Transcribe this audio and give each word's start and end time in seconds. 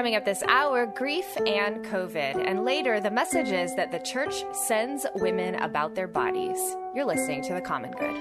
Coming 0.00 0.16
up 0.16 0.24
this 0.24 0.42
hour, 0.48 0.86
grief 0.86 1.36
and 1.46 1.84
COVID. 1.84 2.42
And 2.48 2.64
later, 2.64 3.00
the 3.00 3.10
messages 3.10 3.74
that 3.76 3.92
the 3.92 3.98
church 3.98 4.32
sends 4.54 5.04
women 5.16 5.56
about 5.56 5.94
their 5.94 6.08
bodies. 6.08 6.56
You're 6.94 7.04
listening 7.04 7.42
to 7.42 7.52
The 7.52 7.60
Common 7.60 7.90
Good. 7.90 8.16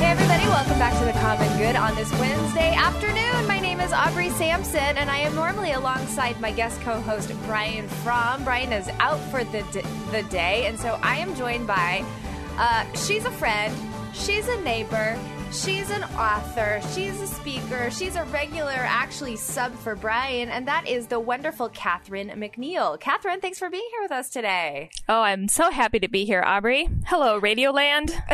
Hey, 0.00 0.10
everybody, 0.10 0.48
welcome 0.48 0.76
back 0.80 0.98
to 0.98 1.04
The 1.04 1.12
Common 1.20 1.58
Good 1.58 1.76
on 1.76 1.94
this 1.94 2.10
Wednesday 2.18 2.74
afternoon. 2.74 3.46
My 3.46 3.60
name 3.60 3.78
is 3.78 3.92
Aubrey 3.92 4.30
Sampson, 4.30 4.80
and 4.80 5.08
I 5.08 5.18
am 5.18 5.36
normally 5.36 5.74
alongside 5.74 6.40
my 6.40 6.50
guest 6.50 6.80
co 6.80 7.00
host, 7.00 7.32
Brian 7.44 7.86
Fromm. 7.86 8.42
Brian 8.42 8.72
is 8.72 8.88
out 8.98 9.20
for 9.30 9.44
the, 9.44 9.62
d- 9.72 9.82
the 10.10 10.24
day, 10.28 10.66
and 10.66 10.76
so 10.76 10.98
I 11.04 11.18
am 11.18 11.36
joined 11.36 11.68
by 11.68 12.04
uh, 12.58 12.84
she's 12.94 13.24
a 13.24 13.30
friend, 13.30 13.74
she's 14.12 14.48
a 14.48 14.60
neighbor, 14.62 15.18
she's 15.52 15.90
an 15.90 16.04
author, 16.18 16.80
she's 16.94 17.20
a 17.20 17.26
speaker, 17.26 17.90
she's 17.90 18.16
a 18.16 18.24
regular, 18.24 18.72
actually, 18.72 19.36
sub 19.36 19.74
for 19.74 19.94
Brian, 19.94 20.48
and 20.48 20.66
that 20.68 20.86
is 20.86 21.06
the 21.06 21.20
wonderful 21.20 21.68
Catherine 21.70 22.28
McNeil. 22.30 22.98
Catherine, 23.00 23.40
thanks 23.40 23.58
for 23.58 23.70
being 23.70 23.86
here 23.92 24.02
with 24.02 24.12
us 24.12 24.30
today. 24.30 24.90
Oh, 25.08 25.20
I'm 25.20 25.48
so 25.48 25.70
happy 25.70 25.98
to 26.00 26.08
be 26.08 26.24
here, 26.24 26.42
Aubrey. 26.42 26.88
Hello, 27.06 27.40
Radioland. 27.40 28.10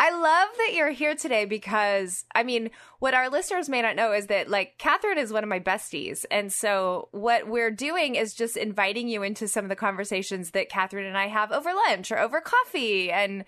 I 0.00 0.10
love 0.10 0.48
that 0.58 0.72
you're 0.74 0.90
here 0.90 1.14
today 1.14 1.44
because, 1.44 2.24
I 2.34 2.42
mean, 2.42 2.70
what 2.98 3.14
our 3.14 3.28
listeners 3.28 3.68
may 3.68 3.82
not 3.82 3.96
know 3.96 4.12
is 4.12 4.26
that, 4.26 4.48
like, 4.48 4.78
Catherine 4.78 5.18
is 5.18 5.32
one 5.32 5.42
of 5.42 5.48
my 5.48 5.60
besties. 5.60 6.24
And 6.30 6.52
so, 6.52 7.08
what 7.12 7.48
we're 7.48 7.70
doing 7.70 8.14
is 8.14 8.34
just 8.34 8.56
inviting 8.56 9.08
you 9.08 9.22
into 9.22 9.48
some 9.48 9.64
of 9.64 9.68
the 9.68 9.76
conversations 9.76 10.50
that 10.52 10.68
Catherine 10.68 11.06
and 11.06 11.18
I 11.18 11.28
have 11.28 11.52
over 11.52 11.72
lunch 11.72 12.10
or 12.10 12.18
over 12.18 12.40
coffee. 12.40 13.10
And, 13.10 13.44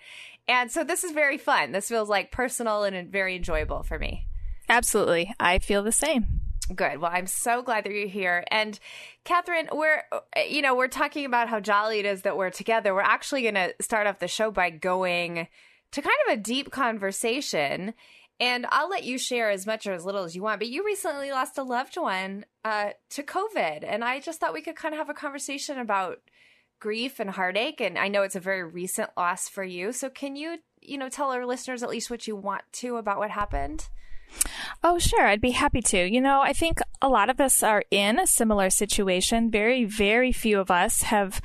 and 0.47 0.71
so, 0.71 0.83
this 0.83 1.03
is 1.03 1.11
very 1.11 1.37
fun. 1.37 1.71
This 1.71 1.87
feels 1.87 2.09
like 2.09 2.31
personal 2.31 2.83
and 2.83 3.11
very 3.11 3.35
enjoyable 3.35 3.83
for 3.83 3.97
me. 3.97 4.27
Absolutely. 4.69 5.33
I 5.39 5.59
feel 5.59 5.83
the 5.83 5.91
same. 5.91 6.41
Good. 6.73 6.99
Well, 6.99 7.11
I'm 7.13 7.27
so 7.27 7.61
glad 7.61 7.83
that 7.83 7.93
you're 7.93 8.07
here. 8.07 8.43
And 8.49 8.79
Catherine, 9.23 9.69
we're, 9.71 10.01
you 10.49 10.63
know, 10.63 10.75
we're 10.75 10.87
talking 10.87 11.25
about 11.25 11.47
how 11.47 11.59
jolly 11.59 11.99
it 11.99 12.05
is 12.05 12.23
that 12.23 12.37
we're 12.37 12.49
together. 12.49 12.93
We're 12.93 13.01
actually 13.01 13.43
going 13.43 13.55
to 13.55 13.73
start 13.81 14.07
off 14.07 14.17
the 14.17 14.27
show 14.27 14.49
by 14.49 14.71
going 14.71 15.47
to 15.91 16.01
kind 16.01 16.15
of 16.27 16.33
a 16.33 16.41
deep 16.41 16.71
conversation. 16.71 17.93
And 18.39 18.65
I'll 18.69 18.89
let 18.89 19.03
you 19.03 19.19
share 19.19 19.51
as 19.51 19.67
much 19.67 19.85
or 19.85 19.93
as 19.93 20.05
little 20.05 20.23
as 20.23 20.35
you 20.35 20.41
want. 20.41 20.59
But 20.59 20.69
you 20.69 20.83
recently 20.83 21.29
lost 21.29 21.57
a 21.59 21.63
loved 21.63 21.97
one 21.97 22.45
uh, 22.63 22.89
to 23.11 23.21
COVID. 23.21 23.83
And 23.87 24.03
I 24.03 24.19
just 24.19 24.39
thought 24.39 24.53
we 24.53 24.61
could 24.61 24.75
kind 24.75 24.93
of 24.93 24.97
have 24.97 25.09
a 25.09 25.13
conversation 25.13 25.77
about 25.77 26.19
grief 26.79 27.19
and 27.19 27.31
heartache. 27.31 27.81
And 27.81 27.97
I 27.97 28.07
know 28.07 28.23
it's 28.23 28.35
a 28.35 28.39
very 28.41 28.63
recent 28.63 29.09
loss 29.17 29.47
for 29.47 29.63
you. 29.63 29.91
So 29.91 30.09
can 30.09 30.35
you, 30.35 30.57
you 30.81 30.97
know, 30.97 31.09
tell 31.09 31.31
our 31.31 31.45
listeners 31.45 31.83
at 31.83 31.89
least 31.89 32.09
what 32.09 32.27
you 32.27 32.35
want 32.35 32.63
to 32.73 32.97
about 32.97 33.17
what 33.17 33.31
happened? 33.31 33.87
Oh, 34.83 34.99
sure. 34.99 35.25
I'd 35.25 35.41
be 35.41 35.51
happy 35.51 35.81
to. 35.81 36.05
You 36.05 36.21
know, 36.21 36.41
I 36.41 36.53
think 36.53 36.79
a 37.01 37.09
lot 37.09 37.29
of 37.29 37.39
us 37.39 37.63
are 37.63 37.83
in 37.89 38.19
a 38.19 38.27
similar 38.27 38.69
situation. 38.69 39.49
Very, 39.49 39.83
very 39.83 40.31
few 40.31 40.59
of 40.59 40.69
us 40.69 41.03
have 41.03 41.41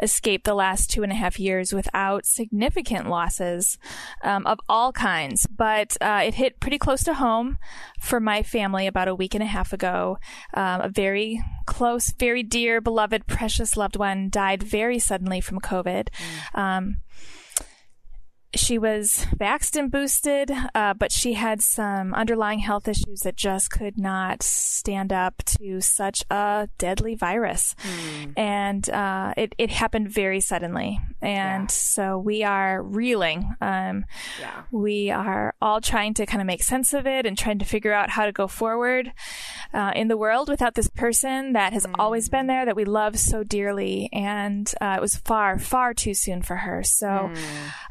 escaped 0.00 0.44
the 0.44 0.54
last 0.54 0.90
two 0.90 1.02
and 1.02 1.10
a 1.10 1.16
half 1.16 1.38
years 1.38 1.72
without 1.72 2.26
significant 2.26 3.08
losses 3.08 3.78
um, 4.22 4.46
of 4.46 4.60
all 4.68 4.92
kinds. 4.92 5.46
But 5.46 5.96
uh, 6.00 6.22
it 6.24 6.34
hit 6.34 6.60
pretty 6.60 6.78
close 6.78 7.02
to 7.04 7.14
home 7.14 7.58
for 8.00 8.20
my 8.20 8.42
family 8.42 8.86
about 8.86 9.08
a 9.08 9.14
week 9.14 9.34
and 9.34 9.42
a 9.42 9.46
half 9.46 9.72
ago. 9.72 10.18
Um, 10.52 10.82
a 10.82 10.88
very 10.88 11.42
close, 11.66 12.12
very 12.12 12.42
dear, 12.42 12.80
beloved, 12.80 13.26
precious 13.26 13.76
loved 13.76 13.96
one 13.96 14.28
died 14.30 14.62
very 14.62 14.98
suddenly 14.98 15.40
from 15.40 15.60
COVID. 15.60 16.08
Mm. 16.54 16.58
Um, 16.58 16.96
she 18.56 18.78
was 18.78 19.26
vaxxed 19.36 19.76
and 19.76 19.90
boosted, 19.90 20.50
uh, 20.74 20.94
but 20.94 21.12
she 21.12 21.34
had 21.34 21.62
some 21.62 22.14
underlying 22.14 22.60
health 22.60 22.88
issues 22.88 23.20
that 23.20 23.36
just 23.36 23.70
could 23.70 23.98
not 23.98 24.42
stand 24.42 25.12
up 25.12 25.42
to 25.44 25.80
such 25.80 26.24
a 26.30 26.68
deadly 26.78 27.14
virus. 27.14 27.74
Mm. 27.82 28.32
And 28.36 28.90
uh, 28.90 29.34
it, 29.36 29.54
it 29.58 29.70
happened 29.70 30.10
very 30.10 30.40
suddenly. 30.40 31.00
And 31.20 31.64
yeah. 31.64 31.66
so 31.68 32.18
we 32.18 32.42
are 32.42 32.82
reeling. 32.82 33.54
Um, 33.60 34.04
yeah. 34.40 34.62
We 34.70 35.10
are 35.10 35.54
all 35.60 35.80
trying 35.80 36.14
to 36.14 36.26
kind 36.26 36.40
of 36.40 36.46
make 36.46 36.62
sense 36.62 36.92
of 36.92 37.06
it 37.06 37.26
and 37.26 37.36
trying 37.36 37.58
to 37.58 37.64
figure 37.64 37.92
out 37.92 38.10
how 38.10 38.26
to 38.26 38.32
go 38.32 38.46
forward 38.46 39.12
uh, 39.72 39.92
in 39.94 40.08
the 40.08 40.16
world 40.16 40.48
without 40.48 40.74
this 40.74 40.88
person 40.88 41.52
that 41.52 41.72
has 41.72 41.86
mm. 41.86 41.94
always 41.98 42.28
been 42.28 42.46
there, 42.46 42.64
that 42.64 42.76
we 42.76 42.84
love 42.84 43.18
so 43.18 43.42
dearly. 43.42 44.08
And 44.12 44.70
uh, 44.80 44.94
it 44.98 45.00
was 45.00 45.16
far, 45.16 45.58
far 45.58 45.94
too 45.94 46.14
soon 46.14 46.42
for 46.42 46.56
her. 46.56 46.82
So, 46.82 47.06
mm. 47.06 47.36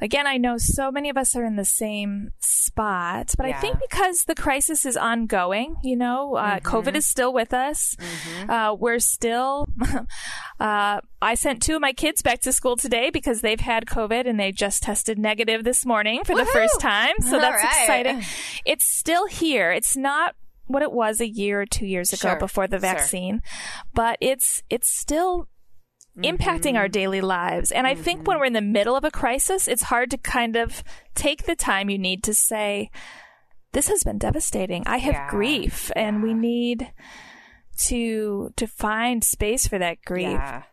again, 0.02 0.28
I 0.28 0.38
know 0.38 0.53
know 0.54 0.58
so 0.58 0.92
many 0.92 1.10
of 1.10 1.18
us 1.18 1.36
are 1.36 1.44
in 1.44 1.56
the 1.56 1.66
same 1.66 2.32
spot, 2.40 3.34
but 3.38 3.48
yeah. 3.48 3.58
I 3.58 3.62
think 3.62 3.78
because 3.80 4.24
the 4.26 4.36
crisis 4.36 4.86
is 4.86 4.96
ongoing, 4.96 5.76
you 5.84 5.96
know, 5.96 6.36
uh, 6.36 6.60
mm-hmm. 6.60 6.68
COVID 6.68 6.96
is 6.96 7.06
still 7.06 7.34
with 7.34 7.54
us. 7.54 7.96
Mm-hmm. 7.96 8.50
Uh, 8.50 8.74
we're 8.76 9.00
still, 9.00 9.68
uh, 10.60 11.02
I 11.22 11.36
sent 11.36 11.62
two 11.62 11.76
of 11.76 11.82
my 11.82 11.94
kids 11.94 12.22
back 12.22 12.42
to 12.42 12.52
school 12.52 12.76
today 12.76 13.10
because 13.10 13.42
they've 13.42 13.60
had 13.60 13.86
COVID 13.86 14.28
and 14.28 14.40
they 14.40 14.52
just 14.52 14.84
tested 14.84 15.18
negative 15.18 15.64
this 15.64 15.86
morning 15.86 16.24
for 16.24 16.34
Woo-hoo! 16.34 16.46
the 16.46 16.52
first 16.52 16.80
time. 16.80 17.16
So 17.22 17.36
All 17.36 17.42
that's 17.42 17.64
right. 17.64 17.82
exciting. 17.82 18.24
It's 18.66 18.88
still 18.88 19.28
here. 19.28 19.72
It's 19.72 19.98
not 19.98 20.36
what 20.68 20.82
it 20.82 20.92
was 20.92 21.20
a 21.20 21.28
year 21.28 21.62
or 21.62 21.66
two 21.66 21.86
years 21.86 22.14
ago 22.14 22.30
sure. 22.30 22.40
before 22.40 22.68
the 22.68 22.80
vaccine, 22.80 23.42
sure. 23.44 23.84
but 23.94 24.18
it's 24.22 24.64
it's 24.70 24.90
still 24.90 25.50
impacting 26.18 26.72
mm-hmm. 26.72 26.78
our 26.78 26.88
daily 26.88 27.22
lives. 27.22 27.72
And 27.72 27.88
I 27.88 27.94
mm-hmm. 27.94 28.04
think 28.04 28.28
when 28.28 28.36
mm-hmm. 28.36 28.40
we're 28.42 28.46
in 28.46 28.54
the 28.54 28.62
middle 28.62 28.96
of 28.96 29.04
a 29.04 29.12
crisis, 29.12 29.68
it's 29.68 29.84
hard 29.84 30.12
to 30.12 30.18
kind 30.18 30.56
of 30.56 30.84
take 31.16 31.44
the 31.44 31.56
time 31.56 31.90
you 31.90 31.98
need 31.98 32.24
to 32.24 32.34
say, 32.34 32.92
this 33.72 33.88
has 33.88 34.04
been 34.04 34.20
devastating. 34.20 34.84
I 34.86 34.98
have 34.98 35.14
yeah. 35.14 35.30
grief 35.30 35.92
and 35.96 36.22
we 36.22 36.34
need 36.34 36.92
to 37.76 38.52
to 38.56 38.68
find 38.68 39.24
space 39.24 39.68
for 39.68 39.80
that 39.80 39.98
grief. 40.06 40.28
Yeah. 40.28 40.64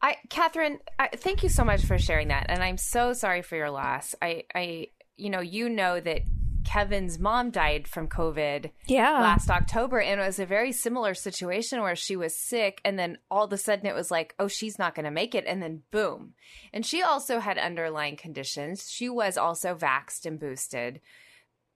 I 0.00 0.16
Catherine, 0.30 0.78
I, 0.98 1.08
thank 1.08 1.42
you 1.42 1.48
so 1.48 1.64
much 1.64 1.84
for 1.84 1.98
sharing 1.98 2.28
that. 2.28 2.46
And 2.48 2.62
I'm 2.62 2.76
so 2.76 3.12
sorry 3.12 3.42
for 3.42 3.56
your 3.56 3.70
loss. 3.70 4.14
I 4.22 4.44
I 4.54 4.88
you 5.16 5.30
know, 5.30 5.40
you 5.40 5.68
know 5.68 6.00
that 6.00 6.22
Kevin's 6.64 7.18
mom 7.18 7.50
died 7.50 7.86
from 7.88 8.08
COVID 8.08 8.70
yeah. 8.86 9.12
last 9.12 9.50
October. 9.50 10.00
And 10.00 10.20
it 10.20 10.24
was 10.24 10.38
a 10.38 10.46
very 10.46 10.72
similar 10.72 11.14
situation 11.14 11.82
where 11.82 11.96
she 11.96 12.16
was 12.16 12.34
sick. 12.34 12.80
And 12.84 12.98
then 12.98 13.18
all 13.30 13.44
of 13.44 13.52
a 13.52 13.58
sudden 13.58 13.86
it 13.86 13.94
was 13.94 14.10
like, 14.10 14.34
oh, 14.38 14.48
she's 14.48 14.78
not 14.78 14.94
going 14.94 15.04
to 15.04 15.10
make 15.10 15.34
it. 15.34 15.44
And 15.46 15.62
then 15.62 15.82
boom. 15.90 16.34
And 16.72 16.84
she 16.84 17.02
also 17.02 17.38
had 17.38 17.58
underlying 17.58 18.16
conditions. 18.16 18.90
She 18.90 19.08
was 19.08 19.36
also 19.36 19.74
vaxxed 19.74 20.26
and 20.26 20.38
boosted. 20.38 21.00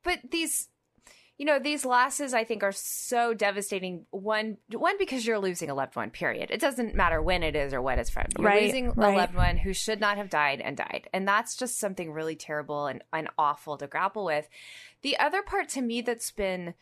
But 0.03 0.21
these 0.31 0.69
you 1.39 1.45
know 1.45 1.59
these 1.59 1.85
losses 1.85 2.33
i 2.35 2.45
think 2.45 2.63
are 2.63 2.73
so 2.73 3.35
devastating 3.35 4.07
one 4.11 4.57
one 4.73 4.97
because 4.99 5.27
you're 5.27 5.39
losing 5.39 5.71
a 5.71 5.75
loved 5.75 5.97
one 5.97 6.11
period 6.11 6.51
it 6.51 6.61
doesn't 6.61 6.95
matter 6.95 7.21
when 7.21 7.43
it 7.43 7.55
is 7.55 7.75
or 7.75 7.83
what 7.83 7.99
it's 7.99 8.11
from 8.11 8.25
you're 8.39 8.49
right, 8.49 8.65
losing 8.65 8.91
right. 8.93 9.15
a 9.15 9.17
loved 9.17 9.35
one 9.35 9.57
who 9.57 9.73
should 9.73 10.01
not 10.01 10.17
have 10.17 10.31
died 10.31 10.61
and 10.61 10.77
died 10.77 11.09
and 11.13 11.27
that's 11.27 11.57
just 11.57 11.79
something 11.79 12.13
really 12.13 12.37
terrible 12.37 12.87
and, 12.87 13.03
and 13.13 13.29
awful 13.39 13.77
to 13.77 13.87
grapple 13.87 14.25
with 14.25 14.49
the 15.03 15.19
other 15.19 15.43
part 15.43 15.69
to 15.69 15.83
me 15.83 16.01
that's 16.01 16.31
been 16.31 16.75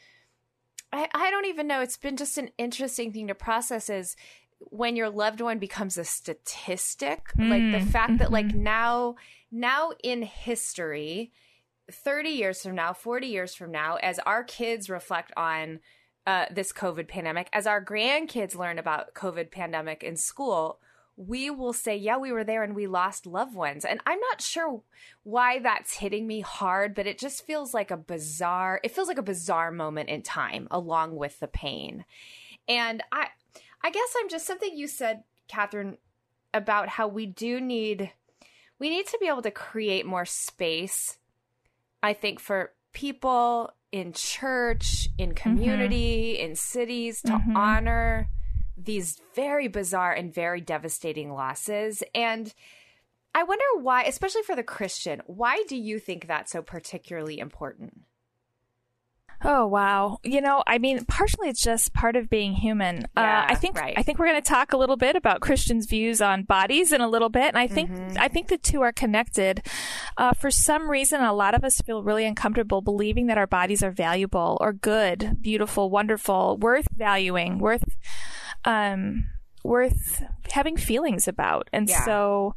I, 0.92 1.08
I 1.12 1.30
don't 1.30 1.46
even 1.46 1.66
know 1.66 1.80
it's 1.80 1.96
been 1.96 2.16
just 2.16 2.38
an 2.38 2.50
interesting 2.58 3.12
thing 3.12 3.28
to 3.28 3.34
process 3.34 3.90
is 3.90 4.16
when 4.58 4.96
your 4.96 5.10
loved 5.10 5.40
one 5.40 5.58
becomes 5.58 5.98
a 5.98 6.04
statistic 6.04 7.28
mm, 7.36 7.48
like 7.50 7.80
the 7.80 7.86
mm, 7.86 7.90
fact 7.90 8.12
mm-hmm. 8.12 8.18
that 8.18 8.32
like 8.32 8.46
mm-hmm. 8.46 8.62
now 8.62 9.16
now 9.50 9.92
in 10.02 10.22
history 10.22 11.32
30 11.90 12.30
years 12.30 12.62
from 12.62 12.74
now, 12.74 12.92
40 12.92 13.26
years 13.26 13.54
from 13.54 13.70
now, 13.70 13.96
as 13.96 14.18
our 14.20 14.42
kids 14.42 14.88
reflect 14.88 15.32
on 15.36 15.80
uh, 16.26 16.46
this 16.50 16.72
COVID 16.72 17.08
pandemic, 17.08 17.48
as 17.52 17.66
our 17.66 17.84
grandkids 17.84 18.56
learn 18.56 18.78
about 18.78 19.14
COVID 19.14 19.50
pandemic 19.50 20.02
in 20.02 20.16
school, 20.16 20.78
we 21.16 21.50
will 21.50 21.72
say, 21.72 21.96
yeah, 21.96 22.16
we 22.16 22.32
were 22.32 22.44
there 22.44 22.62
and 22.62 22.74
we 22.74 22.86
lost 22.86 23.26
loved 23.26 23.54
ones. 23.54 23.84
And 23.84 24.00
I'm 24.06 24.18
not 24.18 24.40
sure 24.40 24.82
why 25.22 25.60
that's 25.60 25.94
hitting 25.94 26.26
me 26.26 26.40
hard, 26.40 26.94
but 26.94 27.06
it 27.06 27.18
just 27.18 27.46
feels 27.46 27.72
like 27.72 27.90
a 27.90 27.96
bizarre, 27.96 28.80
it 28.82 28.90
feels 28.90 29.08
like 29.08 29.18
a 29.18 29.22
bizarre 29.22 29.70
moment 29.70 30.08
in 30.08 30.22
time 30.22 30.66
along 30.70 31.14
with 31.14 31.38
the 31.38 31.46
pain. 31.46 32.04
And 32.66 33.02
I, 33.12 33.28
I 33.82 33.90
guess 33.90 34.14
I'm 34.18 34.28
just 34.28 34.46
something 34.46 34.76
you 34.76 34.88
said, 34.88 35.22
Catherine, 35.46 35.98
about 36.52 36.88
how 36.88 37.08
we 37.08 37.26
do 37.26 37.60
need 37.60 38.10
we 38.78 38.90
need 38.90 39.06
to 39.06 39.18
be 39.20 39.28
able 39.28 39.42
to 39.42 39.50
create 39.50 40.04
more 40.04 40.24
space 40.24 41.18
I 42.04 42.12
think 42.12 42.38
for 42.38 42.72
people 42.92 43.72
in 43.90 44.12
church, 44.12 45.08
in 45.16 45.30
Mm-hmm. 45.30 45.50
community, 45.50 46.38
in 46.38 46.54
cities 46.54 47.22
to 47.22 47.40
honor 47.54 48.28
these 48.76 49.20
very 49.34 49.68
bizarre 49.68 50.12
and 50.12 50.34
very 50.34 50.60
devastating 50.60 51.32
losses. 51.32 52.02
And 52.14 52.52
I 53.34 53.44
wonder 53.44 53.64
why, 53.80 54.02
especially 54.02 54.42
for 54.42 54.54
the 54.54 54.62
Christian, 54.62 55.22
why 55.26 55.64
do 55.68 55.76
you 55.76 55.98
think 55.98 56.26
that's 56.26 56.52
so 56.52 56.60
particularly 56.60 57.38
important? 57.38 58.02
Oh 59.46 59.66
wow. 59.66 60.18
You 60.22 60.40
know, 60.40 60.62
I 60.66 60.78
mean, 60.78 61.04
partially 61.04 61.48
it's 61.50 61.62
just 61.62 61.92
part 61.92 62.16
of 62.16 62.30
being 62.30 62.54
human. 62.54 63.06
Yeah, 63.16 63.40
uh, 63.48 63.52
I 63.52 63.54
think 63.54 63.76
right. 63.78 63.92
I 63.96 64.02
think 64.02 64.18
we're 64.18 64.28
going 64.28 64.40
to 64.40 64.48
talk 64.48 64.72
a 64.72 64.76
little 64.78 64.96
bit 64.96 65.16
about 65.16 65.40
Christians' 65.40 65.86
views 65.86 66.22
on 66.22 66.44
bodies 66.44 66.92
in 66.92 67.00
a 67.02 67.08
little 67.08 67.28
bit, 67.28 67.44
and 67.48 67.58
I 67.58 67.66
think 67.66 67.90
Mm-hmm. 67.90 68.16
I 68.18 68.28
think 68.28 68.48
the 68.48 68.56
two 68.56 68.80
are 68.80 68.92
connected. 68.92 69.62
Uh, 70.16 70.32
for 70.32 70.50
some 70.50 70.90
reason, 70.90 71.20
a 71.20 71.34
lot 71.34 71.54
of 71.54 71.62
us 71.64 71.80
feel 71.82 72.02
really 72.02 72.24
uncomfortable 72.24 72.80
believing 72.80 73.26
that 73.26 73.36
our 73.36 73.46
bodies 73.46 73.82
are 73.82 73.90
valuable 73.90 74.56
or 74.60 74.72
good, 74.72 75.36
beautiful, 75.42 75.90
wonderful, 75.90 76.56
worth 76.56 76.88
valuing, 76.96 77.58
worth 77.58 77.84
um, 78.64 79.26
worth 79.62 80.22
having 80.50 80.76
feelings 80.78 81.28
about, 81.28 81.68
and 81.72 81.88
Yeah. 81.88 82.04
so. 82.04 82.54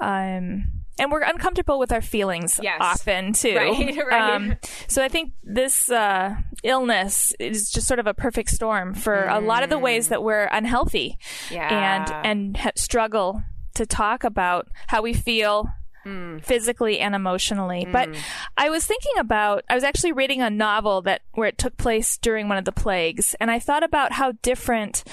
Um, 0.00 0.72
and 1.00 1.10
we're 1.10 1.22
uncomfortable 1.22 1.78
with 1.80 1.90
our 1.90 2.00
feelings 2.00 2.60
Yes. 2.62 2.78
often 2.80 3.32
too. 3.32 3.56
Right, 3.56 3.96
right. 4.10 4.34
Um, 4.34 4.56
so 4.86 5.02
I 5.02 5.08
think 5.08 5.32
this 5.42 5.90
uh, 5.90 6.36
illness 6.62 7.32
is 7.40 7.70
just 7.70 7.86
sort 7.88 7.98
of 7.98 8.06
a 8.06 8.14
perfect 8.14 8.50
storm 8.50 8.94
for 8.94 9.24
a 9.26 9.40
lot 9.40 9.62
of 9.64 9.70
the 9.70 9.78
ways 9.78 10.08
that 10.08 10.22
we're 10.22 10.44
unhealthy 10.52 11.18
Yeah. 11.50 11.68
and 12.04 12.26
and 12.26 12.56
ha- 12.56 12.70
struggle 12.76 13.42
to 13.74 13.86
talk 13.86 14.22
about 14.24 14.68
how 14.88 15.02
we 15.02 15.14
feel 15.14 15.66
physically 16.42 16.98
and 16.98 17.14
emotionally. 17.14 17.86
But 17.90 18.08
I 18.56 18.68
was 18.70 18.84
thinking 18.86 19.12
about 19.18 19.64
I 19.68 19.74
was 19.74 19.84
actually 19.84 20.12
reading 20.12 20.40
a 20.42 20.50
novel 20.50 21.02
that 21.02 21.20
where 21.34 21.46
it 21.48 21.58
took 21.58 21.76
place 21.76 22.16
during 22.18 22.48
one 22.48 22.56
of 22.58 22.64
the 22.64 22.72
plagues 22.72 23.34
and 23.38 23.50
I 23.50 23.58
thought 23.58 23.82
about 23.84 24.12
how 24.12 24.32
different 24.42 25.04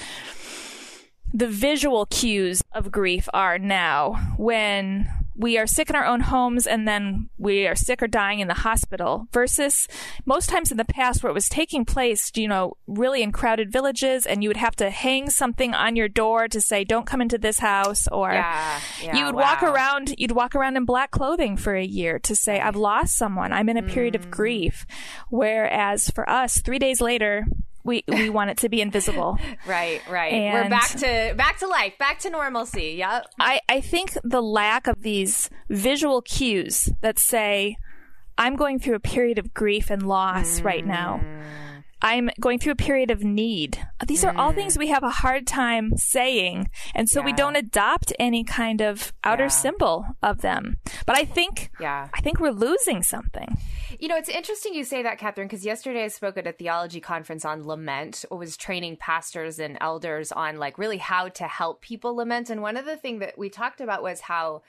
the 1.32 1.46
visual 1.46 2.06
cues 2.06 2.62
of 2.72 2.90
grief 2.90 3.28
are 3.34 3.58
now 3.58 4.34
when 4.38 5.08
we 5.40 5.56
are 5.56 5.66
sick 5.68 5.88
in 5.88 5.94
our 5.94 6.04
own 6.04 6.20
homes 6.20 6.66
and 6.66 6.86
then 6.88 7.30
we 7.38 7.66
are 7.68 7.76
sick 7.76 8.02
or 8.02 8.08
dying 8.08 8.40
in 8.40 8.48
the 8.48 8.54
hospital 8.54 9.28
versus 9.32 9.86
most 10.26 10.48
times 10.48 10.72
in 10.72 10.76
the 10.76 10.84
past 10.84 11.22
where 11.22 11.30
it 11.30 11.34
was 11.34 11.48
taking 11.48 11.84
place, 11.84 12.32
you 12.34 12.48
know, 12.48 12.76
really 12.88 13.22
in 13.22 13.30
crowded 13.30 13.70
villages 13.72 14.26
and 14.26 14.42
you 14.42 14.48
would 14.48 14.56
have 14.56 14.74
to 14.74 14.90
hang 14.90 15.30
something 15.30 15.74
on 15.74 15.94
your 15.94 16.08
door 16.08 16.48
to 16.48 16.60
say, 16.60 16.82
don't 16.82 17.06
come 17.06 17.22
into 17.22 17.38
this 17.38 17.60
house 17.60 18.08
or 18.08 18.32
Yeah, 18.32 18.80
yeah, 19.00 19.16
you 19.16 19.24
would 19.26 19.36
walk 19.36 19.62
around, 19.62 20.12
you'd 20.18 20.32
walk 20.32 20.56
around 20.56 20.76
in 20.76 20.84
black 20.84 21.12
clothing 21.12 21.56
for 21.56 21.76
a 21.76 21.84
year 21.84 22.18
to 22.18 22.34
say, 22.34 22.58
I've 22.60 22.74
lost 22.76 23.16
someone. 23.16 23.52
I'm 23.52 23.68
in 23.68 23.76
a 23.76 23.82
period 23.84 24.14
Mm. 24.14 24.20
of 24.20 24.30
grief. 24.32 24.86
Whereas 25.30 26.10
for 26.10 26.28
us, 26.28 26.60
three 26.60 26.78
days 26.80 27.00
later, 27.00 27.44
we, 27.84 28.04
we 28.08 28.30
want 28.30 28.50
it 28.50 28.58
to 28.58 28.68
be 28.68 28.80
invisible. 28.80 29.38
Right, 29.66 30.00
right. 30.08 30.32
We're 30.52 30.68
back 30.68 30.90
to 30.90 31.34
back 31.36 31.58
to 31.58 31.66
life, 31.66 31.94
back 31.98 32.18
to 32.20 32.30
normalcy. 32.30 32.94
Yep. 32.98 33.26
I, 33.38 33.60
I 33.68 33.80
think 33.80 34.16
the 34.24 34.42
lack 34.42 34.86
of 34.86 35.02
these 35.02 35.50
visual 35.68 36.22
cues 36.22 36.90
that 37.00 37.18
say, 37.18 37.76
I'm 38.36 38.56
going 38.56 38.78
through 38.78 38.94
a 38.94 39.00
period 39.00 39.38
of 39.38 39.52
grief 39.52 39.90
and 39.90 40.06
loss 40.06 40.60
right 40.60 40.86
now. 40.86 41.20
Mm. 41.22 41.42
I'm 42.00 42.30
going 42.40 42.58
through 42.58 42.72
a 42.72 42.76
period 42.76 43.10
of 43.10 43.24
need. 43.24 43.78
These 44.06 44.24
are 44.24 44.36
all 44.36 44.52
things 44.52 44.76
mm. 44.76 44.78
we 44.78 44.88
have 44.88 45.02
a 45.02 45.10
hard 45.10 45.46
time 45.46 45.96
saying. 45.96 46.70
And 46.94 47.08
so 47.08 47.20
we 47.20 47.32
don't 47.32 47.56
adopt 47.56 48.12
any 48.18 48.44
kind 48.44 48.80
of 48.80 49.12
outer 49.24 49.44
Yeah. 49.44 49.48
symbol 49.48 50.06
of 50.22 50.40
them. 50.40 50.76
But 51.06 51.16
I 51.16 51.24
think, 51.24 51.70
Yeah. 51.80 52.08
I 52.14 52.20
think 52.20 52.38
we're 52.38 52.50
losing 52.50 53.02
something. 53.02 53.56
You 53.98 54.06
know, 54.08 54.16
it's 54.16 54.28
interesting 54.28 54.74
you 54.74 54.84
say 54.84 55.02
that, 55.02 55.18
Catherine, 55.18 55.48
because 55.48 55.64
yesterday 55.64 56.04
I 56.04 56.08
spoke 56.08 56.36
at 56.36 56.46
a 56.46 56.52
theology 56.52 57.00
conference 57.00 57.44
on 57.44 57.66
lament. 57.66 58.24
I 58.30 58.34
was 58.36 58.56
training 58.56 58.98
pastors 58.98 59.58
and 59.58 59.76
elders 59.80 60.30
on 60.30 60.58
like 60.58 60.78
really 60.78 60.98
how 60.98 61.28
to 61.30 61.44
help 61.48 61.80
people 61.80 62.14
lament. 62.14 62.48
And 62.50 62.62
one 62.62 62.76
of 62.76 62.84
the 62.84 62.96
things 62.96 63.20
that 63.20 63.36
we 63.36 63.48
talked 63.48 63.80
about 63.80 64.02
was 64.02 64.20
how 64.20 64.62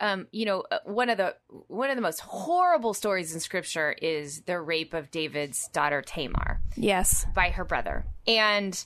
um, 0.00 0.26
you 0.30 0.44
know, 0.44 0.64
uh, 0.70 0.78
one 0.84 1.08
of 1.08 1.16
the 1.16 1.34
one 1.68 1.90
of 1.90 1.96
the 1.96 2.02
most 2.02 2.20
horrible 2.20 2.94
stories 2.94 3.32
in 3.34 3.40
scripture 3.40 3.92
is 3.92 4.42
the 4.42 4.60
rape 4.60 4.94
of 4.94 5.10
David's 5.10 5.68
daughter 5.68 6.02
Tamar 6.02 6.60
Yes. 6.76 7.26
by 7.34 7.50
her 7.50 7.64
brother. 7.64 8.04
And 8.26 8.84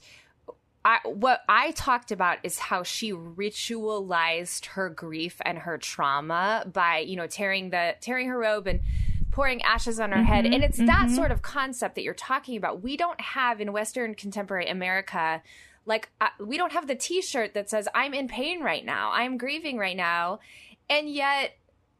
I, 0.84 0.98
what 1.04 1.42
I 1.48 1.72
talked 1.72 2.10
about 2.10 2.38
is 2.42 2.58
how 2.58 2.84
she 2.84 3.12
ritualized 3.12 4.66
her 4.66 4.88
grief 4.88 5.36
and 5.44 5.58
her 5.58 5.76
trauma 5.78 6.64
by, 6.72 6.98
you 6.98 7.16
know, 7.16 7.26
tearing 7.26 7.70
the 7.70 7.96
tearing 8.00 8.28
her 8.28 8.38
robe 8.38 8.66
and 8.66 8.80
pouring 9.30 9.62
ashes 9.62 10.00
on 10.00 10.12
her 10.12 10.22
head. 10.22 10.46
And 10.46 10.64
it's 10.64 10.78
that 10.78 11.10
sort 11.10 11.30
of 11.32 11.42
concept 11.42 11.96
that 11.96 12.02
you're 12.02 12.14
talking 12.14 12.56
about. 12.56 12.82
We 12.82 12.96
don't 12.96 13.20
have 13.20 13.60
in 13.60 13.72
Western 13.72 14.14
contemporary 14.14 14.68
America 14.68 15.42
like 15.86 16.08
uh, 16.20 16.28
we 16.38 16.56
don't 16.56 16.72
have 16.72 16.86
the 16.86 16.94
t-shirt 16.94 17.54
that 17.54 17.68
says 17.70 17.88
I'm 17.94 18.14
in 18.14 18.28
pain 18.28 18.62
right 18.62 18.84
now. 18.84 19.10
I'm 19.12 19.36
grieving 19.38 19.76
right 19.76 19.96
now. 19.96 20.40
And 20.90 21.08
yet 21.08 21.56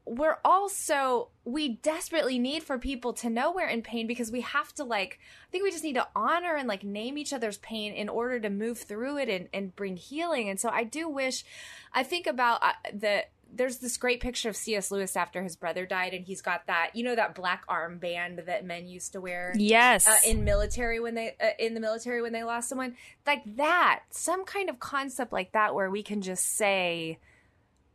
we're 0.07 0.39
also 0.45 1.29
we 1.45 1.69
desperately 1.69 2.39
need 2.39 2.63
for 2.65 2.79
people 2.79 3.13
to 3.13 3.31
know 3.31 3.53
we're 3.53 3.69
in 3.69 3.81
pain 3.83 4.07
because 4.09 4.33
we 4.33 4.41
have 4.41 4.75
to 4.75 4.83
like 4.83 5.21
i 5.47 5.51
think 5.53 5.63
we 5.63 5.71
just 5.71 5.85
need 5.85 5.93
to 5.95 6.09
honor 6.17 6.57
and 6.57 6.67
like 6.67 6.83
name 6.83 7.17
each 7.19 7.33
other's 7.33 7.59
pain 7.59 7.93
in 7.93 8.09
order 8.09 8.41
to 8.41 8.51
move 8.51 8.79
through 8.79 9.19
it 9.19 9.29
and, 9.29 9.49
and 9.53 9.77
bring 9.77 9.97
healing. 9.97 10.49
And 10.49 10.59
so 10.59 10.69
i 10.71 10.83
do 10.85 11.09
wish 11.09 11.45
i 11.93 12.03
think 12.03 12.27
about 12.27 12.61
uh, 12.63 12.73
the 12.93 13.25
there's 13.53 13.79
this 13.79 13.97
great 13.99 14.21
picture 14.21 14.49
of 14.49 14.57
cs 14.57 14.91
lewis 14.91 15.17
after 15.17 15.43
his 15.43 15.55
brother 15.55 15.85
died 15.87 16.15
and 16.15 16.25
he's 16.25 16.41
got 16.41 16.67
that 16.67 16.91
you 16.95 17.05
know 17.05 17.15
that 17.15 17.35
black 17.35 17.65
armband 17.69 18.47
that 18.47 18.65
men 18.65 18.89
used 18.89 19.13
to 19.13 19.21
wear 19.21 19.53
Yes. 19.57 20.09
uh, 20.09 20.17
in 20.27 20.45
military 20.45 20.99
when 20.99 21.15
they 21.15 21.37
uh, 21.41 21.51
in 21.59 21.75
the 21.75 21.81
military 21.81 22.23
when 22.23 22.33
they 22.33 22.43
lost 22.43 22.69
someone? 22.69 22.97
Like 23.27 23.43
that 23.57 24.03
some 24.11 24.45
kind 24.45 24.71
of 24.71 24.81
concept 24.81 25.33
like 25.33 25.53
that 25.53 25.75
where 25.75 25.91
we 25.91 26.03
can 26.03 26.23
just 26.23 26.57
say 26.57 27.19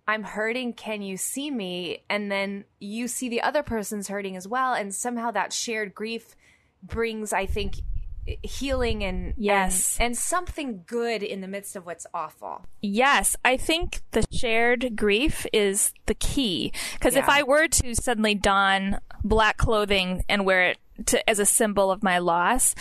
i'm 0.08 0.24
hurting 0.24 0.74
can 0.74 1.02
you 1.02 1.18
see 1.18 1.50
me? 1.52 2.04
And 2.10 2.32
then 2.32 2.66
you 2.80 3.08
see 3.08 3.30
the 3.30 3.42
other 3.42 3.64
person's 3.64 4.08
hurting 4.08 4.36
as 4.36 4.48
well. 4.48 4.74
And 4.74 4.94
somehow 4.94 5.32
that 5.32 5.52
shared 5.54 5.96
grief 5.96 6.36
brings 6.84 7.34
i 7.34 7.46
think 7.46 7.76
healing 8.44 9.04
and 9.04 9.34
Yes. 9.38 9.98
and, 10.00 10.08
and 10.08 10.18
something 10.18 10.84
good 10.88 11.22
in 11.22 11.42
the 11.42 11.48
midst 11.48 11.76
of 11.76 11.86
what's 11.86 12.08
awful. 12.14 12.66
Yes, 12.82 13.36
I 13.46 13.56
think 13.58 14.02
the 14.12 14.26
shared 14.32 14.96
grief 14.96 15.46
is 15.54 15.94
the 16.08 16.16
key. 16.16 16.74
Because 16.94 17.16
if 17.16 17.30
I 17.30 17.44
were 17.44 17.68
to 17.68 17.94
suddenly 17.96 18.34
don 18.34 18.98
black 19.24 19.58
clothing 19.58 20.24
and 20.28 20.44
wear 20.46 20.64
it 20.64 20.78
to, 21.08 21.30
as 21.30 21.40
a 21.40 21.46
symbol 21.46 21.92
of 21.92 22.04
my 22.04 22.20
loss, 22.20 22.74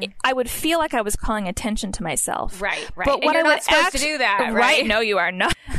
it- 0.00 0.12
I 0.24 0.32
would 0.32 0.50
feel 0.50 0.78
like 0.78 0.94
I 0.94 1.02
was 1.02 1.16
calling 1.16 1.46
attention 1.48 1.92
to 1.92 2.02
myself. 2.02 2.54
Mm-hmm. 2.54 2.64
Right, 2.64 2.90
right. 2.96 3.06
But 3.06 3.14
And 3.16 3.24
what 3.24 3.36
I 3.36 3.40
not 3.42 3.48
would 3.48 3.62
supposed 3.62 3.92
to 3.92 3.98
do 3.98 4.18
that, 4.18 4.52
right? 4.52 4.86
No, 4.86 5.00
you 5.00 5.18
are 5.18 5.32
not. 5.32 5.54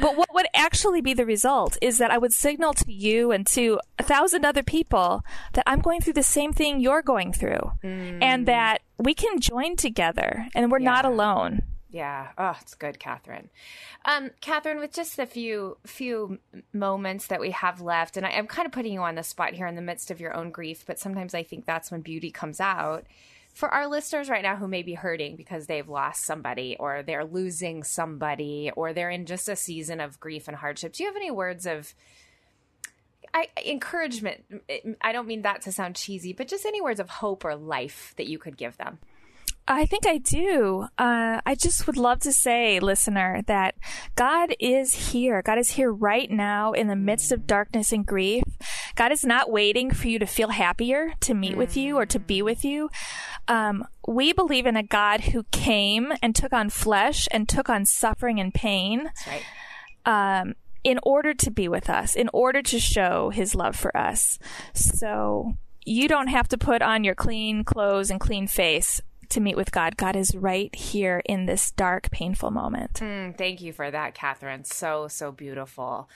but 0.00 0.16
what 0.16 0.32
would 0.34 0.46
actually 0.54 1.00
be 1.00 1.14
the 1.14 1.26
result 1.26 1.76
is 1.80 1.98
that 1.98 2.10
I 2.10 2.18
would 2.18 2.32
signal 2.32 2.72
to 2.74 2.92
you 2.92 3.30
and 3.32 3.46
to 3.48 3.78
a 3.98 4.02
thousand 4.02 4.44
other 4.44 4.62
people 4.62 5.24
that 5.54 5.64
I'm 5.66 5.80
going 5.80 6.00
through 6.00 6.14
the 6.14 6.22
same 6.22 6.52
thing 6.52 6.80
you're 6.80 7.02
going 7.02 7.32
through, 7.32 7.72
and 7.82 8.46
that 8.46 8.82
we 8.98 9.14
can 9.14 9.40
join 9.40 9.76
together 9.76 10.46
and 10.54 10.70
we're 10.70 10.78
not 10.78 11.04
Mm. 11.04 11.08
Alone. 11.08 11.62
Yeah. 11.92 12.28
Oh, 12.38 12.56
it's 12.58 12.74
good, 12.74 12.98
Catherine. 12.98 13.50
Um, 14.06 14.30
Catherine, 14.40 14.80
with 14.80 14.94
just 14.94 15.18
a 15.18 15.26
few 15.26 15.76
few 15.86 16.38
moments 16.72 17.26
that 17.26 17.38
we 17.38 17.50
have 17.50 17.82
left, 17.82 18.16
and 18.16 18.24
I, 18.24 18.30
I'm 18.30 18.46
kind 18.46 18.64
of 18.64 18.72
putting 18.72 18.94
you 18.94 19.02
on 19.02 19.14
the 19.14 19.22
spot 19.22 19.52
here 19.52 19.66
in 19.66 19.76
the 19.76 19.82
midst 19.82 20.10
of 20.10 20.18
your 20.18 20.34
own 20.34 20.50
grief, 20.50 20.84
but 20.86 20.98
sometimes 20.98 21.34
I 21.34 21.42
think 21.42 21.66
that's 21.66 21.90
when 21.90 22.00
beauty 22.00 22.30
comes 22.30 22.60
out. 22.60 23.04
For 23.52 23.68
our 23.68 23.86
listeners 23.86 24.30
right 24.30 24.42
now 24.42 24.56
who 24.56 24.66
may 24.66 24.82
be 24.82 24.94
hurting 24.94 25.36
because 25.36 25.66
they've 25.66 25.86
lost 25.86 26.24
somebody, 26.24 26.76
or 26.80 27.02
they're 27.02 27.26
losing 27.26 27.82
somebody, 27.82 28.70
or 28.74 28.94
they're 28.94 29.10
in 29.10 29.26
just 29.26 29.50
a 29.50 29.54
season 29.54 30.00
of 30.00 30.18
grief 30.18 30.48
and 30.48 30.56
hardship, 30.56 30.94
do 30.94 31.02
you 31.02 31.10
have 31.10 31.16
any 31.16 31.30
words 31.30 31.66
of 31.66 31.94
I, 33.34 33.48
encouragement? 33.66 34.44
I 35.02 35.12
don't 35.12 35.26
mean 35.28 35.42
that 35.42 35.60
to 35.62 35.72
sound 35.72 35.96
cheesy, 35.96 36.32
but 36.32 36.48
just 36.48 36.64
any 36.64 36.80
words 36.80 37.00
of 37.00 37.10
hope 37.10 37.44
or 37.44 37.54
life 37.54 38.14
that 38.16 38.28
you 38.28 38.38
could 38.38 38.56
give 38.56 38.78
them. 38.78 38.98
I 39.68 39.86
think 39.86 40.06
I 40.06 40.18
do. 40.18 40.86
Uh, 40.98 41.40
I 41.46 41.54
just 41.54 41.86
would 41.86 41.96
love 41.96 42.20
to 42.20 42.32
say, 42.32 42.80
listener, 42.80 43.42
that 43.46 43.76
God 44.16 44.54
is 44.58 45.12
here. 45.12 45.40
God 45.40 45.58
is 45.58 45.70
here 45.70 45.92
right 45.92 46.28
now 46.30 46.72
in 46.72 46.88
the 46.88 46.96
midst 46.96 47.30
of 47.30 47.46
darkness 47.46 47.92
and 47.92 48.04
grief. 48.04 48.42
God 48.96 49.12
is 49.12 49.24
not 49.24 49.50
waiting 49.52 49.92
for 49.92 50.08
you 50.08 50.18
to 50.18 50.26
feel 50.26 50.48
happier 50.48 51.12
to 51.20 51.34
meet 51.34 51.56
with 51.56 51.76
you 51.76 51.96
or 51.96 52.06
to 52.06 52.18
be 52.18 52.42
with 52.42 52.64
you. 52.64 52.90
Um, 53.46 53.84
we 54.06 54.32
believe 54.32 54.66
in 54.66 54.76
a 54.76 54.82
God 54.82 55.20
who 55.20 55.44
came 55.52 56.12
and 56.20 56.34
took 56.34 56.52
on 56.52 56.68
flesh 56.68 57.28
and 57.30 57.48
took 57.48 57.68
on 57.68 57.86
suffering 57.86 58.40
and 58.40 58.52
pain 58.52 59.04
That's 59.04 59.26
right. 59.26 60.40
um, 60.40 60.54
in 60.82 60.98
order 61.04 61.34
to 61.34 61.50
be 61.52 61.68
with 61.68 61.88
us, 61.88 62.16
in 62.16 62.28
order 62.32 62.62
to 62.62 62.80
show 62.80 63.30
his 63.30 63.54
love 63.54 63.76
for 63.76 63.96
us. 63.96 64.40
So 64.74 65.54
you 65.84 66.08
don't 66.08 66.28
have 66.28 66.48
to 66.48 66.58
put 66.58 66.82
on 66.82 67.04
your 67.04 67.14
clean 67.14 67.62
clothes 67.62 68.10
and 68.10 68.18
clean 68.18 68.48
face 68.48 69.00
to 69.32 69.40
meet 69.40 69.56
with 69.56 69.72
God. 69.72 69.96
God 69.96 70.16
is 70.16 70.34
right 70.34 70.74
here 70.74 71.22
in 71.24 71.46
this 71.46 71.70
dark, 71.72 72.10
painful 72.10 72.50
moment. 72.50 72.94
Mm, 72.94 73.36
thank 73.36 73.60
you 73.60 73.72
for 73.72 73.90
that, 73.90 74.14
Catherine. 74.14 74.64
So, 74.64 75.08
so 75.08 75.32
beautiful. 75.32 76.08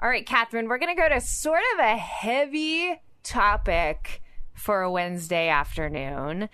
All 0.00 0.08
right, 0.08 0.26
Catherine, 0.26 0.68
we're 0.68 0.78
going 0.78 0.94
to 0.94 1.00
go 1.00 1.08
to 1.08 1.20
sort 1.20 1.62
of 1.74 1.84
a 1.84 1.96
heavy 1.96 3.00
topic 3.22 4.22
for 4.54 4.82
a 4.82 4.90
Wednesday 4.90 5.48
afternoon. 5.48 6.48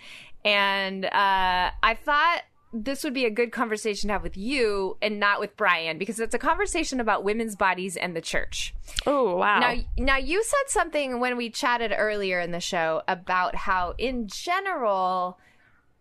And 0.45 1.05
uh, 1.05 1.71
I 1.83 1.97
thought 2.03 2.41
this 2.73 3.03
would 3.03 3.13
be 3.13 3.25
a 3.25 3.29
good 3.29 3.51
conversation 3.51 4.07
to 4.07 4.13
have 4.13 4.23
with 4.23 4.35
you 4.35 4.97
and 5.01 5.19
not 5.19 5.39
with 5.39 5.55
Brian 5.55 5.97
because 5.97 6.19
it's 6.19 6.33
a 6.33 6.39
conversation 6.39 6.99
about 6.99 7.23
women's 7.23 7.55
bodies 7.55 7.95
and 7.95 8.15
the 8.15 8.21
church. 8.21 8.73
Oh, 9.05 9.35
wow. 9.37 9.59
Now, 9.59 9.75
now 9.97 10.17
you 10.17 10.43
said 10.43 10.63
something 10.67 11.19
when 11.19 11.37
we 11.37 11.49
chatted 11.49 11.93
earlier 11.95 12.39
in 12.39 12.51
the 12.51 12.59
show 12.59 13.03
about 13.07 13.55
how, 13.55 13.93
in 13.97 14.27
general, 14.27 15.37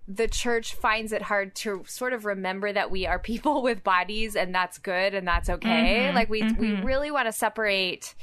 the 0.08 0.26
church 0.28 0.74
finds 0.74 1.12
it 1.12 1.22
hard 1.22 1.54
to 1.54 1.84
sort 1.86 2.12
of 2.12 2.24
remember 2.24 2.72
that 2.72 2.90
we 2.90 3.06
are 3.06 3.18
people 3.18 3.62
with 3.68 3.84
bodies 3.84 4.34
and 4.36 4.54
that's 4.54 4.78
good 4.78 5.14
and 5.14 5.26
that's 5.26 5.48
okay. 5.48 6.06
Mm-hmm, 6.06 6.14
like 6.16 6.28
we 6.28 6.50
we 6.52 6.72
really 6.82 7.10
want 7.10 7.26
to 7.28 7.32
separate 7.32 8.14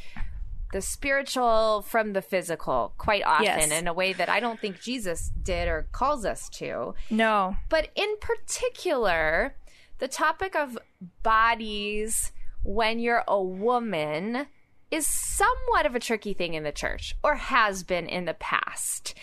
the 0.71 0.81
spiritual 0.81 1.81
from 1.87 2.13
the 2.13 2.21
physical 2.21 2.93
quite 2.99 3.23
often 3.23 3.45
Yes. 3.45 3.71
in 3.71 3.87
a 3.87 3.93
way 3.93 4.13
that 4.13 4.29
I 4.29 4.39
don't 4.39 4.59
think 4.59 4.79
Jesus 4.79 5.31
did 5.41 5.67
or 5.67 5.87
calls 5.91 6.25
us 6.25 6.47
to. 6.59 6.93
no. 7.09 7.55
But 7.69 7.87
in 7.95 8.15
particular, 8.19 9.55
the 9.97 10.07
topic 10.07 10.55
of 10.55 10.77
bodies 11.23 12.31
when 12.63 12.99
you're 12.99 13.23
a 13.27 13.41
woman 13.41 14.47
is 14.91 15.07
somewhat 15.07 15.85
of 15.85 15.95
a 15.95 15.99
tricky 15.99 16.33
thing 16.33 16.53
in 16.55 16.63
the 16.63 16.71
church 16.71 17.15
or 17.23 17.35
has 17.35 17.83
been 17.83 18.07
in 18.07 18.25
the 18.25 18.33
past. 18.33 19.13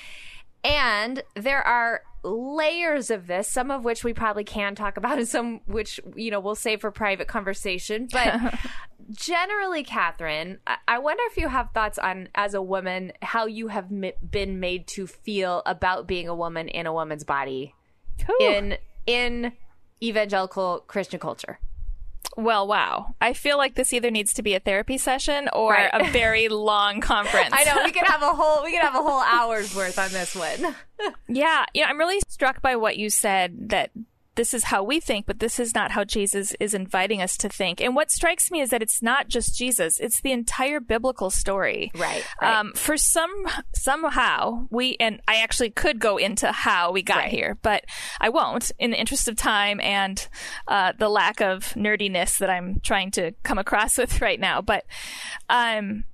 And 0.65 1.23
there 1.35 1.63
are 1.63 2.03
layers 2.23 3.11
of 3.11 3.27
this, 3.27 3.49
some 3.49 3.71
of 3.71 3.85
which 3.85 4.03
we 4.03 4.13
probably 4.13 4.45
can 4.45 4.75
talk 4.75 4.97
about 4.97 5.19
and 5.19 5.29
some 5.29 5.61
which, 5.67 6.01
you 6.15 6.31
know, 6.31 6.41
we'll 6.41 6.55
save 6.55 6.81
for 6.81 6.91
private 6.91 7.29
conversation. 7.29 8.09
But 8.11 8.55
generally, 9.13 9.85
Catherine, 9.85 10.59
I-, 10.89 10.99
wonder 10.99 11.23
if 11.27 11.37
you 11.37 11.49
have 11.49 11.71
thoughts 11.73 11.99
on, 11.99 12.29
as 12.35 12.55
a 12.55 12.63
woman, 12.63 13.13
how 13.23 13.47
you 13.47 13.69
have 13.69 13.87
m- 13.93 14.13
been 14.29 14.59
made 14.59 14.87
to 14.89 15.07
feel 15.07 15.63
about 15.67 16.07
being 16.07 16.29
a 16.29 16.35
woman 16.35 16.69
in 16.69 16.87
a 16.87 16.93
woman's 16.93 17.25
body 17.25 17.75
in 18.41 18.77
in 19.07 19.53
evangelical 20.03 20.85
Christian 20.87 21.21
culture. 21.21 21.59
Well, 22.37 22.67
wow. 22.67 23.15
I 23.21 23.33
feel 23.33 23.57
like 23.57 23.75
this 23.77 23.93
either 23.95 24.11
needs 24.11 24.35
to 24.35 24.43
be 24.43 24.55
a 24.55 24.61
therapy 24.61 24.99
session 24.99 25.49
or 25.55 25.73
Right. 25.73 25.91
a 25.93 26.11
very 26.11 26.49
long 26.49 27.01
conference. 27.01 27.51
I 27.53 27.65
know 27.65 27.83
we 27.85 27.93
could 27.93 28.07
have 28.07 28.23
a 28.23 28.33
whole 28.33 28.63
we 28.65 28.73
could 28.73 28.83
have 28.83 28.95
a 28.95 29.03
whole 29.03 29.23
hour's 29.23 29.75
worth 29.75 29.99
on 29.99 30.11
this 30.13 30.35
one. 30.35 30.75
Yeah, 31.29 31.67
yeah, 31.75 31.87
I'm 31.89 31.99
really 31.99 32.21
struck 32.27 32.63
by 32.63 32.77
what 32.77 32.97
you 32.97 33.11
said 33.11 33.69
that 33.71 33.91
this 34.37 34.55
is 34.55 34.65
how 34.65 34.83
we 34.83 35.01
think, 35.01 35.27
but 35.27 35.41
this 35.41 35.59
is 35.59 35.75
not 35.75 35.91
how 35.91 36.05
Jesus 36.05 36.55
is 36.61 36.73
inviting 36.75 37.21
us 37.21 37.37
to 37.39 37.49
think. 37.49 37.81
And 37.81 37.97
what 37.97 38.11
strikes 38.11 38.51
me 38.51 38.61
is 38.61 38.71
that 38.71 38.83
it's 38.83 39.03
not 39.03 39.29
just 39.29 39.57
Jesus; 39.57 39.99
it's 39.99 40.21
the 40.21 40.33
entire 40.33 40.79
biblical 40.81 41.31
story. 41.31 41.91
Right, 41.95 42.25
right. 42.41 42.59
Um, 42.59 42.73
for 42.75 42.97
some 42.97 43.31
somehow 43.75 44.67
we 44.71 44.97
and 45.01 45.21
I 45.27 45.37
actually 45.37 45.71
could 45.71 45.99
go 45.99 46.17
into 46.17 46.53
how 46.53 46.93
we 46.93 47.03
got 47.03 47.17
Right. 47.19 47.31
here, 47.31 47.59
but 47.63 47.85
I 48.21 48.29
won't 48.29 48.71
in 48.79 48.91
the 48.91 49.01
interest 49.01 49.29
of 49.29 49.37
time 49.37 49.81
and 49.81 50.27
uh, 50.69 50.93
the 50.99 51.09
lack 51.09 51.41
of 51.41 51.73
nerdiness 51.75 52.39
that 52.39 52.51
I'm 52.51 52.81
trying 52.81 53.11
to 53.13 53.33
come 53.43 53.59
across 53.59 53.97
with 53.99 54.21
right 54.21 54.39
now. 54.41 54.61
But 54.61 54.85
um, 55.49 56.05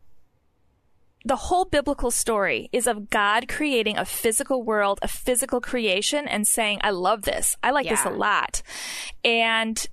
the 1.25 1.37
whole 1.37 1.65
biblical 1.65 2.11
story 2.11 2.69
is 2.73 2.87
of 2.87 3.11
God 3.11 3.49
creating 3.49 3.97
a 3.97 4.05
physical 4.05 4.63
world, 4.63 4.99
a 5.03 5.09
physical 5.09 5.61
creation, 5.61 6.27
and 6.27 6.47
saying, 6.47 6.81
I 6.83 6.91
love 6.91 7.23
this. 7.23 7.57
I 7.63 7.71
like 7.71 7.89
this 7.89 8.05
a 8.05 8.11
lot. 8.11 8.63
And 9.25 9.87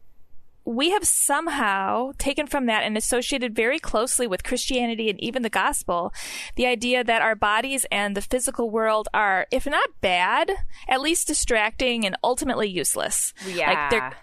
we 0.65 0.91
have 0.91 1.03
somehow 1.03 2.11
taken 2.19 2.45
from 2.45 2.67
that 2.67 2.83
and 2.83 2.95
associated 2.95 3.55
very 3.55 3.79
closely 3.79 4.27
with 4.27 4.43
Christianity 4.43 5.09
and 5.09 5.19
even 5.19 5.41
the 5.41 5.49
gospel 5.49 6.13
the 6.55 6.67
idea 6.67 7.03
that 7.03 7.23
our 7.23 7.35
bodies 7.35 7.87
and 7.91 8.15
the 8.15 8.21
physical 8.21 8.69
world 8.69 9.07
are, 9.13 9.47
if 9.51 9.65
not 9.65 9.89
bad, 10.01 10.51
at 10.87 11.01
least 11.01 11.27
distracting 11.27 12.05
and 12.05 12.15
ultimately 12.23 12.69
useless. 12.69 13.33
Yeah. 13.47 13.69
Like 13.69 13.89
they're 13.89 14.13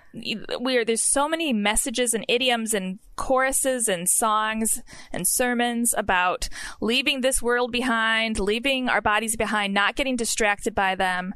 we 0.61 0.77
are 0.77 0.85
there's 0.85 1.03
so 1.03 1.29
many 1.29 1.53
messages 1.53 2.15
and 2.15 2.25
idioms 2.29 2.75
and 2.75 2.99
choruses 3.17 3.89
and 3.89 4.09
songs 4.09 4.83
and 5.13 5.27
sermons 5.27 5.95
about 5.97 6.49
leaving 6.81 7.21
this 7.21 7.43
world 7.43 7.73
behind, 7.73 8.39
leaving 8.39 8.89
our 8.89 9.01
bodies 9.01 9.37
behind, 9.37 9.75
not 9.75 9.97
getting 9.97 10.17
distracted 10.17 10.75
by 10.75 10.95
them, 10.95 11.35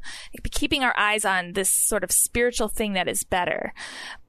keeping 0.51 0.83
our 0.83 0.97
eyes 0.97 1.25
on 1.25 1.53
this 1.53 1.69
sort 1.69 2.03
of 2.03 2.11
spiritual 2.11 2.67
thing 2.67 2.93
that 2.93 3.07
is 3.07 3.23
better. 3.23 3.73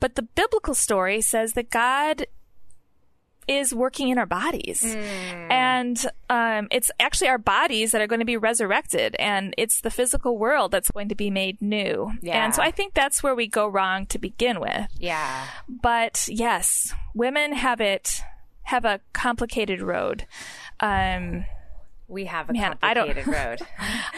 But 0.00 0.14
the 0.14 0.23
biblical 0.23 0.75
story 0.75 1.21
says 1.21 1.52
that 1.52 1.71
God 1.71 2.26
is 3.49 3.75
working 3.75 4.08
in 4.08 4.18
our 4.18 4.26
bodies. 4.26 4.82
And 5.50 5.99
um, 6.30 6.68
it's 6.70 6.90
actually 7.00 7.28
our 7.28 7.38
bodies 7.38 7.92
that 7.92 8.00
are 8.00 8.06
going 8.06 8.20
to 8.20 8.25
be 8.26 8.37
resurrected, 8.37 9.16
and 9.18 9.54
it's 9.58 9.80
the 9.80 9.90
physical 9.90 10.38
world 10.38 10.70
that's 10.70 10.90
going 10.90 11.08
to 11.08 11.14
be 11.14 11.30
made 11.30 11.61
new. 11.61 12.11
Yeah. 12.22 12.44
And 12.44 12.54
so 12.54 12.62
I 12.62 12.70
think 12.70 12.94
that's 12.94 13.22
where 13.22 13.34
we 13.34 13.46
go 13.46 13.66
wrong 13.66 14.06
to 14.06 14.18
begin 14.18 14.61
with. 14.61 14.87
Yeah. 14.99 15.46
But 15.68 16.26
yes, 16.28 16.94
women 17.14 17.52
have 17.52 17.80
it 17.80 18.20
have 18.64 18.84
a 18.84 19.00
complicated 19.12 19.82
road. 19.82 20.26
Um, 20.80 21.44
We 22.08 22.26
have 22.26 22.49
a 22.50 22.52
Man, 22.52 22.76
I 22.82 22.94
don't- 22.94 23.06
complicated 23.08 23.34
road. 23.61 23.61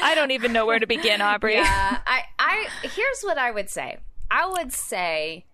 I 0.02 0.14
don't 0.14 0.32
even 0.32 0.52
know 0.52 0.66
where 0.66 0.78
to 0.78 0.86
begin, 0.86 1.20
Aubrey. 1.30 1.54
Yeah, 1.54 1.98
I, 2.06 2.22
I 2.38 2.68
here's 2.82 3.22
what 3.22 3.38
I 3.38 3.50
would 3.50 3.70
say. 3.70 3.98
I 4.30 4.46
would 4.48 4.72
say, 4.72 5.44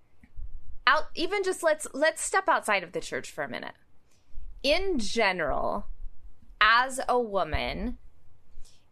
out 0.90 1.04
even 1.14 1.42
just 1.42 1.62
let's 1.62 1.86
let's 1.94 2.20
step 2.20 2.48
outside 2.48 2.82
of 2.82 2.92
the 2.92 3.00
church 3.00 3.30
for 3.30 3.44
a 3.44 3.48
minute. 3.48 3.74
In 4.62 4.98
general, 4.98 5.86
as 6.60 7.00
a 7.08 7.18
woman, 7.18 7.96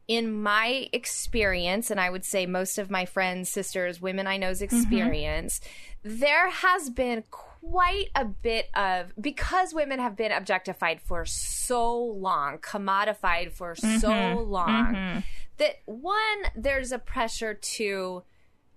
in 0.06 0.32
my 0.32 0.88
experience, 0.92 1.90
and 1.90 2.00
I 2.00 2.08
would 2.08 2.24
say 2.24 2.46
most 2.46 2.78
of 2.78 2.90
my 2.90 3.04
friends, 3.04 3.50
sisters, 3.50 4.00
women 4.00 4.26
I 4.26 4.38
know's 4.38 4.62
mm-hmm. 4.62 4.76
experience, 4.76 5.60
there 6.02 6.48
has 6.48 6.88
been 6.88 7.24
quite 7.30 8.08
a 8.14 8.24
bit 8.24 8.70
of 8.74 9.12
because 9.20 9.74
women 9.74 9.98
have 9.98 10.16
been 10.16 10.32
objectified 10.32 11.00
for 11.02 11.26
so 11.26 11.98
long, 11.98 12.58
commodified 12.58 13.52
for 13.52 13.74
so 13.74 14.08
mm-hmm. 14.08 14.50
long, 14.50 14.94
mm-hmm. 14.94 15.18
that 15.58 15.80
one, 15.84 16.16
there's 16.56 16.92
a 16.92 16.98
pressure 16.98 17.54
to 17.54 18.22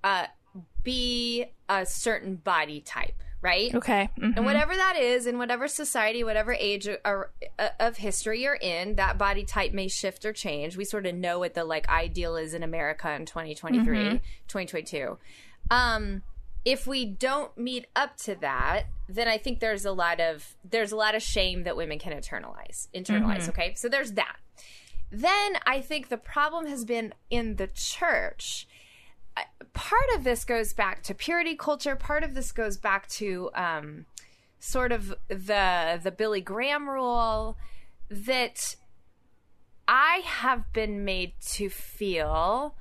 uh, 0.04 0.26
be 0.84 1.46
a 1.70 1.86
certain 1.86 2.36
body 2.36 2.82
type, 2.82 3.22
right? 3.42 3.74
Okay. 3.74 4.10
mhm. 4.20 4.36
And 4.36 4.46
whatever 4.46 4.76
that 4.76 4.98
is, 4.98 5.26
in 5.26 5.38
whatever 5.38 5.68
society, 5.68 6.24
whatever 6.24 6.54
age 6.54 6.88
or, 7.06 7.32
uh, 7.60 7.70
of 7.80 7.98
history 7.98 8.44
you're 8.44 8.56
in, 8.56 8.96
that 8.96 9.18
body 9.18 9.44
type 9.44 9.74
may 9.74 9.88
shift 9.88 10.26
or 10.26 10.34
change. 10.34 10.78
We 10.78 10.86
sort 10.86 11.06
of 11.06 11.16
know 11.16 11.40
what 11.40 11.54
the 11.54 11.64
like 11.64 11.88
ideal 11.90 12.36
is 12.36 12.54
in 12.54 12.64
America 12.64 13.12
in 13.14 13.26
2023, 13.26 14.22
2022. 14.48 15.18
Um, 15.70 16.24
if 16.64 16.86
we 16.86 17.06
don't 17.06 17.58
meet 17.58 17.88
up 17.96 18.18
to 18.18 18.36
that, 18.36 18.84
then 19.10 19.28
I 19.28 19.38
think 19.38 19.60
there's 19.60 19.86
a 19.86 19.92
lot 19.92 20.20
of 20.20 20.56
there's 20.64 20.92
a 20.92 20.96
lot 20.96 21.16
of 21.16 21.24
shame 21.24 21.64
that 21.64 21.76
women 21.76 21.98
can 21.98 22.14
internalize. 22.14 22.88
Internalize, 22.94 23.50
okay? 23.50 23.74
So 23.76 23.90
there's 23.90 24.14
that. 24.14 24.38
Then 25.12 25.54
I 25.66 25.82
think 25.82 26.10
the 26.10 26.18
problem 26.18 26.68
has 26.68 26.86
been 26.86 27.14
in 27.30 27.56
the 27.56 27.68
church 27.68 28.68
part 29.74 30.10
of 30.16 30.24
this 30.24 30.46
goes 30.46 30.74
back 30.74 31.04
to 31.04 31.14
purity 31.14 31.56
culture. 31.56 31.96
Part 31.96 32.24
of 32.24 32.34
this 32.34 32.52
goes 32.52 32.78
back 32.78 33.08
to 33.10 33.50
um, 33.56 34.06
sort 34.60 34.92
of 34.92 35.14
the 35.28 36.00
the 36.02 36.12
Billy 36.12 36.42
Graham 36.42 36.90
rule 36.90 37.58
that 38.10 38.76
I 39.88 40.22
have 40.26 40.72
been 40.74 41.04
made 41.04 41.34
to 41.54 41.70
feel 41.70 42.76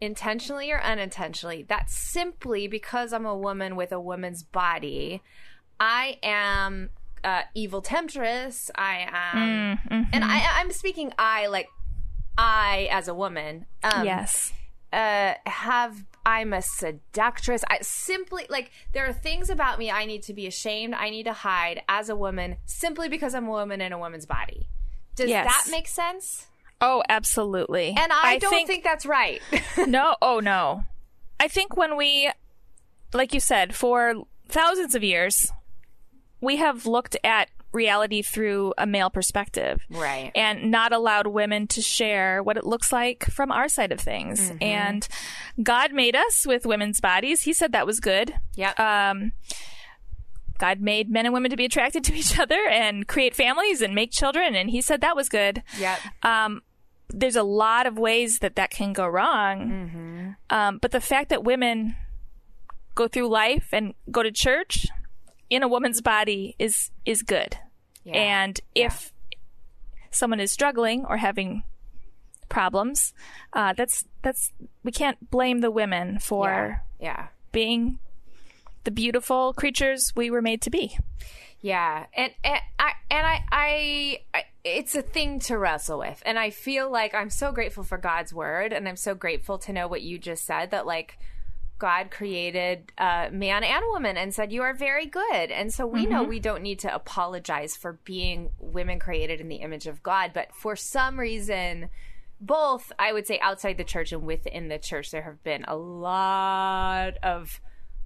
intentionally 0.00 0.70
or 0.70 0.80
unintentionally 0.80 1.62
that 1.68 1.90
simply 1.90 2.68
because 2.68 3.12
I'm 3.12 3.24
a 3.26 3.36
woman 3.36 3.76
with 3.76 3.92
a 3.92 4.00
woman's 4.00 4.42
body, 4.42 5.22
I 5.80 6.18
am 6.22 6.90
uh, 7.24 7.42
evil 7.54 7.82
temptress. 7.82 8.70
I 8.74 9.06
am, 9.10 9.78
and 10.12 10.24
I, 10.24 10.60
I'm 10.60 10.70
speaking 10.70 11.12
I 11.18 11.48
like 11.48 11.68
I 12.38 12.88
as 12.90 13.08
a 13.08 13.14
woman. 13.14 13.66
Um, 13.82 14.04
yes. 14.04 14.52
Uh 14.96 15.34
have 15.46 16.04
I'm 16.24 16.52
a 16.52 16.60
seductress. 16.62 17.62
I 17.70 17.78
simply 17.82 18.46
like 18.50 18.72
there 18.92 19.06
are 19.06 19.12
things 19.12 19.48
about 19.48 19.78
me 19.78 19.90
I 19.92 20.06
need 20.06 20.24
to 20.24 20.34
be 20.34 20.46
ashamed, 20.48 20.94
I 20.94 21.10
need 21.10 21.24
to 21.24 21.32
hide 21.32 21.82
as 21.88 22.08
a 22.08 22.16
woman 22.16 22.56
simply 22.64 23.08
because 23.08 23.34
I'm 23.34 23.46
a 23.46 23.50
woman 23.50 23.80
in 23.80 23.92
a 23.92 23.98
woman's 23.98 24.26
body. 24.26 24.68
Does 25.14 25.30
Yes. 25.30 25.46
that 25.46 25.70
make 25.70 25.86
sense? 25.86 26.46
Oh, 26.80 27.02
absolutely. 27.08 27.94
And 27.96 28.12
I, 28.12 28.38
don't 28.38 28.66
think, 28.66 28.84
that's 28.84 29.06
right. 29.06 29.40
no, 29.86 30.16
oh 30.20 30.40
no. 30.40 30.84
I 31.40 31.48
think 31.48 31.76
when 31.76 31.96
we, 31.96 32.30
like 33.14 33.32
you 33.32 33.40
said, 33.40 33.74
for 33.74 34.14
thousands 34.48 34.94
of 34.94 35.02
years, 35.02 35.50
we 36.40 36.56
have 36.56 36.84
looked 36.86 37.16
at 37.24 37.48
reality 37.72 38.22
through 38.22 38.72
a 38.78 38.86
male 38.86 39.10
perspective. 39.10 39.80
Right. 39.90 40.32
And 40.34 40.70
not 40.70 40.92
allowed 40.92 41.26
women 41.26 41.66
to 41.68 41.82
share 41.82 42.42
what 42.42 42.56
it 42.56 42.64
looks 42.64 42.92
like 42.92 43.24
from 43.24 43.52
our 43.52 43.68
side 43.68 43.92
of 43.92 44.00
things. 44.00 44.40
Mm-hmm. 44.50 44.62
And 44.62 45.08
God 45.62 45.92
made 45.92 46.16
us 46.16 46.46
with 46.46 46.64
women's 46.64 47.00
bodies. 47.00 47.42
He 47.42 47.52
said 47.52 47.72
that 47.72 47.86
was 47.86 48.00
good. 48.00 48.34
Yeah. 48.54 48.72
Um, 48.78 49.32
God 50.58 50.80
made 50.80 51.10
men 51.10 51.26
and 51.26 51.34
women 51.34 51.50
to 51.50 51.56
be 51.56 51.66
attracted 51.66 52.02
to 52.04 52.14
each 52.14 52.38
other 52.38 52.58
and 52.70 53.06
create 53.06 53.34
families 53.34 53.82
and 53.82 53.94
make 53.94 54.10
children, 54.10 54.54
and 54.54 54.70
He 54.70 54.80
said 54.80 55.02
that 55.02 55.14
was 55.14 55.28
good. 55.28 55.62
Yeah. 55.78 55.96
Um, 56.22 56.62
there's 57.10 57.36
a 57.36 57.42
lot 57.42 57.86
of 57.86 57.98
ways 57.98 58.38
that 58.38 58.56
that 58.56 58.70
can 58.70 58.92
go 58.94 59.06
wrong, 59.06 59.68
Mm-hmm. 59.68 60.28
um, 60.56 60.78
but 60.80 60.92
the 60.92 61.00
fact 61.00 61.28
that 61.28 61.44
women 61.44 61.94
go 62.94 63.06
through 63.06 63.28
life 63.28 63.68
and 63.72 63.92
go 64.10 64.22
to 64.22 64.32
church 64.32 64.86
in 65.50 65.62
a 65.62 65.68
woman's 65.68 66.00
body 66.00 66.54
is 66.58 66.90
is 67.04 67.22
good. 67.22 67.56
Yeah. 68.04 68.14
And 68.14 68.60
if 68.74 69.12
someone 70.10 70.40
is 70.40 70.52
struggling 70.52 71.04
or 71.04 71.16
having 71.16 71.64
problems, 72.48 73.12
uh, 73.52 73.72
that's 73.72 74.04
that's 74.22 74.52
we 74.82 74.92
can't 74.92 75.30
blame 75.30 75.60
the 75.60 75.70
women 75.70 76.18
for 76.18 76.82
yeah. 77.00 77.28
being 77.52 77.98
the 78.84 78.90
beautiful 78.90 79.52
creatures 79.52 80.12
we 80.14 80.30
were 80.30 80.42
made 80.42 80.62
to 80.62 80.70
be. 80.70 80.96
Yeah, 81.60 82.06
and 82.14 82.32
and 82.44 82.60
I 82.78 82.92
and 83.10 83.26
I, 83.26 83.44
I 83.50 84.20
I 84.34 84.42
it's 84.62 84.94
a 84.94 85.02
thing 85.02 85.40
to 85.40 85.58
wrestle 85.58 85.98
with, 85.98 86.22
and 86.24 86.38
I 86.38 86.50
feel 86.50 86.90
like 86.90 87.14
I'm 87.14 87.30
so 87.30 87.50
grateful 87.50 87.82
for 87.82 87.98
God's 87.98 88.32
word, 88.32 88.72
and 88.72 88.88
I'm 88.88 88.96
so 88.96 89.14
grateful 89.14 89.58
to 89.58 89.72
know 89.72 89.88
what 89.88 90.02
you 90.02 90.18
just 90.18 90.44
said 90.44 90.70
that 90.70 90.86
like 90.86 91.18
God 91.78 92.10
created 92.10 92.92
uh, 92.98 93.28
man 93.30 93.64
and 93.64 93.84
woman 93.90 94.16
and 94.16 94.34
said 94.34 94.52
you 94.52 94.62
are 94.62 94.74
very 94.74 95.06
good, 95.06 95.50
and 95.50 95.72
so 95.72 95.86
we 95.86 96.06
know 96.06 96.22
we 96.22 96.40
don't 96.40 96.62
need 96.62 96.78
to 96.80 96.94
apologize 96.94 97.76
for 97.76 97.98
being 98.04 98.50
women 98.58 98.98
created 98.98 99.40
in 99.40 99.48
the 99.48 99.56
image 99.56 99.86
of 99.86 100.02
God, 100.02 100.32
but 100.32 100.54
for 100.54 100.76
some 100.76 101.18
reason. 101.18 101.88
Both, 102.38 102.92
I 102.98 103.14
would 103.14 103.26
say, 103.26 103.38
outside 103.38 103.78
the 103.78 103.82
church 103.82 104.12
and 104.12 104.24
within 104.24 104.68
the 104.68 104.78
church, 104.78 105.10
there 105.10 105.22
have 105.22 105.42
been 105.42 105.64
a 105.66 105.74
lot 105.74 107.16
of 107.22 107.62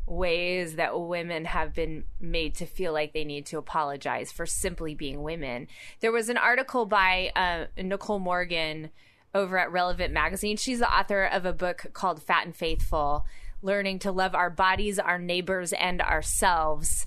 ways 0.06 0.76
that 0.76 0.98
women 0.98 1.44
have 1.46 1.74
been 1.74 2.04
made 2.20 2.54
to 2.56 2.66
feel 2.66 2.92
like 2.92 3.12
they 3.12 3.24
need 3.24 3.46
to 3.46 3.58
apologize 3.58 4.32
for 4.32 4.46
simply 4.46 4.94
being 4.94 5.22
women. 5.22 5.68
There 6.00 6.12
was 6.12 6.28
an 6.28 6.36
article 6.36 6.86
by 6.86 7.32
uh, 7.34 7.66
Nicole 7.80 8.18
Morgan 8.18 8.90
over 9.34 9.58
at 9.58 9.70
Relevant 9.70 10.12
Magazine. 10.12 10.56
She's 10.56 10.80
the 10.80 10.92
author 10.92 11.24
of 11.24 11.44
a 11.44 11.52
book 11.52 11.86
called 11.92 12.22
Fat 12.22 12.44
and 12.44 12.56
Faithful 12.56 13.24
Learning 13.62 13.98
to 14.00 14.12
Love 14.12 14.34
Our 14.34 14.50
Bodies, 14.50 14.98
Our 14.98 15.18
Neighbors, 15.18 15.72
and 15.72 16.00
Ourselves. 16.00 17.06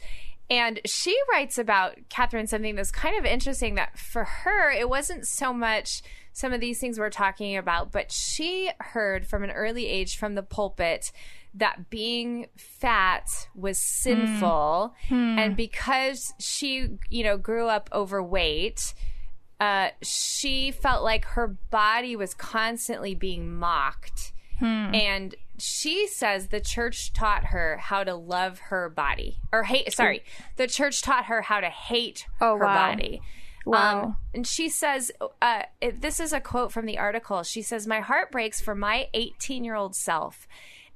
And 0.50 0.80
she 0.86 1.18
writes 1.32 1.58
about 1.58 1.98
Catherine 2.10 2.48
something 2.48 2.76
that's 2.76 2.92
kind 2.92 3.18
of 3.18 3.26
interesting 3.26 3.76
that 3.76 3.98
for 3.98 4.24
her, 4.24 4.72
it 4.72 4.90
wasn't 4.90 5.28
so 5.28 5.54
much 5.54 6.02
some 6.34 6.52
of 6.52 6.60
these 6.60 6.80
things 6.80 7.00
we're 7.00 7.10
talking 7.10 7.56
about, 7.56 7.92
but 7.92 8.12
she 8.12 8.70
heard 8.80 9.26
from 9.26 9.44
an 9.44 9.52
early 9.52 9.88
age 9.88 10.18
from 10.18 10.36
the 10.36 10.44
pulpit 10.44 11.12
that 11.54 11.90
being 11.90 12.48
fat 12.58 13.28
was 13.56 13.78
sinful. 13.78 14.96
Hmm. 15.08 15.40
And 15.40 15.54
hmm. 15.54 15.56
because 15.56 16.34
she, 16.40 16.98
you 17.10 17.24
know, 17.24 17.38
grew 17.38 17.68
up 17.68 17.90
overweight, 17.94 18.94
uh, 19.60 19.90
she 20.02 20.72
felt 20.72 21.04
like 21.04 21.26
her 21.26 21.48
body 21.48 22.16
was 22.16 22.34
constantly 22.34 23.14
being 23.14 23.54
mocked. 23.54 24.34
Hmm. 24.60 24.94
And 24.94 25.36
she 25.60 26.08
says 26.08 26.48
the 26.48 26.60
church 26.60 27.14
taught 27.14 27.46
her 27.46 27.78
how 27.78 28.04
to 28.04 28.16
love 28.16 28.60
her 28.60 28.90
body 28.90 29.38
or 29.52 29.64
hate, 29.64 29.94
sorry, 29.94 30.24
the 30.58 30.68
church 30.68 31.02
taught 31.02 31.26
her 31.26 31.42
how 31.44 31.60
to 31.60 31.70
hate 31.70 32.26
Oh, 32.42 32.58
her 32.58 32.66
wow. 32.66 32.92
body. 32.92 33.22
Wow. 33.66 34.04
Um, 34.04 34.18
and 34.34 34.46
she 34.48 34.68
says, 34.68 35.12
uh, 35.42 35.64
it- 35.80 36.02
this 36.02 36.20
is 36.20 36.34
a 36.34 36.42
quote 36.42 36.72
from 36.74 36.86
the 36.86 36.98
article. 36.98 37.44
She 37.44 37.62
says, 37.62 37.88
My 37.88 38.02
heart 38.02 38.30
breaks 38.32 38.60
for 38.60 38.76
my 38.76 39.08
18 39.14 39.64
year 39.64 39.76
old 39.76 39.96
self 39.96 40.48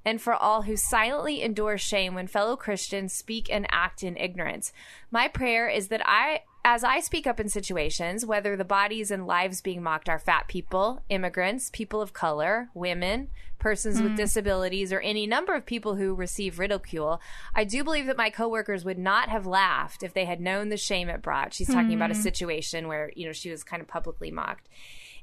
and 0.08 0.22
for 0.22 0.34
all 0.34 0.62
who 0.62 0.78
silently 0.78 1.42
endure 1.42 1.78
shame 1.78 2.16
when 2.16 2.28
fellow 2.28 2.56
Christians 2.56 3.12
speak 3.12 3.50
and 3.52 3.68
act 3.70 4.04
in 4.04 4.16
ignorance. 4.16 4.72
My 5.12 5.28
prayer 5.28 5.68
is 5.68 5.90
that 5.90 6.02
I, 6.06 6.44
as 6.64 6.82
I 6.86 7.02
speak 7.02 7.28
up 7.28 7.42
in 7.42 7.50
situations, 7.50 8.26
whether 8.26 8.56
the 8.56 8.64
bodies 8.64 9.12
and 9.12 9.28
lives 9.28 9.60
being 9.60 9.84
mocked 9.84 10.08
are 10.08 10.18
fat 10.18 10.48
people, 10.48 11.02
immigrants, 11.10 11.70
people 11.74 12.02
of 12.02 12.14
color, 12.14 12.70
women, 12.74 13.28
persons 13.60 14.02
with 14.02 14.12
hmm. 14.12 14.16
disabilities, 14.16 14.94
or 14.94 15.02
any 15.02 15.28
number 15.28 15.54
of 15.54 15.66
people 15.66 15.96
who 15.96 16.16
receive 16.16 16.58
ridicule, 16.58 17.20
I 17.54 17.66
do 17.66 17.84
believe 17.84 18.06
that 18.06 18.16
my 18.16 18.30
coworkers 18.30 18.86
would 18.86 18.98
not 18.98 19.28
have 19.28 19.46
laughed 19.46 20.04
if 20.04 20.14
they 20.14 20.24
had 20.24 20.40
known 20.40 20.70
the 20.70 20.78
shame 20.78 21.10
it 21.10 21.22
brought. 21.22 21.54
She's 21.54 21.68
talking 21.68 21.94
about 21.94 22.12
a 22.12 22.14
hmm. 22.16 22.22
situation 22.22 22.88
where, 22.88 23.12
you 23.14 23.26
know, 23.26 23.34
she 23.34 23.52
was 23.52 23.66
kind 23.66 23.82
of 23.82 23.90
publicly 23.90 24.32
mocked. 24.32 24.70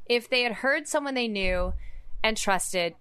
If 0.05 0.29
they 0.29 0.43
had 0.43 0.53
heard 0.53 0.87
someone 0.87 1.15
they 1.15 1.27
knew 1.27 1.73
and 2.23 2.37
trusted 2.37 2.97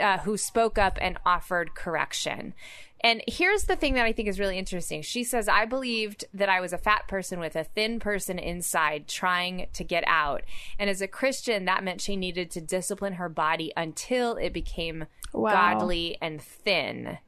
uh, 0.00 0.18
who 0.18 0.36
spoke 0.36 0.78
up 0.78 0.98
and 1.00 1.18
offered 1.24 1.74
correction. 1.74 2.54
And 3.02 3.22
here's 3.28 3.64
the 3.64 3.76
thing 3.76 3.94
that 3.94 4.06
I 4.06 4.12
think 4.12 4.26
is 4.28 4.40
really 4.40 4.58
interesting. 4.58 5.02
She 5.02 5.22
says, 5.22 5.48
I 5.48 5.64
believed 5.66 6.24
that 6.34 6.48
I 6.48 6.60
was 6.60 6.72
a 6.72 6.78
fat 6.78 7.06
person 7.06 7.38
with 7.38 7.54
a 7.54 7.62
thin 7.62 8.00
person 8.00 8.38
inside 8.38 9.06
trying 9.06 9.66
to 9.74 9.84
get 9.84 10.02
out. 10.06 10.42
And 10.78 10.88
as 10.88 11.02
a 11.02 11.06
Christian, 11.06 11.66
that 11.66 11.84
meant 11.84 12.00
she 12.00 12.16
needed 12.16 12.50
to 12.52 12.60
discipline 12.60 13.14
her 13.14 13.28
body 13.28 13.72
until 13.76 14.36
it 14.36 14.52
became 14.52 15.06
Wow. 15.32 15.50
godly 15.52 16.16
and 16.22 16.40
thin. 16.40 17.18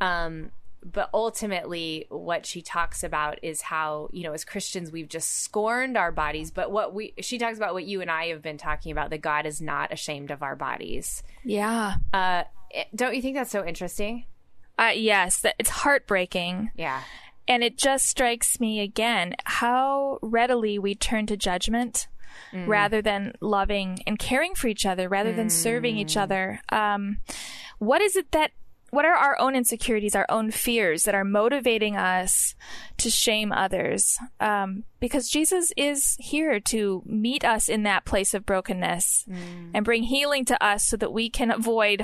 Um, 0.00 0.50
but 0.84 1.10
ultimately, 1.14 2.06
what 2.08 2.44
she 2.44 2.62
talks 2.62 3.04
about 3.04 3.38
is 3.42 3.62
how, 3.62 4.08
you 4.12 4.22
know, 4.22 4.32
as 4.32 4.44
Christians, 4.44 4.90
we've 4.90 5.08
just 5.08 5.42
scorned 5.42 5.96
our 5.96 6.10
bodies. 6.10 6.50
But 6.50 6.70
what 6.72 6.92
we, 6.92 7.14
she 7.20 7.38
talks 7.38 7.56
about 7.56 7.72
what 7.72 7.84
you 7.84 8.00
and 8.00 8.10
I 8.10 8.26
have 8.26 8.42
been 8.42 8.58
talking 8.58 8.90
about 8.92 9.10
that 9.10 9.22
God 9.22 9.46
is 9.46 9.60
not 9.60 9.92
ashamed 9.92 10.30
of 10.30 10.42
our 10.42 10.56
bodies. 10.56 11.22
Yeah. 11.44 11.96
Uh, 12.12 12.44
don't 12.94 13.14
you 13.14 13.22
think 13.22 13.36
that's 13.36 13.50
so 13.50 13.64
interesting? 13.64 14.26
Uh, 14.78 14.92
yes, 14.94 15.44
it's 15.58 15.70
heartbreaking. 15.70 16.70
Yeah. 16.74 17.02
And 17.46 17.62
it 17.62 17.76
just 17.76 18.06
strikes 18.06 18.58
me 18.58 18.80
again 18.80 19.34
how 19.44 20.18
readily 20.22 20.78
we 20.78 20.94
turn 20.94 21.26
to 21.26 21.36
judgment 21.36 22.08
rather 22.66 23.02
than 23.02 23.32
loving 23.40 23.98
and 24.06 24.18
caring 24.18 24.54
for 24.54 24.68
each 24.68 24.86
other, 24.86 25.08
rather 25.08 25.32
than 25.32 25.50
serving 25.50 25.96
each 25.98 26.16
other. 26.16 26.60
Um, 26.70 27.18
what 27.78 28.00
is 28.00 28.16
it 28.16 28.30
that, 28.32 28.52
what 28.92 29.06
are 29.06 29.14
our 29.14 29.40
own 29.40 29.56
insecurities, 29.56 30.14
our 30.14 30.26
own 30.28 30.50
fears 30.50 31.04
that 31.04 31.14
are 31.14 31.24
motivating 31.24 31.96
us 31.96 32.54
to 32.98 33.08
shame 33.08 33.50
others? 33.50 34.18
Um, 34.38 34.84
because 35.00 35.30
Jesus 35.30 35.72
is 35.78 36.14
here 36.20 36.60
to 36.60 37.02
meet 37.06 37.42
us 37.42 37.70
in 37.70 37.84
that 37.84 38.04
place 38.04 38.34
of 38.34 38.44
brokenness 38.44 39.24
and 39.72 39.82
bring 39.82 40.02
healing 40.02 40.44
to 40.44 40.62
us 40.62 40.84
so 40.84 40.98
that 40.98 41.10
we 41.12 41.30
can 41.30 41.50
avoid 41.50 42.02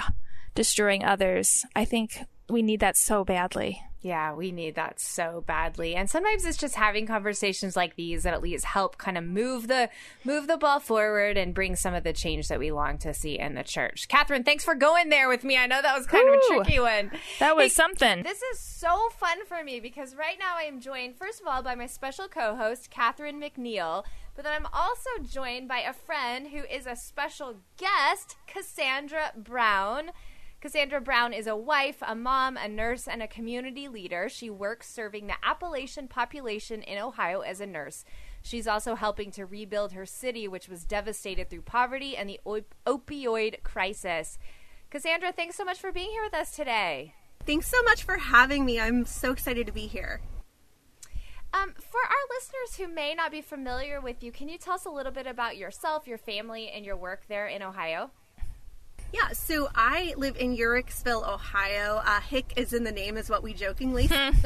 destroying 0.55 1.05
others. 1.05 1.62
I 1.77 1.85
think 1.85 2.24
we 2.48 2.62
need 2.62 2.80
that 2.80 2.96
so 2.96 3.24
badly. 3.24 3.82
Yeah, 4.00 4.32
we 4.34 4.52
need 4.52 4.76
that 4.76 5.00
so 5.00 5.42
badly. 5.44 5.96
And 5.96 6.08
sometimes 6.08 6.44
it's 6.44 6.56
just 6.56 6.76
having 6.76 7.04
conversations 7.06 7.74
like 7.74 7.96
these 7.96 8.22
that 8.22 8.32
at 8.32 8.40
least 8.40 8.64
help 8.64 8.96
kind 8.96 9.18
of 9.18 9.24
move 9.24 9.66
the 9.66 9.90
move 10.24 10.46
the 10.46 10.56
ball 10.56 10.78
forward 10.78 11.37
and 11.37 11.52
bring 11.52 11.74
some 11.74 11.94
of 11.94 12.04
the 12.04 12.12
change 12.12 12.46
that 12.46 12.61
we 12.61 12.70
long 12.70 12.98
to 12.98 13.12
see 13.12 13.38
in 13.38 13.54
the 13.54 13.64
church. 13.64 14.06
Catherine, 14.06 14.44
thanks 14.44 14.64
for 14.64 14.76
going 14.76 15.08
there 15.08 15.28
with 15.28 15.42
me. 15.42 15.56
I 15.56 15.66
know 15.66 15.82
that 15.82 15.98
was 15.98 16.06
kind 16.06 16.28
of 16.28 16.34
a 16.34 16.46
tricky 16.46 16.78
one. 16.78 17.11
That 17.40 17.56
was 17.56 17.64
Hey, 17.64 17.68
something. 17.70 18.22
This 18.22 18.40
is 18.40 18.61
so 18.61 19.08
fun 19.18 19.44
for 19.46 19.64
me 19.64 19.80
because 19.80 20.14
right 20.14 20.38
now 20.38 20.54
I 20.56 20.62
am 20.62 20.80
joined, 20.80 21.16
first 21.16 21.40
of 21.40 21.48
all, 21.48 21.62
by 21.62 21.74
my 21.74 21.87
special 21.87 22.28
co 22.28 22.54
host, 22.54 22.90
Catherine 22.90 23.40
McNeil. 23.40 24.04
But 24.37 24.44
then 24.44 24.54
I'm 24.54 24.68
also 24.72 25.11
joined 25.28 25.66
by 25.66 25.80
a 25.80 25.92
friend 25.92 26.46
who 26.46 26.62
is 26.72 26.87
a 26.87 26.94
special 26.94 27.56
guest, 27.76 28.37
Cassandra 28.46 29.32
Brown. 29.37 30.12
Cassandra 30.61 31.01
Brown 31.01 31.33
is 31.33 31.47
a 31.47 31.55
wife, 31.55 31.99
a 32.03 32.16
mom, 32.16 32.57
a 32.57 32.66
nurse, 32.66 33.07
and 33.07 33.23
a 33.23 33.29
community 33.29 33.87
leader. 33.87 34.29
She 34.29 34.51
works 34.51 34.92
serving 34.92 35.29
the 35.29 35.37
Appalachian 35.40 36.09
population 36.09 36.83
in 36.83 36.99
Ohio 36.99 37.42
as 37.42 37.61
a 37.61 37.66
nurse. 37.66 38.05
She's 38.42 38.66
also 38.66 38.97
helping 38.97 39.31
to 39.33 39.47
rebuild 39.47 39.92
her 39.92 40.05
city, 40.05 40.49
which 40.49 40.68
was 40.68 40.85
devastated 40.85 41.49
through 41.49 41.62
poverty 41.62 42.16
and 42.16 42.29
the 42.29 42.40
op- 42.44 42.75
opioid 42.87 43.62
crisis. 43.62 44.37
Cassandra, 44.90 45.31
thanks 45.31 45.57
so 45.57 45.64
much 45.64 45.79
for 45.79 45.92
being 45.92 46.11
here 46.11 46.25
with 46.25 46.35
us 46.35 46.51
today. 46.51 47.14
Thanks 47.47 47.68
so 47.68 47.81
much 47.85 48.03
for 48.03 48.16
having 48.16 48.64
me. 48.64 48.81
I'm 48.81 49.05
so 49.05 49.31
excited 49.31 49.66
to 49.68 49.73
be 49.73 49.87
here. 49.87 50.21
Um, 51.55 51.73
for 51.79 52.01
our 52.01 52.37
listeners 52.37 52.79
who 52.79 52.92
may 52.92 53.14
not 53.14 53.31
be 53.31 53.42
familiar 53.42 54.01
with 54.01 54.25
you, 54.25 54.33
can 54.33 54.49
you 54.49 54.59
tell 54.59 54.75
us 54.75 54.87
a 54.87 54.90
little 54.90 55.12
bit 55.12 55.29
about 55.29 55.57
yourself, 55.57 56.09
your 56.09 56.18
family, 56.18 56.68
and 56.68 56.85
your 56.85 56.97
work 56.97 57.27
there 57.29 57.47
in 57.47 57.62
Ohio? 57.62 58.11
Yeah, 59.12 59.33
so 59.33 59.68
I 59.75 60.14
live 60.16 60.37
in 60.37 60.57
Uhrichsville, 60.57 61.27
Ohio. 61.27 62.03
Uh, 62.05 62.21
Hick 62.21 62.53
is 62.57 62.73
in 62.73 62.85
the 62.85 62.92
name, 62.92 63.16
is 63.16 63.31
what 63.31 63.42
we 63.42 63.55
jokingly 63.55 64.07
say. 64.09 64.33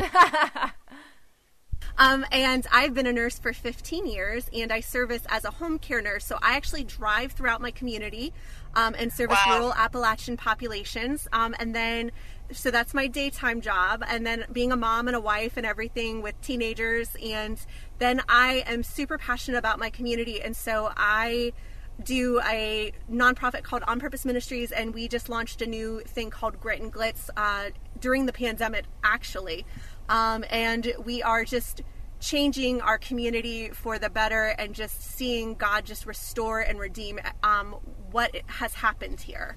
Um, 1.98 2.24
and 2.32 2.66
I've 2.72 2.94
been 2.94 3.06
a 3.06 3.12
nurse 3.12 3.38
for 3.38 3.52
15 3.52 4.06
years, 4.06 4.48
and 4.52 4.72
I 4.72 4.80
service 4.80 5.22
as 5.28 5.44
a 5.44 5.50
home 5.50 5.78
care 5.78 6.00
nurse. 6.00 6.24
So 6.24 6.38
I 6.40 6.56
actually 6.56 6.84
drive 6.84 7.32
throughout 7.32 7.60
my 7.60 7.70
community 7.70 8.32
um, 8.74 8.94
and 8.98 9.12
service 9.12 9.38
Wow. 9.46 9.52
rural 9.52 9.74
Appalachian 9.74 10.36
populations. 10.38 11.28
Um, 11.32 11.54
and 11.58 11.74
then, 11.74 12.10
so 12.50 12.70
that's 12.70 12.94
my 12.94 13.08
daytime 13.08 13.60
job. 13.60 14.02
And 14.08 14.26
then 14.26 14.46
being 14.50 14.72
a 14.72 14.76
mom 14.76 15.06
and 15.06 15.16
a 15.16 15.20
wife 15.20 15.56
and 15.56 15.66
everything 15.66 16.22
with 16.22 16.40
teenagers. 16.40 17.10
And 17.22 17.58
then 17.98 18.22
I 18.28 18.64
am 18.66 18.82
super 18.82 19.18
passionate 19.18 19.58
about 19.58 19.78
my 19.78 19.90
community. 19.90 20.40
And 20.40 20.56
so 20.56 20.92
I 20.96 21.52
do 22.02 22.40
a 22.44 22.92
nonprofit 23.10 23.62
called 23.62 23.82
On 23.86 24.00
Purpose 24.00 24.24
Ministries, 24.24 24.72
and 24.72 24.94
we 24.94 25.08
just 25.08 25.28
launched 25.28 25.62
a 25.62 25.66
new 25.66 26.00
thing 26.06 26.30
called 26.30 26.60
Grit 26.60 26.80
and 26.80 26.92
Glitz 26.92 27.30
uh, 27.36 27.70
during 28.00 28.26
the 28.26 28.32
pandemic, 28.32 28.84
actually. 29.04 29.64
Um, 30.08 30.44
and 30.50 30.92
we 31.04 31.22
are 31.22 31.44
just 31.44 31.82
changing 32.20 32.80
our 32.80 32.98
community 32.98 33.70
for 33.70 33.98
the 33.98 34.08
better 34.08 34.54
and 34.58 34.74
just 34.74 35.02
seeing 35.02 35.54
God 35.54 35.84
just 35.84 36.06
restore 36.06 36.60
and 36.60 36.78
redeem 36.78 37.18
um, 37.42 37.76
what 38.10 38.34
has 38.46 38.74
happened 38.74 39.20
here. 39.20 39.56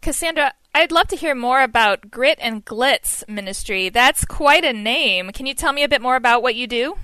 Cassandra, 0.00 0.52
I'd 0.74 0.92
love 0.92 1.08
to 1.08 1.16
hear 1.16 1.34
more 1.34 1.62
about 1.62 2.10
Grit 2.10 2.38
and 2.40 2.64
Glitz 2.64 3.26
Ministry. 3.28 3.88
That's 3.88 4.24
quite 4.24 4.64
a 4.64 4.72
name. 4.72 5.30
Can 5.30 5.46
you 5.46 5.54
tell 5.54 5.72
me 5.72 5.82
a 5.82 5.88
bit 5.88 6.02
more 6.02 6.16
about 6.16 6.42
what 6.42 6.56
you 6.56 6.66
do? 6.66 6.96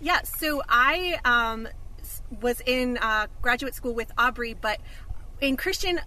Yeah, 0.00 0.22
so 0.22 0.62
I 0.68 1.18
um, 1.24 1.66
was 2.40 2.60
in 2.66 2.98
uh, 2.98 3.26
graduate 3.42 3.74
school 3.74 3.94
with 3.94 4.12
Aubrey, 4.18 4.54
but 4.54 4.80
in 5.40 5.56
Christian 5.56 6.00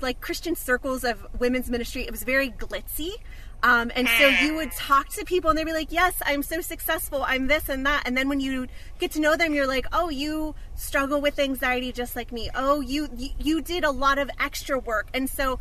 like 0.00 0.20
Christian 0.20 0.54
circles 0.54 1.04
of 1.04 1.26
women's 1.38 1.68
ministry, 1.68 2.02
it 2.02 2.10
was 2.10 2.22
very 2.22 2.50
glitzy. 2.50 3.12
Um, 3.62 3.92
and 3.94 4.08
so 4.08 4.26
you 4.26 4.54
would 4.54 4.72
talk 4.72 5.10
to 5.10 5.24
people 5.24 5.50
and 5.50 5.58
they'd 5.58 5.64
be 5.64 5.72
like, 5.72 5.92
Yes, 5.92 6.14
I'm 6.24 6.42
so 6.42 6.60
successful. 6.60 7.22
I'm 7.26 7.46
this 7.46 7.68
and 7.68 7.84
that. 7.84 8.04
And 8.06 8.16
then 8.16 8.28
when 8.28 8.40
you 8.40 8.68
get 8.98 9.10
to 9.12 9.20
know 9.20 9.36
them, 9.36 9.52
you're 9.52 9.66
like, 9.66 9.86
Oh, 9.92 10.08
you 10.08 10.54
struggle 10.76 11.20
with 11.20 11.38
anxiety 11.38 11.92
just 11.92 12.16
like 12.16 12.32
me. 12.32 12.48
Oh, 12.54 12.80
you, 12.80 13.08
you, 13.14 13.30
you 13.38 13.60
did 13.60 13.84
a 13.84 13.90
lot 13.90 14.18
of 14.18 14.30
extra 14.38 14.78
work. 14.78 15.08
And 15.12 15.28
so 15.28 15.58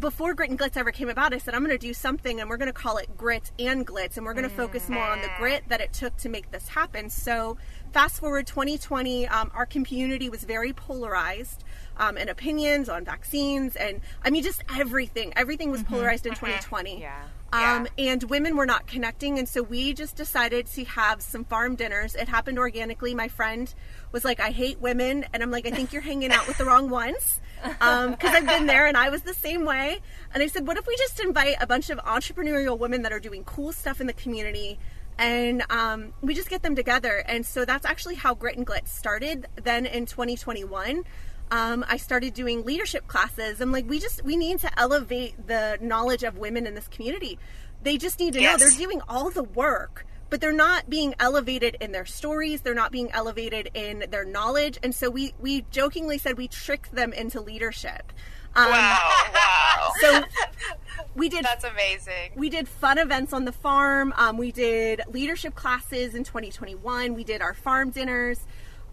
before 0.00 0.34
Grit 0.34 0.50
and 0.50 0.58
Glitz 0.58 0.76
ever 0.76 0.90
came 0.90 1.08
about, 1.08 1.32
I 1.32 1.38
said, 1.38 1.54
I'm 1.54 1.64
going 1.64 1.78
to 1.78 1.86
do 1.86 1.94
something 1.94 2.40
and 2.40 2.50
we're 2.50 2.56
going 2.56 2.66
to 2.66 2.72
call 2.72 2.98
it 2.98 3.16
Grit 3.16 3.52
and 3.58 3.86
Glitz. 3.86 4.16
And 4.16 4.26
we're 4.26 4.34
going 4.34 4.48
to 4.48 4.54
focus 4.54 4.88
more 4.88 5.04
on 5.04 5.22
the 5.22 5.30
grit 5.38 5.62
that 5.68 5.80
it 5.80 5.92
took 5.92 6.16
to 6.18 6.28
make 6.28 6.50
this 6.50 6.68
happen. 6.68 7.08
So, 7.08 7.56
fast 7.88 8.20
forward 8.20 8.46
2020, 8.46 9.26
um, 9.28 9.50
our 9.54 9.66
community 9.66 10.28
was 10.28 10.44
very 10.44 10.72
polarized 10.72 11.64
um, 11.96 12.16
in 12.16 12.28
opinions 12.28 12.88
on 12.88 13.04
vaccines. 13.04 13.76
And 13.76 14.00
I 14.22 14.30
mean, 14.30 14.42
just 14.42 14.62
everything. 14.76 15.32
Everything 15.36 15.70
was 15.70 15.82
polarized 15.82 16.26
in 16.26 16.34
2020. 16.34 17.00
Yeah. 17.00 17.22
Um, 17.50 17.88
and 17.96 18.22
women 18.24 18.56
were 18.56 18.66
not 18.66 18.86
connecting. 18.86 19.38
And 19.38 19.48
so 19.48 19.62
we 19.62 19.94
just 19.94 20.16
decided 20.16 20.66
to 20.66 20.84
have 20.84 21.22
some 21.22 21.44
farm 21.44 21.76
dinners. 21.76 22.14
It 22.14 22.28
happened 22.28 22.58
organically. 22.58 23.14
My 23.14 23.28
friend 23.28 23.72
was 24.12 24.24
like, 24.24 24.38
I 24.38 24.50
hate 24.50 24.80
women. 24.80 25.24
And 25.32 25.42
I'm 25.42 25.50
like, 25.50 25.66
I 25.66 25.70
think 25.70 25.92
you're 25.92 26.02
hanging 26.02 26.30
out 26.30 26.46
with 26.46 26.58
the 26.58 26.66
wrong 26.66 26.90
ones. 26.90 27.40
Because 27.62 28.34
I've 28.34 28.46
been 28.46 28.66
there 28.66 28.86
and 28.86 28.96
I 28.96 29.08
was 29.08 29.22
the 29.22 29.34
same 29.34 29.64
way. 29.64 29.98
And 30.34 30.42
I 30.42 30.46
said, 30.46 30.66
what 30.66 30.76
if 30.76 30.86
we 30.86 30.96
just 30.98 31.20
invite 31.20 31.56
a 31.60 31.66
bunch 31.66 31.88
of 31.90 31.98
entrepreneurial 31.98 32.78
women 32.78 33.02
that 33.02 33.12
are 33.12 33.20
doing 33.20 33.44
cool 33.44 33.72
stuff 33.72 34.00
in 34.00 34.06
the 34.06 34.12
community? 34.12 34.78
And 35.18 35.64
um, 35.70 36.12
we 36.22 36.34
just 36.34 36.48
get 36.48 36.62
them 36.62 36.76
together. 36.76 37.24
And 37.26 37.44
so 37.44 37.64
that's 37.64 37.84
actually 37.84 38.14
how 38.14 38.34
Grit 38.34 38.56
and 38.56 38.66
Glitz 38.66 38.88
started 38.88 39.46
then 39.62 39.84
in 39.84 40.06
2021 40.06 41.04
um, 41.50 41.84
I 41.88 41.96
started 41.96 42.34
doing 42.34 42.64
leadership 42.64 43.06
classes. 43.06 43.60
I'm 43.60 43.72
like, 43.72 43.88
we 43.88 43.98
just 43.98 44.22
we 44.24 44.36
need 44.36 44.58
to 44.60 44.78
elevate 44.78 45.46
the 45.46 45.78
knowledge 45.80 46.22
of 46.22 46.36
women 46.38 46.66
in 46.66 46.74
this 46.74 46.88
community. 46.88 47.38
They 47.82 47.96
just 47.96 48.18
need 48.20 48.34
to 48.34 48.40
Yes. 48.40 48.60
know 48.60 48.66
they're 48.68 48.78
doing 48.78 49.00
all 49.08 49.30
the 49.30 49.42
work, 49.44 50.04
but 50.30 50.40
they're 50.40 50.52
not 50.52 50.90
being 50.90 51.14
elevated 51.18 51.76
in 51.80 51.92
their 51.92 52.04
stories. 52.04 52.60
They're 52.60 52.74
not 52.74 52.92
being 52.92 53.10
elevated 53.12 53.70
in 53.74 54.04
their 54.10 54.24
knowledge. 54.24 54.78
And 54.82 54.94
so 54.94 55.08
we 55.10 55.32
we 55.40 55.62
jokingly 55.70 56.18
said 56.18 56.36
we 56.36 56.48
tricked 56.48 56.94
them 56.94 57.12
into 57.12 57.40
leadership. 57.40 58.12
Um, 58.66 58.70
Wow, 58.70 59.10
wow. 59.34 59.90
So 60.00 60.22
we 61.14 61.28
did 61.28 61.44
That's 61.44 61.64
amazing. 61.64 62.32
we 62.36 62.48
did 62.48 62.68
fun 62.68 62.98
events 62.98 63.32
on 63.32 63.44
the 63.44 63.52
farm. 63.52 64.12
Um, 64.16 64.36
we 64.38 64.52
did 64.52 65.00
leadership 65.08 65.54
classes 65.54 66.14
in 66.14 66.22
2021. 66.24 67.14
We 67.14 67.24
did 67.24 67.42
our 67.42 67.54
farm 67.54 67.90
dinners. 67.90 68.40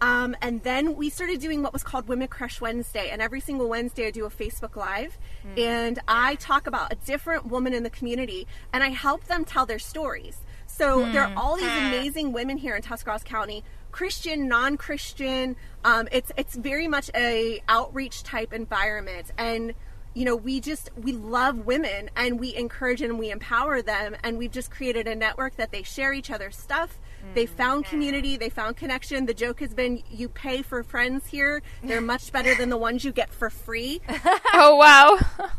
Um, 0.00 0.36
and 0.42 0.62
then 0.62 0.94
we 0.96 1.08
started 1.08 1.40
doing 1.40 1.62
what 1.62 1.72
was 1.72 1.82
called 1.82 2.06
Women 2.08 2.28
Crush 2.28 2.60
Wednesday. 2.60 3.08
And 3.10 3.22
every 3.22 3.40
single 3.40 3.68
Wednesday, 3.68 4.08
I 4.08 4.10
do 4.10 4.24
a 4.26 4.30
Facebook 4.30 4.76
Live. 4.76 5.16
And 5.56 6.00
I 6.08 6.34
talk 6.34 6.66
about 6.66 6.92
a 6.92 6.96
different 6.96 7.46
woman 7.46 7.72
in 7.72 7.82
the 7.82 7.90
community 7.90 8.46
and 8.72 8.82
I 8.82 8.88
help 8.88 9.24
them 9.24 9.44
tell 9.44 9.64
their 9.64 9.78
stories. 9.78 10.38
So 10.66 11.10
there 11.12 11.22
are 11.22 11.32
all 11.36 11.56
these 11.56 11.64
amazing 11.72 12.32
women 12.32 12.58
here 12.58 12.74
in 12.76 12.82
Tuscarawas 12.82 13.22
County, 13.22 13.62
Christian, 13.92 14.48
non-Christian. 14.48 15.56
Um, 15.86 16.08
it's 16.10 16.32
it's 16.36 16.56
very 16.56 16.88
much 16.88 17.12
a 17.14 17.62
outreach 17.68 18.24
type 18.24 18.52
environment, 18.52 19.30
and 19.38 19.72
you 20.14 20.24
know 20.24 20.34
we 20.34 20.60
just 20.60 20.90
we 21.00 21.12
love 21.12 21.58
women 21.58 22.10
and 22.16 22.40
we 22.40 22.56
encourage 22.56 23.00
and 23.02 23.20
we 23.20 23.30
empower 23.30 23.82
them, 23.82 24.16
and 24.24 24.36
we've 24.36 24.50
just 24.50 24.72
created 24.72 25.06
a 25.06 25.14
network 25.14 25.54
that 25.56 25.70
they 25.70 25.84
share 25.84 26.12
each 26.12 26.28
other's 26.28 26.56
stuff. 26.56 26.98
They 27.34 27.46
found 27.46 27.84
community, 27.84 28.36
they 28.36 28.50
found 28.50 28.76
connection. 28.76 29.26
The 29.26 29.34
joke 29.34 29.60
has 29.60 29.74
been 29.74 30.02
you 30.10 30.28
pay 30.28 30.62
for 30.62 30.82
friends 30.82 31.28
here; 31.28 31.62
they're 31.84 32.00
much 32.00 32.32
better 32.32 32.54
than 32.56 32.68
the 32.68 32.76
ones 32.76 33.04
you 33.04 33.12
get 33.12 33.32
for 33.32 33.48
free. 33.48 34.00
Oh, 34.58 34.74
wow. 34.76 35.50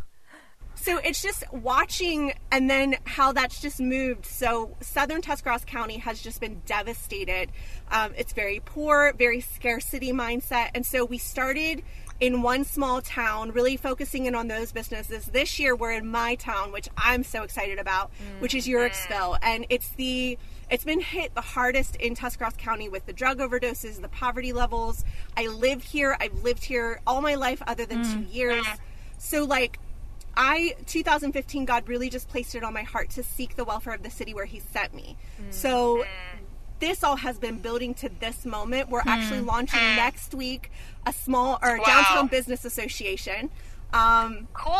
So 0.88 1.00
it's 1.00 1.21
just 1.21 1.43
watching 1.52 2.32
and 2.50 2.69
then 2.69 2.95
how 3.04 3.34
that's 3.34 3.60
just 3.60 3.82
moved. 3.82 4.26
So 4.26 4.78
southern 4.80 5.21
Tuscarawas 5.21 5.65
County 5.65 5.97
has 5.97 6.21
just 6.21 6.39
been 6.39 6.62
devastated. 6.65 7.52
Um, 7.91 8.13
it's 8.15 8.32
very 8.32 8.62
poor, 8.63 9.12
very 9.17 9.41
scarcity 9.41 10.13
mindset. 10.13 10.69
And 10.73 10.86
so 10.86 11.04
we 11.04 11.17
started 11.17 11.84
in 12.21 12.41
one 12.41 12.63
small 12.63 13.02
town, 13.02 13.52
really 13.52 13.76
focusing 13.76 14.28
in 14.28 14.34
on 14.34 14.47
those 14.47 14.71
businesses. 14.71 15.26
This 15.26 15.60
year 15.60 15.76
we're 15.76 15.91
in 15.91 16.08
my 16.08 16.36
town, 16.36 16.71
which 16.71 16.88
I'm 16.95 17.26
so 17.26 17.43
excited 17.43 17.80
about, 17.80 18.10
which 18.39 18.56
is 18.56 18.65
Uhrichsville. 18.65 19.39
And 19.41 19.65
it's 19.69 19.89
the 19.89 20.38
it's 20.69 20.86
been 20.86 21.02
hit 21.02 21.36
the 21.36 21.41
hardest 21.41 21.97
in 21.97 22.15
Tuscarawas 22.15 22.56
County 22.58 22.88
with 22.88 23.06
the 23.06 23.13
drug 23.13 23.39
overdoses, 23.39 24.00
the 24.02 24.08
poverty 24.08 24.54
levels. 24.54 25.04
I 25.36 25.47
live 25.47 25.84
here. 25.84 26.15
I've 26.17 26.43
lived 26.43 26.63
here 26.63 27.02
all 27.06 27.19
my 27.19 27.36
life 27.36 27.62
other 27.67 27.86
than 27.86 28.06
two 28.06 28.21
years. 28.32 28.65
So 29.17 29.43
like 29.43 29.80
I 30.38 30.76
2015 30.86 31.65
God 31.65 31.88
really 31.89 32.10
just 32.10 32.30
placed 32.30 32.54
it 32.56 32.63
on 32.63 32.73
my 32.73 32.84
heart 32.84 33.10
to 33.12 33.23
seek 33.23 33.56
the 33.56 33.63
welfare 33.65 33.93
of 33.93 34.04
the 34.04 34.12
city 34.12 34.34
where 34.34 34.45
he 34.45 34.60
sent 34.60 34.93
me. 34.93 35.17
So 35.50 36.04
this 36.80 37.04
all 37.04 37.15
has 37.15 37.39
been 37.39 37.58
building 37.58 37.95
to 37.95 38.10
this 38.19 38.45
moment. 38.45 38.89
We're 38.89 39.02
actually 39.06 39.41
launching 39.41 39.80
next 39.80 40.36
week 40.36 40.69
a 41.08 41.12
small 41.13 41.58
or 41.63 41.78
Wow. 41.80 41.84
downtown 41.86 42.28
business 42.28 42.63
association. 42.65 43.50
Um, 43.93 44.50
Cool. 44.54 44.73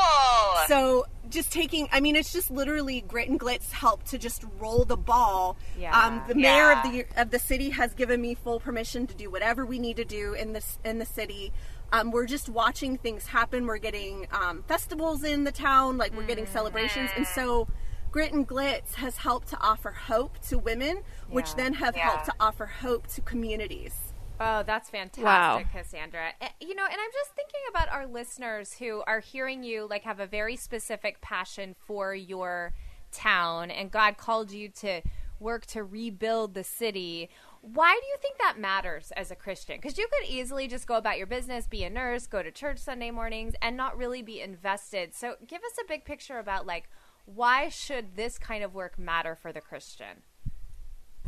so 0.67 1.05
just 1.29 1.51
taking, 1.51 1.87
I 1.93 2.01
mean, 2.01 2.15
it's 2.17 2.31
just 2.33 2.51
literally 2.51 2.99
grit 3.01 3.29
and 3.29 3.39
glitz 3.39 3.71
help 3.71 4.03
to 4.09 4.17
just 4.17 4.43
roll 4.59 4.83
the 4.83 4.97
ball. 4.97 5.55
Yeah. 5.79 5.97
Um, 5.97 6.21
the 6.27 6.35
mayor 6.35 6.71
of 6.73 6.83
the 6.83 7.05
of 7.15 7.31
the 7.31 7.39
city 7.39 7.69
has 7.69 7.93
given 7.93 8.21
me 8.21 8.35
full 8.35 8.59
permission 8.59 9.07
to 9.07 9.15
do 9.15 9.31
whatever 9.31 9.65
we 9.65 9.79
need 9.79 9.95
to 9.95 10.05
do 10.05 10.33
in 10.33 10.51
this 10.53 10.77
in 10.83 10.99
the 10.99 11.05
city. 11.05 11.53
Um, 11.91 12.12
we're 12.12 12.26
just 12.26 12.50
watching 12.50 12.97
things 12.97 13.28
happen. 13.28 13.65
We're 13.65 13.78
getting 13.78 14.28
um, 14.32 14.63
festivals 14.67 15.23
in 15.23 15.43
the 15.45 15.52
town, 15.52 15.97
like 15.97 16.13
we're 16.15 16.26
getting 16.26 16.45
celebrations, 16.45 17.10
and 17.15 17.26
so 17.26 17.67
grit 18.12 18.34
and 18.34 18.47
glitz 18.47 18.95
has 18.95 19.17
helped 19.17 19.47
to 19.50 19.58
offer 19.62 19.91
hope 19.91 20.38
to 20.50 20.58
women, 20.58 21.02
which 21.30 21.56
then 21.56 21.73
have 21.76 21.95
Yeah. 21.95 22.10
helped 22.10 22.26
to 22.26 22.34
offer 22.39 22.65
hope 22.65 23.08
to 23.08 23.21
communities. 23.21 24.13
Oh, 24.39 24.63
that's 24.63 24.89
fantastic, 24.89 25.26
Wow. 25.26 25.63
Cassandra. 25.73 26.34
Eh, 26.41 26.50
You 26.60 26.76
know, 26.76 26.86
and 26.86 26.93
I'm 26.93 27.12
just 27.13 27.32
thinking 27.36 27.62
about 27.69 27.89
our 27.89 28.06
listeners 28.06 28.73
who 28.73 29.02
are 29.08 29.19
hearing 29.19 29.63
you 29.63 29.88
like 29.89 30.04
have 30.04 30.19
a 30.19 30.28
very 30.28 30.56
specific 30.56 31.21
passion 31.21 31.73
for 31.88 32.13
your 32.13 32.73
town 33.12 33.71
and 33.71 33.89
God 33.89 34.17
called 34.17 34.52
you 34.52 34.69
to 34.69 35.02
work 35.39 35.65
to 35.67 35.84
rebuild 35.84 36.54
the 36.54 36.63
city. 36.63 37.30
Why 37.61 37.97
do 37.99 38.07
you 38.07 38.17
think 38.21 38.37
that 38.37 38.59
matters 38.59 39.11
as 39.15 39.31
a 39.31 39.35
Christian? 39.35 39.77
Because 39.77 39.97
you 39.97 40.07
could 40.07 40.29
easily 40.29 40.67
just 40.67 40.87
go 40.87 40.95
about 40.95 41.17
your 41.17 41.27
business, 41.27 41.67
be 41.67 41.83
a 41.83 41.89
nurse, 41.89 42.27
go 42.27 42.41
to 42.41 42.51
church 42.51 42.79
Sunday 42.79 43.11
mornings, 43.11 43.53
and 43.61 43.75
not 43.75 43.97
really 43.97 44.21
be 44.21 44.41
invested. 44.41 45.13
So 45.13 45.35
give 45.45 45.61
us 45.61 45.77
a 45.81 45.87
big 45.87 46.05
picture 46.05 46.39
about 46.39 46.65
like 46.65 46.89
why 47.25 47.67
should 47.67 48.15
this 48.15 48.37
kind 48.39 48.63
of 48.63 48.73
work 48.73 48.97
matter 48.97 49.35
for 49.35 49.51
the 49.51 49.59
Christian? 49.59 50.23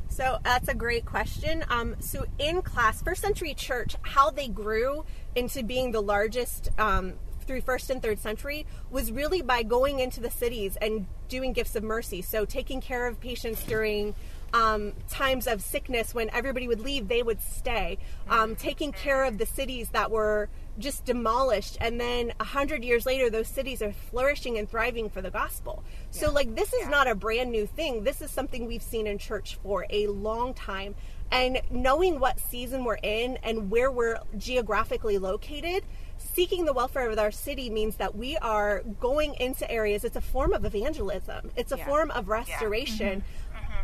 So 0.07 0.39
that's 0.43 0.67
a 0.67 0.73
great 0.73 1.05
question. 1.05 1.63
Um, 1.69 1.95
so 1.99 2.25
in 2.39 2.61
class, 2.61 3.01
First 3.01 3.21
Century 3.21 3.53
Church, 3.53 3.95
how 4.01 4.31
they 4.31 4.47
grew 4.47 5.05
into 5.35 5.61
being 5.61 5.91
the 5.91 6.01
largest 6.01 6.69
um, 6.79 7.13
through 7.41 7.61
first 7.61 7.89
and 7.89 8.01
third 8.01 8.19
century 8.19 8.65
was 8.89 9.11
really 9.11 9.41
by 9.41 9.63
going 9.63 9.99
into 9.99 10.19
the 10.19 10.29
cities 10.29 10.77
and 10.81 11.07
doing 11.27 11.51
gifts 11.51 11.75
of 11.75 11.83
mercy. 11.83 12.21
So 12.21 12.45
taking 12.45 12.79
care 12.79 13.07
of 13.07 13.19
patients 13.19 13.63
during 13.63 14.15
um, 14.53 14.93
times 15.09 15.47
of 15.47 15.61
sickness 15.61 16.13
when 16.13 16.29
everybody 16.31 16.67
would 16.67 16.79
leave, 16.81 17.07
they 17.07 17.23
would 17.23 17.41
stay, 17.41 17.97
um, 18.29 18.55
taking 18.55 18.91
care 18.91 19.23
of 19.23 19.37
the 19.37 19.45
cities 19.45 19.89
that 19.89 20.11
were 20.11 20.49
just 20.77 21.05
demolished. 21.05 21.77
And 21.81 21.99
then 21.99 22.33
a 22.39 22.43
hundred 22.45 22.83
years 22.83 23.05
later, 23.05 23.29
those 23.29 23.47
cities 23.47 23.81
are 23.81 23.91
flourishing 23.91 24.57
and 24.57 24.69
thriving 24.69 25.09
for 25.09 25.21
the 25.21 25.29
gospel. 25.29 25.83
So, 26.11 26.31
like, 26.31 26.55
this 26.55 26.73
is 26.73 26.87
not 26.87 27.07
a 27.07 27.15
brand 27.15 27.51
new 27.51 27.65
thing. 27.65 28.03
This 28.03 28.21
is 28.21 28.31
something 28.31 28.65
we've 28.65 28.81
seen 28.83 29.05
in 29.07 29.17
church 29.17 29.57
for 29.61 29.85
a 29.89 30.07
long 30.07 30.53
time. 30.53 30.95
And 31.31 31.61
knowing 31.69 32.19
what 32.19 32.39
season 32.39 32.85
we're 32.85 32.97
in 33.03 33.37
and 33.43 33.69
where 33.69 33.91
we're 33.91 34.17
geographically 34.37 35.19
located, 35.19 35.83
seeking 36.17 36.65
the 36.65 36.73
welfare 36.73 37.09
of 37.09 37.19
our 37.19 37.31
city 37.31 37.69
means 37.69 37.97
that 37.97 38.15
we 38.15 38.35
are 38.37 38.81
going 38.99 39.35
into 39.35 39.69
areas. 39.69 40.03
It's 40.03 40.15
a 40.15 40.21
form 40.21 40.53
of 40.53 40.65
evangelism, 40.65 41.51
it's 41.55 41.71
a 41.71 41.77
Yeah. 41.77 41.85
form 41.85 42.11
of 42.11 42.29
restoration. 42.29 43.23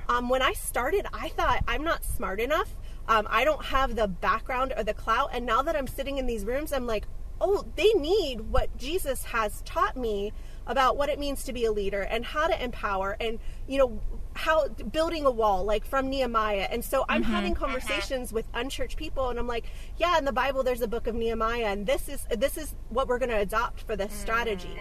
Um, 0.08 0.30
when 0.30 0.42
I 0.42 0.54
started, 0.54 1.06
I 1.14 1.30
thought 1.30 1.64
I'm 1.68 1.84
not 1.84 2.04
smart 2.04 2.40
enough. 2.40 2.76
Um, 3.08 3.28
I 3.30 3.44
don't 3.44 3.66
have 3.66 3.96
the 3.96 4.08
background 4.08 4.74
or 4.76 4.84
the 4.84 4.94
clout. 4.94 5.30
And 5.34 5.46
now 5.46 5.62
that 5.62 5.76
I'm 5.76 5.88
sitting 5.88 6.18
in 6.18 6.26
these 6.26 6.46
rooms, 6.46 6.74
I'm 6.74 6.88
like, 6.88 7.06
oh, 7.42 7.66
they 7.76 7.94
need 7.94 8.42
what 8.42 8.76
Jesus 8.78 9.26
has 9.26 9.62
taught 9.62 9.98
me 9.98 10.32
about 10.68 10.98
what 10.98 11.10
it 11.10 11.20
means 11.20 11.44
to 11.44 11.54
be 11.54 11.66
a 11.66 11.72
leader 11.72 12.02
and 12.02 12.26
how 12.26 12.48
to 12.48 12.64
empower 12.64 13.16
and, 13.20 13.40
you 13.68 13.78
know, 13.78 14.02
how 14.34 14.68
building 14.68 15.26
a 15.26 15.32
wall, 15.32 15.64
like 15.64 15.86
from 15.86 16.10
Nehemiah. 16.10 16.68
And 16.70 16.84
so 16.84 17.06
I'm 17.08 17.24
having 17.24 17.54
conversations 17.54 18.34
with 18.34 18.46
unchurched 18.54 18.98
people, 18.98 19.30
and 19.30 19.40
I'm 19.40 19.48
like, 19.48 19.66
yeah, 19.98 20.18
in 20.18 20.26
the 20.26 20.34
Bible, 20.34 20.64
there's 20.64 20.82
a 20.82 20.88
book 20.88 21.08
of 21.08 21.16
Nehemiah, 21.16 21.68
and 21.68 21.86
this 21.86 22.10
is 22.10 22.28
this 22.30 22.58
is 22.58 22.76
what 22.90 23.08
we're 23.08 23.20
going 23.20 23.30
to 23.30 23.38
adopt 23.38 23.82
for 23.82 23.96
this 23.96 24.12
strategy. 24.12 24.78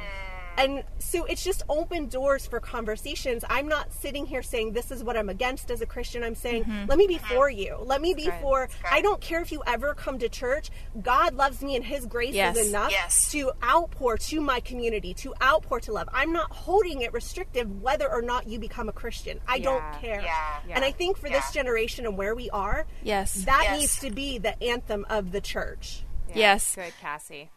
And 0.56 0.84
so 0.98 1.24
it's 1.24 1.42
just 1.42 1.62
open 1.68 2.06
doors 2.06 2.46
for 2.46 2.60
conversations. 2.60 3.44
I'm 3.48 3.68
not 3.68 3.92
sitting 3.92 4.26
here 4.26 4.42
saying 4.42 4.72
this 4.72 4.90
is 4.90 5.02
what 5.02 5.16
I'm 5.16 5.28
against 5.28 5.70
as 5.70 5.80
a 5.80 5.86
Christian. 5.86 6.22
I'm 6.22 6.34
saying, 6.34 6.64
mm-hmm. 6.64 6.86
let 6.88 6.98
me 6.98 7.06
be 7.06 7.18
for 7.18 7.50
mm-hmm. 7.50 7.58
you. 7.58 7.76
Let 7.80 8.00
me 8.00 8.14
be 8.14 8.24
good. 8.26 8.34
for, 8.40 8.68
I 8.90 9.00
don't 9.00 9.20
care 9.20 9.40
if 9.40 9.52
you 9.52 9.62
ever 9.66 9.94
come 9.94 10.18
to 10.18 10.28
church. 10.28 10.70
God 11.02 11.34
loves 11.34 11.62
me 11.62 11.76
and 11.76 11.84
His 11.84 12.06
grace 12.06 12.34
Yes. 12.34 12.56
is 12.56 12.68
enough 12.68 12.90
Yes. 12.90 13.30
to 13.32 13.52
outpour 13.62 14.16
to 14.18 14.40
my 14.40 14.60
community, 14.60 15.14
to 15.14 15.34
outpour 15.42 15.80
to 15.80 15.92
love. 15.92 16.08
I'm 16.12 16.32
not 16.32 16.50
holding 16.52 17.02
it 17.02 17.12
restrictive 17.12 17.82
whether 17.82 18.10
or 18.10 18.22
not 18.22 18.46
you 18.46 18.58
become 18.58 18.88
a 18.88 18.92
Christian. 18.92 19.40
I 19.46 19.56
Yeah. 19.56 19.64
don't 19.64 20.00
care. 20.00 20.20
Yeah. 20.22 20.60
And 20.70 20.84
I 20.84 20.92
think 20.92 21.16
for 21.16 21.28
this 21.28 21.50
generation 21.52 22.06
and 22.06 22.16
where 22.16 22.34
we 22.34 22.50
are, 22.50 22.86
Yes. 23.02 23.34
that 23.44 23.62
Yes. 23.64 23.80
needs 23.80 23.98
to 24.00 24.10
be 24.10 24.38
the 24.38 24.62
anthem 24.62 25.04
of 25.08 25.32
the 25.32 25.40
church. 25.40 26.04
Yeah, 26.28 26.36
Yes. 26.36 26.74
Good, 26.74 26.92
Cassie. 27.00 27.50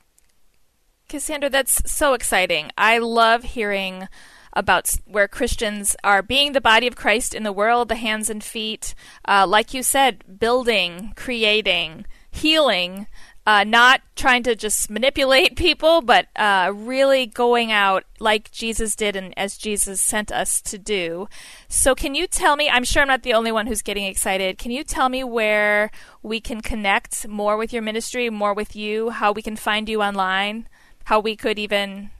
Cassandra, 1.07 1.49
that's 1.49 1.89
so 1.89 2.13
exciting. 2.13 2.69
I 2.77 2.97
love 2.97 3.43
hearing 3.43 4.09
about 4.51 4.89
where 5.05 5.27
Christians 5.27 5.95
are 6.03 6.21
being 6.21 6.51
the 6.51 6.59
body 6.59 6.87
of 6.87 6.95
Christ 6.95 7.33
in 7.33 7.43
the 7.43 7.53
world, 7.53 7.87
the 7.87 7.95
hands 7.95 8.29
and 8.29 8.43
feet. 8.43 8.93
Uh, 9.25 9.45
like 9.47 9.73
you 9.73 9.83
said, 9.83 10.39
building, 10.39 11.13
creating, 11.15 12.05
healing, 12.29 13.07
uh, 13.45 13.63
not 13.63 14.01
trying 14.17 14.43
to 14.43 14.55
just 14.55 14.89
manipulate 14.89 15.55
people, 15.55 16.01
but 16.01 16.27
uh, 16.35 16.73
really 16.75 17.25
going 17.25 17.71
out 17.71 18.03
like 18.19 18.51
Jesus 18.51 18.93
did 18.93 19.15
and 19.15 19.33
as 19.37 19.57
Jesus 19.57 20.01
sent 20.01 20.31
us 20.31 20.59
to 20.63 20.77
do. 20.77 21.29
So, 21.69 21.95
can 21.95 22.15
you 22.15 22.27
tell 22.27 22.57
me? 22.57 22.69
I'm 22.69 22.83
sure 22.83 23.03
I'm 23.03 23.07
not 23.07 23.23
the 23.23 23.33
only 23.33 23.53
one 23.53 23.67
who's 23.67 23.81
getting 23.81 24.03
excited. 24.05 24.57
Can 24.57 24.71
you 24.71 24.83
tell 24.83 25.07
me 25.07 25.23
where 25.23 25.89
we 26.21 26.41
can 26.41 26.59
connect 26.59 27.27
more 27.29 27.55
with 27.55 27.71
your 27.71 27.81
ministry, 27.81 28.29
more 28.29 28.53
with 28.53 28.75
you, 28.75 29.11
how 29.11 29.31
we 29.31 29.41
can 29.41 29.55
find 29.55 29.87
you 29.87 30.01
online? 30.01 30.67
How 31.07 31.21
we 31.21 31.37
could 31.37 31.57
even 31.57 32.11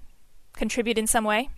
contribute 0.54 0.98
in 0.98 1.06
some 1.06 1.26
way? 1.26 1.50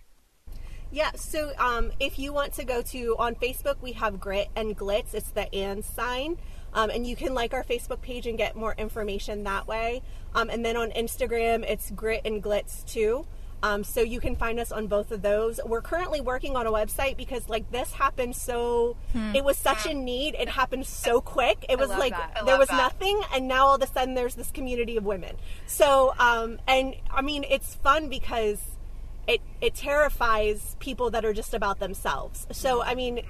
Yeah, 0.90 1.12
so 1.14 1.52
um, 1.58 1.92
if 2.00 2.18
you 2.18 2.32
want 2.32 2.54
to 2.54 2.64
go 2.64 2.82
to 2.82 3.14
on 3.20 3.36
Facebook, 3.36 3.76
we 3.80 3.92
have 3.92 4.18
Grit 4.18 4.48
and 4.56 4.76
Glitz. 4.76 5.14
It's 5.14 5.30
the 5.30 5.52
and 5.54 5.84
sign. 5.84 6.38
Um, 6.74 6.90
and 6.90 7.06
you 7.06 7.14
can 7.14 7.32
like 7.32 7.54
our 7.54 7.62
Facebook 7.62 8.00
page 8.00 8.26
and 8.26 8.36
get 8.36 8.56
more 8.56 8.74
information 8.76 9.44
that 9.44 9.68
way. 9.68 10.02
Um, 10.34 10.50
and 10.50 10.64
then 10.64 10.76
on 10.76 10.90
Instagram, 10.90 11.62
it's 11.68 11.92
Grit 11.92 12.22
and 12.24 12.42
Glitz 12.42 12.84
too. 12.84 13.26
Um, 13.62 13.84
so 13.84 14.00
you 14.00 14.20
can 14.20 14.36
find 14.36 14.58
us 14.58 14.72
on 14.72 14.86
both 14.86 15.10
of 15.10 15.22
those. 15.22 15.60
We're 15.64 15.82
currently 15.82 16.20
working 16.20 16.56
on 16.56 16.66
a 16.66 16.72
website 16.72 17.16
because 17.16 17.48
like 17.48 17.70
this 17.70 17.92
happened 17.92 18.36
so 18.36 18.96
it 19.34 19.44
was 19.44 19.58
such 19.58 19.86
a 19.86 19.94
need. 19.94 20.34
It 20.34 20.48
happened 20.48 20.86
so 20.86 21.20
quick. 21.20 21.64
It 21.68 21.78
was 21.78 21.90
like 21.90 22.14
there 22.46 22.58
was 22.58 22.68
that. 22.68 22.76
nothing 22.76 23.20
and 23.34 23.46
now 23.48 23.66
all 23.66 23.74
of 23.74 23.82
a 23.82 23.86
sudden 23.86 24.14
there's 24.14 24.34
this 24.34 24.50
community 24.50 24.96
of 24.96 25.04
women. 25.04 25.36
So 25.66 26.14
um, 26.18 26.58
and 26.66 26.96
I 27.10 27.22
mean 27.22 27.44
it's 27.48 27.74
fun 27.74 28.08
because 28.08 28.60
it 29.26 29.40
it 29.60 29.74
terrifies 29.74 30.76
people 30.80 31.10
that 31.10 31.24
are 31.24 31.32
just 31.32 31.54
about 31.54 31.78
themselves. 31.78 32.46
So 32.52 32.82
I 32.82 32.94
mean, 32.94 33.20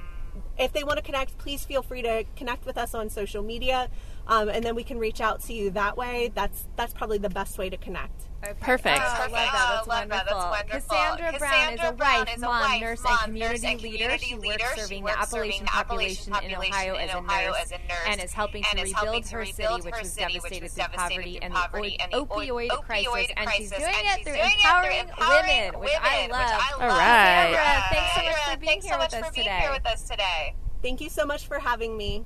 if 0.58 0.72
they 0.72 0.84
want 0.84 0.98
to 0.98 1.02
connect, 1.02 1.38
please 1.38 1.64
feel 1.64 1.82
free 1.82 2.02
to 2.02 2.24
connect 2.36 2.66
with 2.66 2.78
us 2.78 2.94
on 2.94 3.10
social 3.10 3.42
media, 3.42 3.88
um, 4.26 4.48
and 4.48 4.64
then 4.64 4.74
we 4.74 4.84
can 4.84 4.98
reach 4.98 5.20
out 5.20 5.40
to 5.42 5.52
you 5.52 5.70
that 5.70 5.96
way. 5.96 6.30
That's 6.34 6.68
that's 6.76 6.94
probably 6.94 7.18
the 7.18 7.30
best 7.30 7.58
way 7.58 7.68
to 7.70 7.76
connect. 7.76 8.29
Okay. 8.42 8.54
Perfect. 8.58 8.98
Oh, 8.98 9.04
I 9.04 9.20
love 9.20 9.30
that. 9.32 9.52
Oh, 9.52 9.74
That's, 9.76 9.86
love 9.86 10.08
that. 10.08 10.10
wonderful. 10.10 10.40
That's 10.40 10.70
wonderful. 10.72 10.96
Cassandra, 10.96 11.38
Brown 11.38 11.52
is 11.52 11.80
Cassandra 11.80 11.88
a 11.88 11.92
Brown 11.92 12.18
wife, 12.18 12.36
is 12.36 12.42
a 12.42 12.46
mom, 12.46 12.60
wife, 12.60 12.80
nurse, 12.80 13.02
mom, 13.04 13.12
and 13.12 13.20
community 13.26 13.52
nurse, 13.52 13.64
and 13.64 13.82
leader. 13.82 13.98
community 13.98 14.26
She 14.26 14.34
works. 14.34 14.62
She 14.64 14.80
serving 14.80 15.04
the 15.04 15.10
Appalachian 15.10 15.64
the 15.64 15.70
population, 15.70 16.32
in 16.32 16.54
Ohio, 16.54 16.70
population 16.72 16.96
as, 17.02 17.14
a 17.14 17.18
Ohio 17.18 17.50
nurse, 17.50 17.60
as 17.60 17.70
a 17.72 17.74
nurse, 17.74 18.06
and 18.08 18.20
is 18.22 18.32
helping 18.32 18.64
and 18.70 18.78
to 18.78 18.84
is 18.84 18.92
helping 18.92 19.12
rebuild 19.12 19.28
her 19.28 19.44
city, 19.44 19.62
rebuild 19.62 19.84
which 19.84 19.94
her 19.94 20.00
was 20.00 20.12
city, 20.12 20.24
which 20.24 20.42
devastated 20.42 20.62
was 20.62 20.72
through 20.72 20.96
poverty 20.96 21.38
and 21.42 21.52
poverty 21.52 21.96
the 21.98 22.02
and 22.02 22.12
the 22.12 22.16
opioid 22.16 22.68
opioid 22.68 22.80
crisis, 22.86 23.32
and 23.36 23.50
she's 23.50 23.70
doing 23.70 23.84
and 23.84 24.06
it 24.08 24.16
she's 24.16 24.24
through 24.24 24.34
doing 24.40 24.52
empowering 24.56 24.98
empowering 25.00 25.46
women, 25.46 25.80
which 25.80 25.92
I 26.00 26.16
women, 26.16 26.30
which 26.30 26.40
love. 26.40 26.62
I 26.64 26.86
love. 26.86 26.96
right. 26.96 27.52
Cassandra, 27.52 27.92
thanks 27.92 28.14
so 28.16 28.24
much 28.24 28.32
for 28.32 28.56
Cassandra, 28.56 28.56
being 28.56 28.70
thanks 28.70 28.84
here 28.86 28.92
so 28.94 28.98
much 28.98 29.14
us 29.14 29.26
for 29.28 29.34
being 29.34 29.48
here 29.60 29.72
with 29.72 29.86
us 29.86 30.02
today. 30.08 30.54
Thank 30.82 31.00
you 31.02 31.10
so 31.10 31.26
much 31.26 31.46
for 31.46 31.58
having 31.58 31.96
me. 31.96 32.24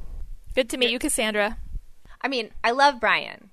Good 0.55 0.71
to 0.71 0.77
meet 0.77 0.91
you, 0.91 1.01
Cassandra. 1.01 1.59
I 2.21 2.29
mean, 2.29 2.51
I 2.63 2.71
love 2.71 3.01
Brian, 3.01 3.51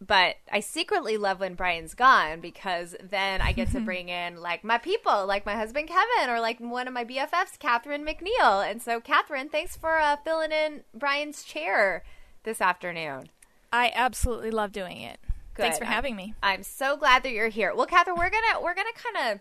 but 0.00 0.36
I 0.50 0.60
secretly 0.60 1.16
love 1.16 1.40
when 1.40 1.54
Brian's 1.54 1.94
gone 1.94 2.40
because 2.40 2.96
then 3.02 3.40
I 3.40 3.52
get 3.52 3.70
to 3.72 3.80
bring 3.84 4.08
in 4.08 4.36
like 4.36 4.64
my 4.64 4.78
people, 4.78 5.26
like 5.26 5.44
my 5.44 5.54
husband 5.54 5.88
Kevin, 5.88 6.30
or 6.30 6.40
like 6.40 6.58
one 6.58 6.88
of 6.88 6.94
my 6.94 7.04
BFFs, 7.04 7.58
Catherine 7.58 8.06
McNeil. 8.06 8.68
And 8.68 8.80
so, 8.80 9.00
Catherine, 9.00 9.48
thanks 9.50 9.76
for 9.76 9.98
uh, 9.98 10.16
filling 10.16 10.52
in 10.52 10.82
Brian's 10.94 11.42
chair 11.42 12.02
this 12.44 12.60
afternoon. 12.60 13.28
I 13.72 13.92
absolutely 13.94 14.50
love 14.50 14.72
doing 14.72 15.00
it. 15.02 15.18
Thanks 15.54 15.78
Good. 15.78 15.84
for 15.84 15.90
having 15.92 16.16
me. 16.16 16.34
I'm 16.42 16.62
so 16.62 16.96
glad 16.96 17.22
that 17.22 17.32
you're 17.32 17.48
here. 17.48 17.74
Well, 17.74 17.86
Catherine, 17.86 18.16
we're 18.16 18.30
gonna 18.30 18.62
we're 18.62 18.74
gonna 18.74 18.88
kind 18.94 19.32
of 19.34 19.40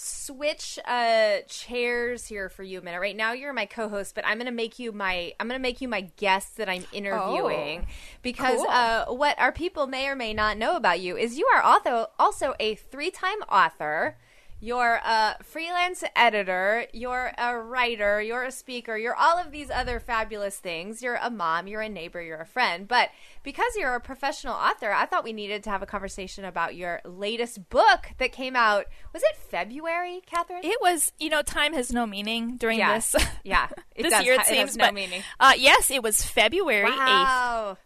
switch 0.00 0.78
uh 0.86 1.38
chairs 1.48 2.26
here 2.26 2.48
for 2.48 2.62
you 2.62 2.78
a 2.78 2.82
minute. 2.82 3.00
Right 3.00 3.16
now 3.16 3.32
you're 3.32 3.52
my 3.52 3.66
co-host, 3.66 4.14
but 4.14 4.24
I'm 4.24 4.38
gonna 4.38 4.52
make 4.52 4.78
you 4.78 4.92
my 4.92 5.32
I'm 5.40 5.48
gonna 5.48 5.58
make 5.58 5.80
you 5.80 5.88
my 5.88 6.02
guest 6.16 6.56
that 6.58 6.68
I'm 6.68 6.84
interviewing 6.92 7.88
because 8.22 8.58
cool. 8.58 8.68
uh 8.68 9.06
what 9.06 9.36
our 9.40 9.50
people 9.50 9.88
may 9.88 10.06
or 10.06 10.14
may 10.14 10.32
not 10.32 10.56
know 10.56 10.76
about 10.76 11.00
you 11.00 11.16
is 11.16 11.36
you 11.36 11.48
are 11.52 11.60
also 11.60 12.06
also 12.16 12.54
a 12.60 12.76
three-time 12.76 13.40
author. 13.50 14.16
You're 14.60 14.96
a 15.04 15.36
freelance 15.44 16.02
editor, 16.16 16.86
you're 16.92 17.30
a 17.38 17.56
writer, 17.56 18.20
you're 18.20 18.42
a 18.42 18.50
speaker, 18.50 18.96
you're 18.96 19.14
all 19.14 19.38
of 19.38 19.52
these 19.52 19.70
other 19.70 20.00
fabulous 20.00 20.56
things. 20.56 21.00
You're 21.00 21.18
a 21.22 21.30
mom, 21.30 21.68
you're 21.68 21.80
a 21.80 21.88
neighbor, 21.88 22.20
you're 22.20 22.40
a 22.40 22.44
friend. 22.46 22.88
But 22.88 23.10
because 23.44 23.76
you're 23.76 23.94
a 23.94 24.00
professional 24.00 24.54
author, 24.54 24.90
I 24.90 25.06
thought 25.06 25.22
we 25.22 25.32
needed 25.32 25.62
to 25.62 25.70
have 25.70 25.82
a 25.82 25.86
conversation 25.86 26.44
about 26.44 26.74
your 26.74 27.00
latest 27.04 27.68
book 27.68 28.08
that 28.18 28.32
came 28.32 28.56
out. 28.56 28.86
Was 29.12 29.22
it 29.22 29.36
February, 29.48 30.22
Catherine? 30.26 30.64
It 30.64 30.78
was, 30.80 31.12
you 31.20 31.30
know, 31.30 31.42
time 31.42 31.72
has 31.74 31.92
no 31.92 32.04
meaning 32.04 32.56
during 32.56 32.78
Yeah. 32.80 32.94
this. 32.94 33.14
Yeah, 33.44 33.68
this 33.96 34.10
does 34.12 34.24
year 34.24 34.34
it 34.34 34.40
it 34.40 34.46
has 34.46 34.48
seems, 34.48 34.76
no 34.76 34.86
but 34.86 34.94
meaning. 34.94 35.22
Uh, 35.38 35.52
yes, 35.56 35.90
it 35.90 36.02
was 36.02 36.22
February 36.24 36.84
eighth. 36.90 36.96
wow. 36.98 37.78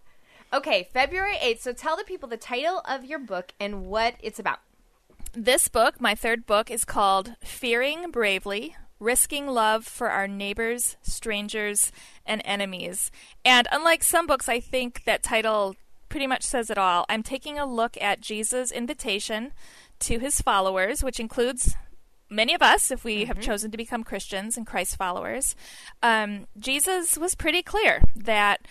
Okay, 0.55 0.89
February 0.93 1.37
8th. 1.37 1.61
So 1.61 1.73
tell 1.73 1.97
the 1.97 2.05
people 2.05 2.29
the 2.29 2.37
title 2.37 2.83
of 2.87 3.05
your 3.07 3.19
book 3.19 3.53
and 3.61 3.87
what 3.87 4.17
it's 4.23 4.39
about. 4.39 4.59
This 5.35 5.69
book, 5.69 5.99
my 5.99 6.15
third 6.15 6.45
book, 6.45 6.71
is 6.71 6.85
called 6.85 7.37
Fearing 7.43 8.11
Bravely 8.11 8.77
Risking 9.01 9.47
Love 9.47 9.87
for 9.87 10.11
Our 10.11 10.29
Neighbors, 10.29 10.99
Strangers, 11.01 11.91
and 12.27 12.43
Enemies. 12.45 13.11
And 13.43 13.67
unlike 13.73 14.05
some 14.05 14.27
books, 14.27 14.47
I 14.47 14.61
think 14.61 15.05
that 15.05 15.23
title 15.23 15.75
pretty 16.11 16.27
much 16.27 16.43
says 16.43 16.69
it 16.69 16.77
all. 16.77 17.07
I'm 17.09 17.23
taking 17.23 17.59
a 17.59 17.65
look 17.65 17.97
at 17.99 18.21
Jesus' 18.21 18.71
invitation 18.71 19.53
to 20.01 20.19
his 20.19 20.43
followers, 20.43 21.03
which 21.03 21.19
includes 21.19 21.77
many 22.29 22.53
of 22.53 22.61
us, 22.61 22.91
if 22.91 23.03
we 23.03 23.25
have 23.25 23.41
chosen 23.41 23.71
to 23.71 23.79
become 23.79 24.05
Christians 24.05 24.59
and 24.59 24.67
Christ 24.67 24.97
followers. 24.97 25.57
Um, 26.03 26.47
Jesus 26.59 27.17
was 27.17 27.35
pretty 27.35 27.63
clear 27.63 28.03
that 28.15 28.69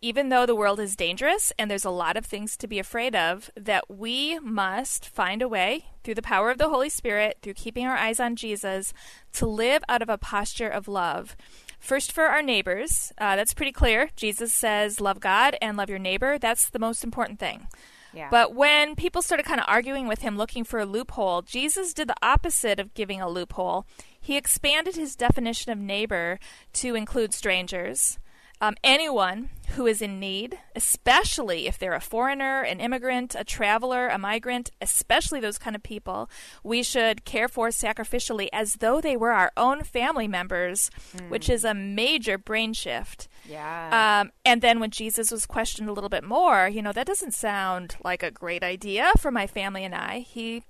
even 0.00 0.28
though 0.28 0.46
the 0.46 0.54
world 0.54 0.80
is 0.80 0.96
dangerous 0.96 1.52
and 1.58 1.70
there's 1.70 1.84
a 1.84 1.90
lot 1.90 2.16
of 2.16 2.24
things 2.24 2.56
to 2.56 2.68
be 2.68 2.78
afraid 2.78 3.14
of, 3.14 3.50
that 3.56 3.90
we 3.90 4.38
must 4.38 5.08
find 5.08 5.42
a 5.42 5.48
way 5.48 5.86
through 6.04 6.14
the 6.14 6.22
power 6.22 6.50
of 6.50 6.58
the 6.58 6.68
Holy 6.68 6.88
Spirit, 6.88 7.38
through 7.42 7.54
keeping 7.54 7.86
our 7.86 7.96
eyes 7.96 8.20
on 8.20 8.36
Jesus, 8.36 8.92
to 9.32 9.46
live 9.46 9.82
out 9.88 10.02
of 10.02 10.08
a 10.08 10.18
posture 10.18 10.68
of 10.68 10.88
love. 10.88 11.36
First, 11.78 12.12
for 12.12 12.24
our 12.24 12.42
neighbors, 12.42 13.12
uh, 13.18 13.36
that's 13.36 13.54
pretty 13.54 13.72
clear. 13.72 14.10
Jesus 14.16 14.52
says, 14.52 15.00
Love 15.00 15.20
God 15.20 15.56
and 15.60 15.76
love 15.76 15.90
your 15.90 15.98
neighbor. 15.98 16.38
That's 16.38 16.70
the 16.70 16.78
most 16.78 17.04
important 17.04 17.38
thing. 17.38 17.68
Yeah. 18.14 18.28
But 18.30 18.54
when 18.54 18.96
people 18.96 19.20
started 19.20 19.44
kind 19.44 19.60
of 19.60 19.66
arguing 19.68 20.08
with 20.08 20.22
him, 20.22 20.36
looking 20.36 20.64
for 20.64 20.80
a 20.80 20.86
loophole, 20.86 21.42
Jesus 21.42 21.92
did 21.92 22.08
the 22.08 22.16
opposite 22.22 22.80
of 22.80 22.94
giving 22.94 23.20
a 23.20 23.28
loophole. 23.28 23.86
He 24.18 24.28
he 24.28 24.36
expanded 24.36 24.94
his 24.94 25.16
definition 25.16 25.72
of 25.72 25.78
neighbor 25.78 26.38
to 26.74 26.94
include 26.94 27.32
strangers, 27.32 28.18
um, 28.60 28.74
anyone 28.82 29.50
who 29.70 29.86
is 29.86 30.02
in 30.02 30.18
need, 30.18 30.58
especially 30.74 31.66
if 31.66 31.78
they're 31.78 31.92
a 31.92 32.00
foreigner, 32.00 32.62
an 32.62 32.80
immigrant, 32.80 33.36
a 33.38 33.44
traveler, 33.44 34.08
a 34.08 34.18
migrant, 34.18 34.70
especially 34.80 35.40
those 35.40 35.58
kind 35.58 35.76
of 35.76 35.82
people, 35.82 36.28
we 36.64 36.82
should 36.82 37.24
care 37.24 37.48
for 37.48 37.68
sacrificially 37.68 38.48
as 38.52 38.74
though 38.74 39.00
they 39.00 39.16
were 39.16 39.32
our 39.32 39.52
own 39.56 39.84
family 39.84 40.26
members, 40.26 40.90
which 41.28 41.48
is 41.48 41.64
a 41.64 41.74
major 41.74 42.38
brain 42.38 42.72
shift. 42.72 43.28
Yeah. 43.48 44.20
Um, 44.22 44.32
and 44.44 44.62
then 44.62 44.80
when 44.80 44.90
Jesus 44.90 45.30
was 45.30 45.46
questioned 45.46 45.88
a 45.88 45.92
little 45.92 46.10
bit 46.10 46.24
more, 46.24 46.68
you 46.68 46.82
know, 46.82 46.92
that 46.92 47.06
doesn't 47.06 47.34
sound 47.34 47.96
like 48.02 48.22
a 48.22 48.30
great 48.30 48.64
idea 48.64 49.12
for 49.18 49.30
my 49.30 49.46
family 49.46 49.84
and 49.84 49.94
I. 49.94 50.20
He 50.20 50.64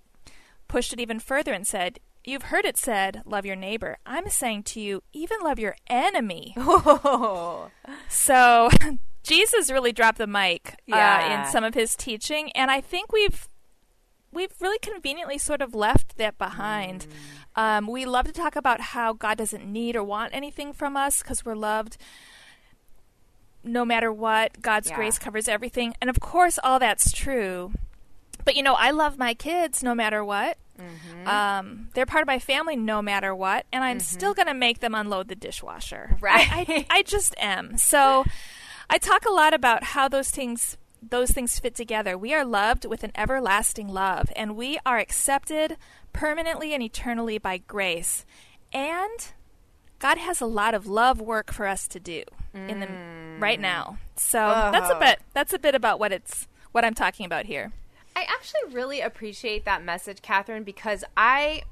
pushed 0.66 0.92
it 0.92 1.00
even 1.00 1.20
further 1.20 1.52
and 1.52 1.66
said, 1.66 2.00
You've 2.28 2.42
heard 2.42 2.66
it 2.66 2.76
said, 2.76 3.22
love 3.24 3.46
your 3.46 3.56
neighbor. 3.56 3.96
I'm 4.04 4.28
saying 4.28 4.64
to 4.64 4.80
you, 4.80 5.02
even 5.14 5.38
love 5.42 5.58
your 5.58 5.76
enemy. 5.86 6.54
So 8.10 8.68
Jesus 9.22 9.70
really 9.70 9.92
dropped 9.92 10.18
the 10.18 10.26
mic 10.26 10.76
uh, 10.92 11.26
in 11.32 11.50
some 11.50 11.64
of 11.64 11.72
his 11.72 11.96
teaching, 11.96 12.52
and 12.52 12.70
I 12.70 12.82
think 12.82 13.12
we've 13.12 13.48
we've 14.30 14.52
really 14.60 14.78
conveniently 14.80 15.38
sort 15.38 15.62
of 15.62 15.74
left 15.74 16.18
that 16.18 16.36
behind. 16.36 17.06
Um, 17.56 17.86
we 17.86 18.04
love 18.04 18.26
to 18.26 18.32
talk 18.32 18.56
about 18.56 18.80
how 18.82 19.14
God 19.14 19.38
doesn't 19.38 19.64
need 19.64 19.96
or 19.96 20.04
want 20.04 20.34
anything 20.34 20.74
from 20.74 20.98
us 20.98 21.22
because 21.22 21.46
we're 21.46 21.54
loved 21.54 21.96
no 23.64 23.86
matter 23.86 24.12
what. 24.12 24.60
God's 24.60 24.90
Yeah. 24.90 24.96
grace 24.96 25.18
covers 25.18 25.48
everything, 25.48 25.94
and 25.98 26.10
of 26.10 26.20
course, 26.20 26.58
all 26.62 26.78
that's 26.78 27.10
true. 27.10 27.72
But 28.44 28.54
you 28.54 28.62
know, 28.62 28.74
I 28.74 28.90
love 28.90 29.16
my 29.16 29.32
kids 29.32 29.82
no 29.82 29.94
matter 29.94 30.22
what. 30.22 30.58
Mm-hmm. 30.78 31.28
Um, 31.28 31.88
they're 31.94 32.06
part 32.06 32.22
of 32.22 32.26
my 32.26 32.38
family 32.38 32.76
no 32.76 33.02
matter 33.02 33.34
what, 33.34 33.66
and 33.72 33.82
I'm 33.84 33.98
mm-hmm. 33.98 34.04
still 34.04 34.34
going 34.34 34.46
to 34.46 34.54
make 34.54 34.80
them 34.80 34.94
unload 34.94 35.28
the 35.28 35.34
dishwasher. 35.34 36.16
Right. 36.20 36.50
I, 36.50 36.86
I, 36.90 36.98
I 36.98 37.02
just 37.02 37.34
am. 37.38 37.76
So 37.76 38.24
I 38.88 38.98
talk 38.98 39.24
a 39.26 39.32
lot 39.32 39.54
about 39.54 39.84
how 39.84 40.08
those 40.08 40.30
things 40.30 40.76
those 41.00 41.30
things 41.30 41.58
fit 41.60 41.76
together. 41.76 42.18
We 42.18 42.34
are 42.34 42.44
loved 42.44 42.84
with 42.84 43.04
an 43.04 43.12
everlasting 43.14 43.88
love, 43.88 44.32
and 44.34 44.56
we 44.56 44.78
are 44.84 44.98
accepted 44.98 45.76
permanently 46.12 46.74
and 46.74 46.82
eternally 46.82 47.38
by 47.38 47.58
grace. 47.58 48.26
And 48.72 49.32
God 49.98 50.18
has 50.18 50.40
a 50.40 50.46
lot 50.46 50.74
of 50.74 50.86
love 50.86 51.20
work 51.20 51.52
for 51.52 51.66
us 51.66 51.86
to 51.88 52.00
do 52.00 52.24
in 52.54 52.80
the 52.80 52.88
right 53.38 53.58
mm. 53.58 53.62
now. 53.62 53.98
So 54.16 54.38
that's 54.38 54.90
a 54.90 54.98
bit 54.98 55.20
that's 55.32 55.52
a 55.52 55.58
bit 55.58 55.74
about 55.74 55.98
what 56.00 56.12
it's 56.12 56.48
what 56.72 56.84
I'm 56.84 56.94
talking 56.94 57.26
about 57.26 57.46
here. 57.46 57.72
I 58.18 58.22
actually 58.22 58.74
really 58.74 59.00
appreciate 59.00 59.64
that 59.64 59.84
message, 59.84 60.22
Catherine, 60.22 60.64
because 60.64 61.04
I, 61.16 61.62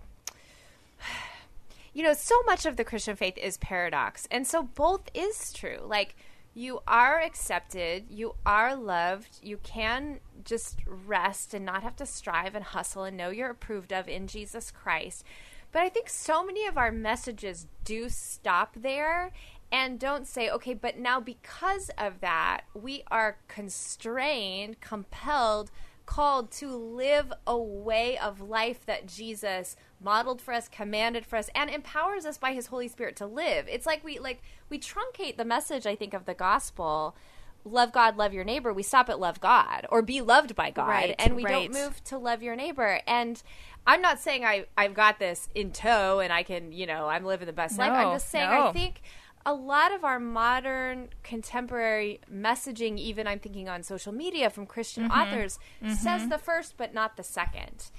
you 1.93 2.05
know, 2.05 2.13
so 2.13 2.41
much 2.45 2.67
of 2.67 2.77
the 2.77 2.85
Christian 2.85 3.17
faith 3.17 3.37
is 3.37 3.57
paradox. 3.57 4.29
And 4.31 4.47
so 4.47 4.63
both 4.63 5.11
is 5.13 5.53
true. 5.53 5.79
Like, 5.85 6.15
you 6.55 6.83
are 6.87 7.21
accepted, 7.21 8.05
you 8.11 8.37
are 8.47 8.77
loved, 8.77 9.41
you 9.43 9.59
can 9.59 10.21
just 10.45 10.79
rest 10.87 11.53
and 11.53 11.67
not 11.67 11.83
have 11.83 11.97
to 11.97 12.07
strive 12.07 12.55
and 12.55 12.65
hustle 12.65 13.03
and 13.03 13.17
know 13.17 13.31
you're 13.31 13.51
approved 13.51 13.93
of 13.93 14.09
in 14.09 14.29
Jesus 14.29 14.71
Christ. 14.71 15.25
But 15.73 15.83
I 15.83 15.89
think 15.89 16.09
so 16.09 16.47
many 16.47 16.65
of 16.65 16.79
our 16.79 16.93
messages 16.93 17.67
do 17.85 18.09
stop 18.09 18.77
there 18.77 19.33
and 19.73 19.99
don't 19.99 20.29
say, 20.29 20.49
okay, 20.49 20.75
but 20.75 20.97
now 20.97 21.19
because 21.19 21.91
of 21.99 22.21
that, 22.21 22.63
we 22.73 23.03
are 23.11 23.39
constrained, 23.49 24.81
compelled, 24.81 25.73
called 26.07 26.51
to 26.53 26.75
live 26.75 27.33
a 27.47 27.59
way 27.59 28.17
of 28.17 28.41
life 28.41 28.87
that 28.87 29.07
Jesus 29.07 29.77
modeled 30.01 30.41
for 30.41 30.55
us, 30.55 30.69
commanded 30.69 31.27
for 31.27 31.37
us, 31.37 31.51
and 31.55 31.69
empowers 31.69 32.25
us 32.25 32.39
by 32.39 32.53
his 32.53 32.69
Holy 32.69 32.89
Spirit 32.89 33.17
to 33.17 33.27
live. 33.27 33.67
It's 33.69 33.87
like 33.87 34.05
we 34.05 34.19
like 34.19 34.43
we 34.71 34.79
truncate 34.79 35.37
the 35.37 35.45
message, 35.45 35.87
I 35.87 35.97
think, 35.97 36.15
of 36.15 36.25
the 36.25 36.35
gospel. 36.35 37.17
Love 37.65 37.91
God, 37.91 38.17
love 38.17 38.33
your 38.33 38.45
neighbor. 38.45 38.73
We 38.73 38.85
stop 38.85 39.09
at 39.09 39.19
love 39.19 39.41
God 39.41 39.87
or 39.91 40.01
be 40.01 40.21
loved 40.21 40.55
by 40.55 40.71
God, 40.71 40.87
Right, 40.89 41.15
and 41.19 41.35
we 41.35 41.45
right. 41.45 41.71
don't 41.71 41.73
move 41.73 42.05
to 42.05 42.17
love 42.17 42.41
your 42.41 42.55
neighbor. 42.55 43.01
And 43.09 43.43
I'm 43.87 44.01
not 44.01 44.21
saying 44.21 44.45
I 44.45 44.67
I've 44.77 44.95
got 44.95 45.19
this 45.19 45.49
in 45.55 45.73
tow 45.73 46.21
and 46.21 46.33
I 46.33 46.45
can 46.45 46.71
you 46.71 46.87
know 46.87 47.09
I'm 47.09 47.25
living 47.25 47.47
the 47.47 47.53
best 47.53 47.79
life. 47.79 47.91
I'm 47.91 48.15
just 48.15 48.31
saying 48.31 48.49
I 48.49 48.73
think 48.73 49.03
a 49.47 49.55
lot 49.55 49.93
of 49.95 50.05
our 50.05 50.19
modern 50.21 51.09
contemporary 51.23 52.21
messaging, 52.31 52.99
even 52.99 53.27
I'm 53.27 53.39
thinking 53.39 53.69
on 53.69 53.83
social 53.83 54.13
media 54.13 54.51
from 54.51 54.67
Christian 54.67 55.05
Mm-hmm. 55.05 55.21
authors, 55.21 55.59
says 55.95 56.29
the 56.29 56.37
first 56.39 56.77
but 56.77 56.93
not 56.93 57.17
the 57.17 57.23
second. 57.23 57.91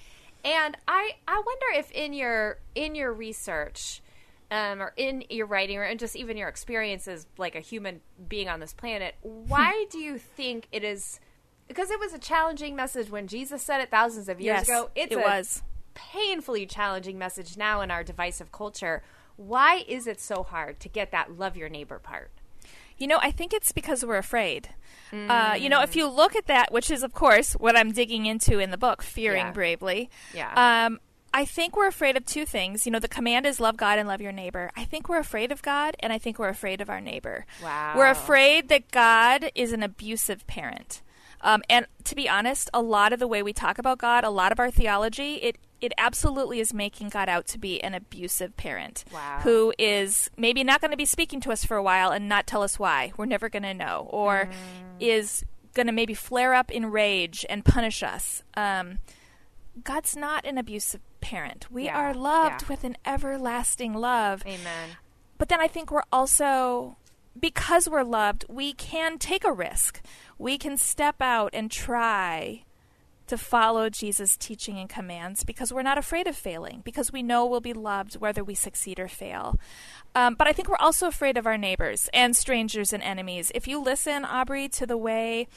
And 0.43 0.77
I 0.87 1.11
I 1.27 1.41
wonder 1.45 1.79
if 1.79 1.89
in 1.91 2.13
your 2.13 2.59
in 2.75 2.93
your 2.95 3.11
research 3.13 4.01
um, 4.51 4.81
or 4.81 4.93
in 4.97 5.23
your 5.29 5.45
writing 5.47 5.77
or 5.77 5.83
in 5.83 5.97
just 5.97 6.15
even 6.15 6.37
your 6.37 6.49
experiences 6.49 7.25
like 7.37 7.55
a 7.55 7.59
human 7.61 8.01
being 8.29 8.47
on 8.49 8.59
this 8.59 8.73
planet, 8.73 9.15
why 9.21 9.85
do 9.89 9.97
you 9.99 10.17
think 10.17 10.67
it 10.71 10.83
is 10.83 11.19
because 11.67 11.91
it 11.91 11.99
was 11.99 12.13
a 12.13 12.19
challenging 12.19 12.75
message 12.75 13.09
when 13.09 13.27
Jesus 13.27 13.61
said 13.63 13.81
it 13.81 13.89
thousands 13.89 14.29
of 14.29 14.39
years 14.39 14.59
Yes, 14.59 14.69
ago. 14.69 14.89
It's 14.95 15.11
it 15.13 15.17
a 15.17 15.21
was. 15.21 15.63
painfully 15.95 16.65
challenging 16.65 17.17
message 17.17 17.57
now 17.57 17.81
in 17.81 17.89
our 17.91 18.03
divisive 18.03 18.51
culture. 18.51 19.01
Why 19.37 19.83
is 19.87 20.07
it 20.07 20.19
so 20.19 20.43
hard 20.43 20.79
to 20.81 20.89
get 20.89 21.11
that 21.11 21.37
love 21.37 21.55
your 21.55 21.69
neighbor 21.69 21.99
part? 21.99 22.31
You 22.97 23.07
know, 23.07 23.19
I 23.21 23.31
think 23.31 23.53
it's 23.53 23.71
because 23.71 24.03
we're 24.03 24.17
afraid. 24.17 24.69
Uh, 25.13 25.55
you 25.57 25.69
know, 25.69 25.81
if 25.83 25.95
you 25.95 26.07
look 26.07 26.35
at 26.35 26.47
that, 26.47 26.73
which 26.73 26.91
is, 26.91 27.01
of 27.03 27.13
course, 27.13 27.53
what 27.53 27.77
I'm 27.77 27.91
digging 27.91 28.25
into 28.25 28.59
in 28.59 28.71
the 28.71 28.77
book, 28.77 29.01
Fearing 29.01 29.45
Yeah. 29.45 29.51
Bravely. 29.51 30.09
Yeah. 30.33 30.85
Um, 30.87 30.99
I 31.33 31.45
think 31.45 31.77
we're 31.77 31.87
afraid 31.87 32.17
of 32.17 32.25
two 32.25 32.45
things. 32.45 32.85
You 32.85 32.91
know, 32.91 32.99
the 32.99 33.07
command 33.07 33.45
is 33.45 33.59
love 33.59 33.77
God 33.77 33.99
and 33.99 34.07
love 34.07 34.21
your 34.21 34.31
neighbor. 34.31 34.71
I 34.75 34.83
think 34.83 35.07
we're 35.07 35.19
afraid 35.19 35.51
of 35.51 35.61
God, 35.61 35.95
and 35.99 36.11
I 36.11 36.17
think 36.17 36.39
we're 36.39 36.49
afraid 36.49 36.81
of 36.81 36.89
our 36.89 36.99
neighbor. 36.99 37.45
Wow. 37.63 37.93
We're 37.95 38.09
afraid 38.09 38.69
that 38.69 38.91
God 38.91 39.51
is 39.53 39.71
an 39.71 39.83
abusive 39.83 40.47
parent. 40.47 41.03
Um, 41.41 41.61
and 41.69 41.85
to 42.05 42.15
be 42.15 42.27
honest, 42.27 42.69
a 42.73 42.81
lot 42.81 43.13
of 43.13 43.19
the 43.19 43.27
way 43.27 43.43
we 43.43 43.53
talk 43.53 43.77
about 43.77 43.99
God, 43.99 44.23
a 44.23 44.29
lot 44.29 44.51
of 44.51 44.59
our 44.59 44.71
theology, 44.71 45.35
it 45.35 45.57
it 45.81 45.93
absolutely 45.97 46.59
is 46.59 46.73
making 46.73 47.09
God 47.09 47.29
out 47.29 47.45
to 47.47 47.59
be 47.59 47.81
an 47.83 47.93
abusive 47.93 48.57
parent 48.57 49.03
Wow. 49.13 49.39
who 49.43 49.73
is 49.77 50.29
maybe 50.37 50.63
not 50.63 50.81
going 50.81 50.91
to 50.91 50.97
be 50.97 51.05
speaking 51.05 51.39
to 51.41 51.51
us 51.51 51.63
for 51.63 51.77
a 51.77 51.83
while 51.83 52.11
and 52.11 52.27
not 52.27 52.47
tell 52.47 52.63
us 52.63 52.79
why. 52.79 53.11
We're 53.17 53.25
never 53.25 53.47
going 53.49 53.63
to 53.63 53.73
know, 53.73 54.07
or 54.09 54.45
Mm. 54.51 54.95
is 54.99 55.43
going 55.73 55.85
to 55.87 55.93
maybe 55.93 56.15
flare 56.15 56.53
up 56.55 56.71
in 56.71 56.87
rage 56.87 57.45
and 57.49 57.63
punish 57.63 58.01
us. 58.01 58.41
Um, 58.55 58.97
God's 59.83 60.15
not 60.15 60.45
an 60.45 60.57
abusive 60.57 61.01
parent. 61.21 61.67
We 61.69 61.85
Yeah, 61.85 61.97
are 61.99 62.13
loved 62.15 62.63
yeah. 62.63 62.67
with 62.69 62.83
an 62.83 62.97
everlasting 63.05 63.93
love. 63.93 64.41
Amen. 64.47 64.97
But 65.37 65.49
then 65.49 65.61
I 65.61 65.67
think 65.67 65.91
we're 65.91 66.01
also, 66.11 66.97
because 67.39 67.87
we're 67.87 68.01
loved, 68.03 68.45
we 68.49 68.73
can 68.73 69.19
take 69.19 69.43
a 69.43 69.51
risk. 69.51 70.01
We 70.39 70.57
can 70.57 70.77
step 70.77 71.21
out 71.21 71.51
and 71.53 71.69
try 71.69 72.63
to 73.27 73.37
follow 73.37 73.89
Jesus' 73.89 74.35
teaching 74.37 74.77
and 74.77 74.89
commands 74.89 75.43
because 75.43 75.71
we're 75.73 75.81
not 75.81 75.97
afraid 75.97 76.27
of 76.27 76.35
failing, 76.35 76.81
because 76.83 77.11
we 77.11 77.21
know 77.23 77.45
we'll 77.45 77.59
be 77.61 77.73
loved 77.73 78.15
whether 78.19 78.43
we 78.43 78.55
succeed 78.55 78.99
or 78.99 79.07
fail. 79.07 79.59
Um, 80.15 80.35
but 80.35 80.47
I 80.47 80.53
think 80.53 80.69
we're 80.69 80.77
also 80.77 81.07
afraid 81.07 81.37
of 81.37 81.45
our 81.45 81.57
neighbors 81.57 82.09
and 82.13 82.35
strangers 82.35 82.91
and 82.93 83.03
enemies. 83.03 83.51
If 83.53 83.67
you 83.67 83.81
listen, 83.81 84.25
Aubrey, 84.25 84.67
to 84.69 84.85
the 84.85 84.97
way 84.97 85.47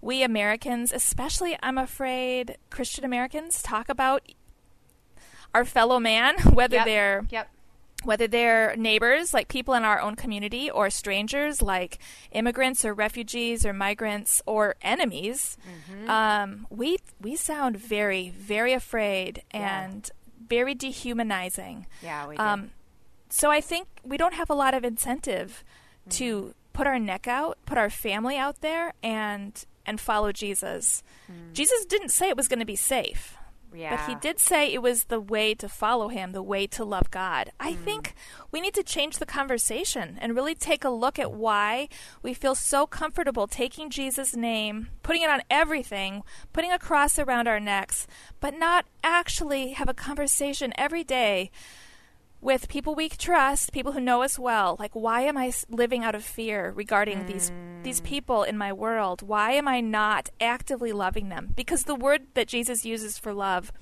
we 0.00 0.22
Americans, 0.22 0.92
especially 0.92 1.56
I'm 1.62 1.78
afraid 1.78 2.56
Christian 2.70 3.04
Americans, 3.04 3.62
talk 3.62 3.88
about 3.88 4.22
our 5.54 5.64
fellow 5.64 6.00
man, 6.00 6.36
whether 6.52 6.76
Yep. 6.76 6.84
they're 6.86 7.26
Yep. 7.30 7.48
Whether 8.04 8.26
they're 8.26 8.76
neighbors, 8.76 9.32
like 9.34 9.48
people 9.48 9.74
in 9.74 9.84
our 9.84 10.00
own 10.00 10.16
community, 10.16 10.70
or 10.70 10.90
strangers, 10.90 11.62
like 11.62 11.98
immigrants 12.32 12.84
or 12.84 12.94
refugees 12.94 13.64
or 13.66 13.72
migrants, 13.72 14.42
or 14.46 14.74
enemies, 14.82 15.56
Mm-hmm. 15.62 16.10
um, 16.10 16.66
we 16.70 16.98
we 17.20 17.36
sound 17.36 17.76
very, 17.76 18.30
very 18.30 18.72
afraid 18.72 19.42
and 19.50 20.10
very 20.48 20.74
dehumanizing. 20.74 21.86
Yeah, 22.02 22.26
we 22.28 22.36
do. 22.36 22.42
Um, 22.42 22.70
so 23.30 23.50
I 23.50 23.60
think 23.60 23.88
we 24.04 24.16
don't 24.16 24.34
have 24.34 24.50
a 24.50 24.54
lot 24.54 24.74
of 24.74 24.84
incentive 24.84 25.62
Mm-hmm. 26.02 26.10
to 26.18 26.54
put 26.72 26.86
our 26.86 26.98
neck 26.98 27.28
out, 27.28 27.58
put 27.66 27.78
our 27.78 27.90
family 27.90 28.36
out 28.36 28.60
there, 28.60 28.92
and 29.02 29.64
and 29.86 30.00
follow 30.00 30.32
Jesus. 30.32 31.02
Jesus 31.52 31.84
didn't 31.84 32.10
say 32.10 32.28
it 32.28 32.36
was 32.36 32.48
going 32.48 32.58
to 32.60 32.64
be 32.66 32.76
safe. 32.76 33.36
Mm. 33.72 33.78
yeah. 33.78 33.96
But 33.96 34.08
he 34.08 34.14
did 34.20 34.38
say 34.38 34.72
it 34.72 34.82
was 34.82 35.04
the 35.04 35.20
way 35.20 35.54
to 35.54 35.68
follow 35.68 36.08
him, 36.08 36.32
the 36.32 36.42
way 36.42 36.66
to 36.68 36.84
love 36.84 37.10
God. 37.10 37.50
I 37.58 37.72
Hmm. 37.72 37.84
think 37.84 38.14
we 38.50 38.60
need 38.60 38.74
to 38.74 38.82
change 38.82 39.18
the 39.18 39.26
conversation 39.26 40.18
and 40.20 40.34
really 40.36 40.54
take 40.54 40.84
a 40.84 40.90
look 40.90 41.18
at 41.18 41.32
why 41.32 41.88
we 42.22 42.34
feel 42.34 42.54
so 42.54 42.86
comfortable 42.86 43.46
taking 43.46 43.90
Jesus' 43.90 44.36
name, 44.36 44.88
putting 45.02 45.22
it 45.22 45.30
on 45.30 45.42
everything, 45.50 46.22
putting 46.52 46.72
a 46.72 46.78
cross 46.78 47.18
around 47.18 47.48
our 47.48 47.60
necks, 47.60 48.06
but 48.40 48.54
not 48.54 48.86
actually 49.02 49.72
have 49.72 49.88
a 49.88 49.94
conversation 49.94 50.72
every 50.76 51.04
day 51.04 51.50
with 52.42 52.68
people 52.68 52.94
we 52.94 53.08
trust, 53.08 53.72
people 53.72 53.92
who 53.92 54.00
know 54.00 54.22
us 54.22 54.38
well. 54.38 54.76
Like, 54.78 54.94
why 54.94 55.22
am 55.22 55.38
I 55.38 55.52
living 55.70 56.04
out 56.04 56.14
of 56.14 56.24
fear 56.24 56.72
regarding 56.72 57.24
these 57.26 57.50
these 57.84 58.00
people 58.00 58.42
in 58.42 58.58
my 58.58 58.72
world? 58.72 59.22
Why 59.22 59.52
am 59.52 59.68
I 59.68 59.80
not 59.80 60.28
actively 60.40 60.92
loving 60.92 61.28
them? 61.28 61.52
Because 61.54 61.84
the 61.84 61.94
word 61.94 62.22
that 62.34 62.48
Jesus 62.48 62.84
uses 62.84 63.16
for 63.16 63.32
love 63.32 63.72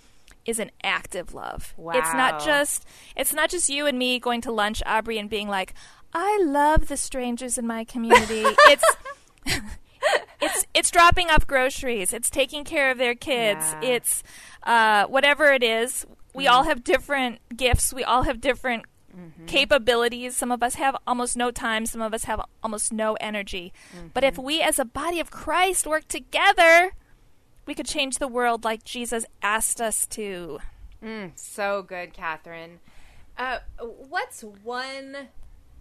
is 0.44 0.59
an 0.59 0.70
active 0.85 1.35
love. 1.35 1.75
Wow. 1.77 1.94
It's 1.94 2.13
not 2.13 2.44
just 2.44 2.87
it's 3.17 3.33
not 3.33 3.50
just 3.50 3.71
you 3.71 3.87
and 3.87 3.98
me 3.98 4.21
going 4.21 4.42
to 4.42 4.52
lunch, 4.52 4.83
Aubrey, 4.85 5.19
and 5.19 5.31
being 5.31 5.48
like, 5.48 5.75
I 6.13 6.42
love 6.44 6.88
the 6.88 6.98
strangers 6.98 7.56
in 7.56 7.67
my 7.67 7.85
community. 7.85 8.44
it's 8.67 8.85
it's 10.42 10.67
it's 10.75 10.90
dropping 10.90 11.31
off 11.31 11.46
groceries. 11.46 12.13
It's 12.13 12.29
taking 12.29 12.65
care 12.65 12.90
of 12.90 12.98
their 12.98 13.15
kids. 13.15 13.65
Yeah. 13.83 13.88
It's 13.88 14.23
uh, 14.65 15.06
whatever 15.06 15.46
it 15.52 15.63
is. 15.63 16.06
We 16.35 16.44
mm-hmm. 16.44 16.54
all 16.54 16.62
have 16.64 16.85
different 16.85 17.40
gifts. 17.56 17.92
We 17.92 18.04
all 18.04 18.22
have 18.24 18.40
different 18.40 18.85
mm-hmm. 19.16 19.46
capabilities. 19.46 20.37
Some 20.37 20.52
of 20.52 20.62
us 20.62 20.74
have 20.74 20.96
almost 21.06 21.37
no 21.37 21.50
time. 21.50 21.87
Some 21.87 22.00
of 22.00 22.14
us 22.14 22.24
have 22.24 22.40
almost 22.62 22.92
no 22.92 23.14
energy. 23.14 23.72
But 24.14 24.24
if 24.24 24.35
mm-hmm. 24.35 24.42
we, 24.42 24.62
as 24.62 24.78
a 24.78 24.85
body 24.85 25.20
of 25.20 25.31
Christ, 25.31 25.87
work 25.87 26.08
together, 26.08 26.92
we 27.66 27.74
could 27.74 27.87
change 27.87 28.18
the 28.18 28.28
world 28.28 28.64
like 28.64 28.85
Jesus 28.85 29.24
asked 29.42 29.81
us 29.81 30.06
to. 30.08 30.60
Mm, 31.02 31.33
so 31.35 31.83
good, 31.83 32.12
Catherine. 32.12 32.81
Uh, 33.38 33.60
what's 33.78 34.42
one 34.42 35.28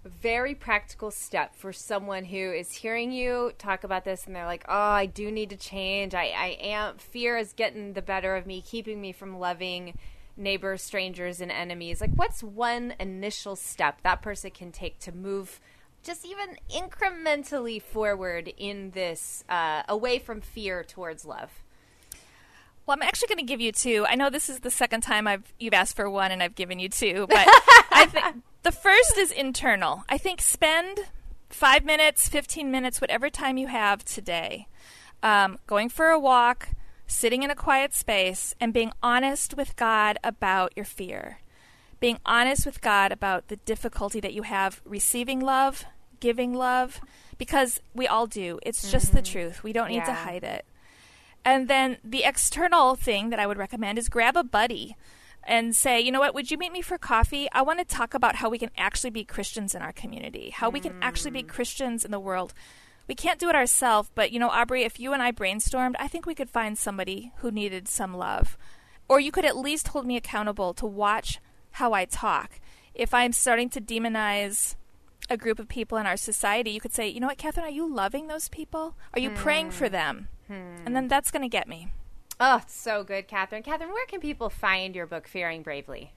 very 0.05 0.55
practical 0.55 1.11
step 1.11 1.55
for 1.55 1.73
someone 1.73 2.23
who 2.25 2.51
is 2.53 2.71
hearing 2.71 3.11
you 3.11 3.51
talk 3.57 3.83
about 3.83 4.05
this 4.05 4.25
and 4.25 4.35
they're 4.35 4.45
like, 4.45 4.63
"Oh, 4.69 4.73
I 4.73 5.05
do 5.05 5.29
need 5.29 5.49
to 5.49 5.57
change. 5.57 6.13
I, 6.13 6.27
I 6.27 6.57
am 6.61 6.97
fear 6.97 7.37
is 7.37 7.53
getting 7.53 7.93
the 7.93 8.01
better 8.01 8.35
of 8.35 8.45
me, 8.45 8.61
keeping 8.61 9.01
me 9.01 9.11
from 9.11 9.39
loving 9.39 9.97
neighbors, 10.39 10.81
strangers, 10.81 11.41
and 11.41 11.51
enemies." 11.51 12.01
Like, 12.01 12.11
what's 12.15 12.41
one 12.41 12.95
initial 12.99 13.55
step 13.55 14.01
that 14.03 14.21
person 14.21 14.51
can 14.51 14.71
take 14.71 14.99
to 14.99 15.11
move? 15.11 15.59
Just 16.01 16.25
even 16.25 16.57
incrementally 16.73 17.81
forward 17.81 18.51
in 18.57 18.91
this, 18.91 19.43
uh, 19.49 19.83
away 19.87 20.17
from 20.17 20.41
fear 20.41 20.83
towards 20.83 21.25
love. 21.25 21.51
Well, 22.89 22.97
I'm 22.99 23.07
actually 23.07 23.27
going 23.27 23.45
to 23.45 23.51
give 23.51 23.61
you 23.61 23.71
two. 23.71 24.03
I 24.09 24.15
know 24.15 24.31
this 24.31 24.49
is 24.49 24.61
the 24.61 24.71
second 24.71 25.01
time 25.01 25.27
I've 25.27 25.53
you've 25.59 25.75
asked 25.75 25.95
for 25.95 26.09
one 26.09 26.31
and 26.31 26.41
I've 26.41 26.55
given 26.55 26.79
you 26.79 26.89
two, 26.89 27.27
but 27.29 27.45
I 27.91 28.07
think 28.09 28.43
the 28.63 28.71
first 28.71 29.15
is 29.15 29.31
internal. 29.31 30.03
I 30.09 30.17
think 30.17 30.41
spend 30.41 30.97
five 31.49 31.85
minutes, 31.85 32.27
fifteen 32.27 32.71
minutes, 32.71 32.99
whatever 32.99 33.29
time 33.29 33.59
you 33.59 33.67
have 33.67 34.03
today, 34.03 34.67
um, 35.21 35.59
going 35.67 35.89
for 35.89 36.07
a 36.07 36.19
walk, 36.19 36.69
sitting 37.09 37.43
in 37.43 37.49
a 37.49 37.55
quiet 37.55 37.93
space, 37.93 38.55
and 38.61 38.71
being 38.71 38.93
honest 39.01 39.57
with 39.57 39.75
God 39.75 40.17
about 40.23 40.71
your 40.75 40.85
fear. 40.85 41.39
Being 41.99 42.19
honest 42.25 42.65
with 42.65 42.81
God 42.81 43.11
about 43.11 43.47
the 43.47 43.57
difficulty 43.57 44.19
that 44.19 44.33
you 44.33 44.43
have 44.43 44.81
receiving 44.85 45.39
love, 45.39 45.85
giving 46.19 46.53
love, 46.53 47.01
because 47.37 47.81
we 47.93 48.07
all 48.07 48.27
do. 48.27 48.59
It's 48.63 48.91
just 48.91 49.11
the 49.11 49.21
mm-hmm. 49.21 49.31
truth. 49.31 49.63
We 49.63 49.73
don't 49.73 49.89
need 49.89 50.05
to 50.05 50.13
hide 50.13 50.43
it. 50.43 50.65
And 51.43 51.67
then 51.67 51.97
the 52.03 52.23
external 52.23 52.95
thing 52.95 53.31
that 53.31 53.39
I 53.39 53.47
would 53.47 53.57
recommend 53.57 53.97
is 53.97 54.07
grab 54.07 54.37
a 54.37 54.43
buddy 54.43 54.95
and 55.43 55.75
say, 55.75 55.99
you 55.99 56.11
know 56.11 56.19
what, 56.19 56.35
would 56.35 56.51
you 56.51 56.57
meet 56.57 56.71
me 56.71 56.81
for 56.81 56.97
coffee? 56.97 57.47
I 57.51 57.63
want 57.63 57.79
to 57.79 57.85
talk 57.85 58.13
about 58.13 58.35
how 58.35 58.49
we 58.49 58.59
can 58.59 58.71
actually 58.77 59.09
be 59.09 59.23
Christians 59.23 59.73
in 59.73 59.81
our 59.81 59.93
community, 59.93 60.51
how 60.51 60.69
we 60.69 60.79
can 60.79 60.93
actually 61.01 61.31
be 61.31 61.43
mm. 61.43 61.47
Christians 61.47 62.05
in 62.05 62.11
the 62.11 62.19
world. 62.19 62.53
We 63.09 63.15
can't 63.15 63.39
do 63.39 63.49
it 63.49 63.55
ourselves, 63.55 64.11
but 64.13 64.31
you 64.31 64.39
know, 64.39 64.49
Aubrey, 64.49 64.83
if 64.83 64.99
you 64.99 65.13
and 65.13 65.21
I 65.21 65.31
brainstormed, 65.31 65.95
I 65.97 66.07
think 66.07 66.27
we 66.27 66.35
could 66.35 66.49
find 66.49 66.77
somebody 66.77 67.31
who 67.37 67.49
needed 67.49 67.87
some 67.87 68.13
love. 68.13 68.55
Or 69.09 69.19
you 69.19 69.31
could 69.31 69.45
at 69.45 69.57
least 69.57 69.87
hold 69.87 70.05
me 70.05 70.15
accountable 70.15 70.75
to 70.75 70.85
watch 70.85 71.39
how 71.71 71.93
I 71.93 72.05
talk. 72.05 72.59
If 72.93 73.11
I'm 73.11 73.33
starting 73.33 73.67
to 73.71 73.81
demonize 73.81 74.75
a 75.27 75.37
group 75.37 75.57
of 75.57 75.67
people 75.67 75.97
in 75.97 76.05
our 76.05 76.17
society, 76.17 76.69
you 76.69 76.79
could 76.79 76.93
say, 76.93 77.07
you 77.07 77.19
know 77.19 77.25
what, 77.25 77.39
Catherine, 77.39 77.65
are 77.65 77.71
you 77.71 77.91
loving 77.91 78.27
those 78.27 78.47
people? 78.47 78.95
Are 79.15 79.19
you 79.19 79.31
praying 79.31 79.71
for 79.71 79.89
them? 79.89 80.27
And 80.47 80.95
then 80.95 81.07
that's 81.07 81.31
going 81.31 81.41
to 81.41 81.49
get 81.49 81.67
me. 81.67 81.91
Oh, 82.39 82.59
it's 82.61 82.79
so 82.79 83.03
good, 83.03 83.27
Catherine. 83.27 83.63
Catherine, 83.63 83.89
where 83.91 84.05
can 84.05 84.19
people 84.19 84.51
find 84.51 84.95
your 84.95 85.07
book, 85.07 85.27
Fearing 85.27 85.63
Bravely? 85.63 86.13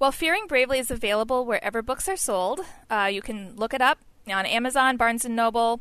Well, 0.00 0.12
Fearing 0.12 0.48
Bravely 0.48 0.80
is 0.80 0.90
available 0.90 1.46
wherever 1.46 1.82
books 1.82 2.08
are 2.08 2.16
sold. 2.16 2.60
Uh, 2.90 3.08
you 3.12 3.22
can 3.22 3.54
look 3.54 3.72
it 3.72 3.80
up 3.80 3.98
on 4.28 4.44
Amazon, 4.44 4.96
Barnes 4.96 5.24
and 5.24 5.36
Noble, 5.36 5.80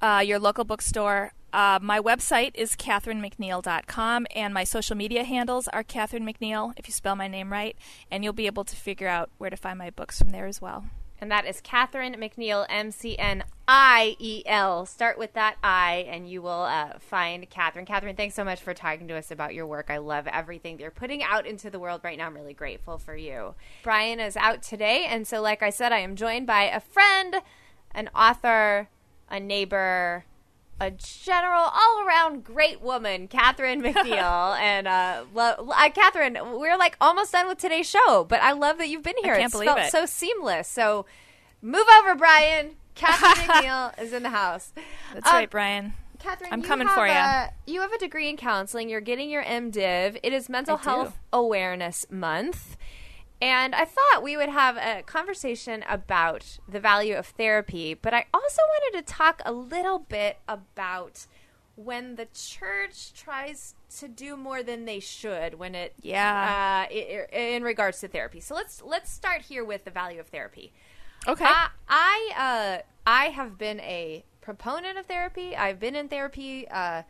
uh, 0.00 0.22
your 0.24 0.38
local 0.38 0.64
bookstore. 0.64 1.32
Uh, 1.52 1.78
my 1.82 1.98
website 1.98 2.52
is 2.54 2.76
catherinemcniel.com, 2.76 4.26
and 4.34 4.54
my 4.54 4.64
social 4.64 4.96
media 4.96 5.24
handles 5.24 5.66
are 5.68 5.82
Catherine 5.82 6.24
McNiel, 6.24 6.72
if 6.76 6.86
you 6.86 6.92
spell 6.92 7.16
my 7.16 7.26
name 7.26 7.50
right, 7.52 7.76
and 8.10 8.22
you'll 8.22 8.32
be 8.32 8.46
able 8.46 8.64
to 8.64 8.76
figure 8.76 9.08
out 9.08 9.30
where 9.38 9.50
to 9.50 9.56
find 9.56 9.78
my 9.78 9.90
books 9.90 10.18
from 10.18 10.30
there 10.30 10.46
as 10.46 10.60
well. 10.60 10.84
And 11.20 11.30
that 11.30 11.46
is 11.46 11.60
Catherine 11.60 12.14
McNiel, 12.14 12.64
M 12.70 12.90
C 12.90 13.18
N 13.18 13.44
I 13.68 14.16
E 14.18 14.42
L. 14.46 14.86
Start 14.86 15.18
with 15.18 15.34
that 15.34 15.56
I, 15.62 16.06
and 16.08 16.30
you 16.30 16.40
will 16.40 16.62
uh, 16.62 16.98
find 16.98 17.48
Catherine. 17.50 17.84
Catherine, 17.84 18.16
thanks 18.16 18.34
so 18.34 18.42
much 18.42 18.62
for 18.62 18.72
talking 18.72 19.06
to 19.08 19.16
us 19.16 19.30
about 19.30 19.52
your 19.52 19.66
work. 19.66 19.90
I 19.90 19.98
love 19.98 20.26
everything 20.26 20.76
that 20.76 20.82
you're 20.82 20.90
putting 20.90 21.22
out 21.22 21.46
into 21.46 21.68
the 21.68 21.78
world 21.78 22.00
right 22.02 22.16
now. 22.16 22.26
I'm 22.26 22.34
really 22.34 22.54
grateful 22.54 22.96
for 22.96 23.14
you. 23.14 23.54
Brian 23.82 24.18
is 24.18 24.36
out 24.36 24.62
today, 24.62 25.04
and 25.06 25.26
so, 25.26 25.42
like 25.42 25.62
I 25.62 25.68
said, 25.68 25.92
I 25.92 25.98
am 25.98 26.16
joined 26.16 26.46
by 26.46 26.62
a 26.62 26.80
friend, 26.80 27.36
an 27.90 28.08
author, 28.14 28.88
a 29.30 29.38
neighbor, 29.40 30.24
a 30.80 30.90
general, 30.90 31.60
all 31.72 32.04
around 32.06 32.42
great 32.44 32.80
woman, 32.80 33.28
Catherine 33.28 33.82
McNiel. 33.82 34.58
and 34.60 34.88
uh, 34.88 35.24
lo- 35.34 35.68
uh, 35.70 35.90
Catherine, 35.90 36.38
we're 36.58 36.76
like 36.76 36.96
almost 37.00 37.32
done 37.32 37.48
with 37.48 37.58
today's 37.58 37.88
show, 37.88 38.24
but 38.28 38.40
I 38.40 38.52
love 38.52 38.78
that 38.78 38.88
you've 38.88 39.02
been 39.02 39.16
here. 39.22 39.34
can't 39.34 39.44
it's 39.46 39.52
believe 39.52 39.68
felt 39.68 39.80
it. 39.80 39.90
so 39.90 40.06
seamless. 40.06 40.68
So 40.68 41.06
move 41.62 41.86
over, 42.00 42.14
Brian. 42.14 42.76
Catherine 42.94 43.46
McNiel 43.48 43.98
is 44.02 44.12
in 44.12 44.22
the 44.22 44.30
house. 44.30 44.72
That's 45.14 45.26
Um, 45.28 45.34
right, 45.34 45.50
Brian. 45.50 45.94
Catherine, 46.18 46.52
I'm 46.52 46.62
coming 46.62 46.86
for 46.88 47.06
you. 47.06 47.12
a- 47.14 47.50
You 47.66 47.80
have 47.80 47.92
a 47.92 47.98
degree 47.98 48.28
in 48.28 48.36
counseling. 48.36 48.90
You're 48.90 49.00
getting 49.00 49.30
your 49.30 49.42
MDiv. 49.42 50.18
It 50.22 50.32
is 50.34 50.48
Mental 50.50 50.76
I 50.76 50.82
do. 50.82 50.88
Health 50.88 51.18
Awareness 51.32 52.04
Month. 52.10 52.76
And 53.40 53.74
I 53.74 53.84
thought 53.86 54.22
we 54.22 54.36
would 54.36 54.50
have 54.50 54.76
a 54.76 55.02
conversation 55.02 55.82
about 55.88 56.58
the 56.68 56.78
value 56.80 57.14
of 57.16 57.26
therapy, 57.26 57.94
but 57.94 58.12
I 58.12 58.26
also 58.34 58.60
wanted 58.68 58.98
to 59.06 59.12
talk 59.14 59.40
a 59.46 59.52
little 59.52 59.98
bit 59.98 60.38
about 60.46 61.26
when 61.76 62.16
the 62.16 62.26
church 62.34 63.14
tries 63.14 63.74
to 63.98 64.08
do 64.08 64.36
more 64.36 64.62
than 64.62 64.84
they 64.84 65.00
should 65.00 65.54
when 65.54 65.74
it 65.74 65.94
Yeah. 66.02 66.86
uh, 66.90 66.92
in 66.92 67.62
regards 67.62 68.00
to 68.00 68.08
therapy. 68.08 68.40
So 68.40 68.54
let's 68.54 68.82
let's 68.82 69.10
start 69.10 69.42
here 69.42 69.64
with 69.64 69.84
the 69.84 69.90
value 69.90 70.20
of 70.20 70.26
therapy. 70.28 70.72
Okay. 71.26 71.46
I 71.46 71.68
I, 71.88 72.32
uh, 72.36 72.82
I 73.06 73.26
have 73.30 73.56
been 73.56 73.80
a 73.80 74.24
proponent 74.42 74.98
of 74.98 75.06
therapy. 75.06 75.56
I've 75.56 75.80
been 75.80 75.96
in 75.96 76.08
therapy 76.08 76.68
uh, 76.68 77.02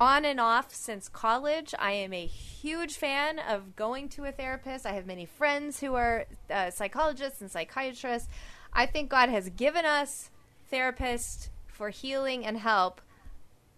on 0.00 0.24
and 0.24 0.40
off 0.40 0.74
since 0.74 1.08
college. 1.08 1.74
I 1.78 1.92
am 1.92 2.12
a 2.12 2.26
huge 2.26 2.96
fan 2.96 3.38
of 3.38 3.76
going 3.76 4.08
to 4.10 4.24
a 4.24 4.32
therapist. 4.32 4.86
I 4.86 4.92
have 4.92 5.06
many 5.06 5.24
friends 5.24 5.80
who 5.80 5.94
are 5.94 6.26
uh, 6.50 6.70
psychologists 6.70 7.40
and 7.40 7.50
psychiatrists. 7.50 8.28
I 8.72 8.86
think 8.86 9.08
God 9.08 9.28
has 9.28 9.48
given 9.50 9.84
us 9.84 10.30
therapists 10.72 11.48
for 11.66 11.90
healing 11.90 12.44
and 12.46 12.58
help. 12.58 13.00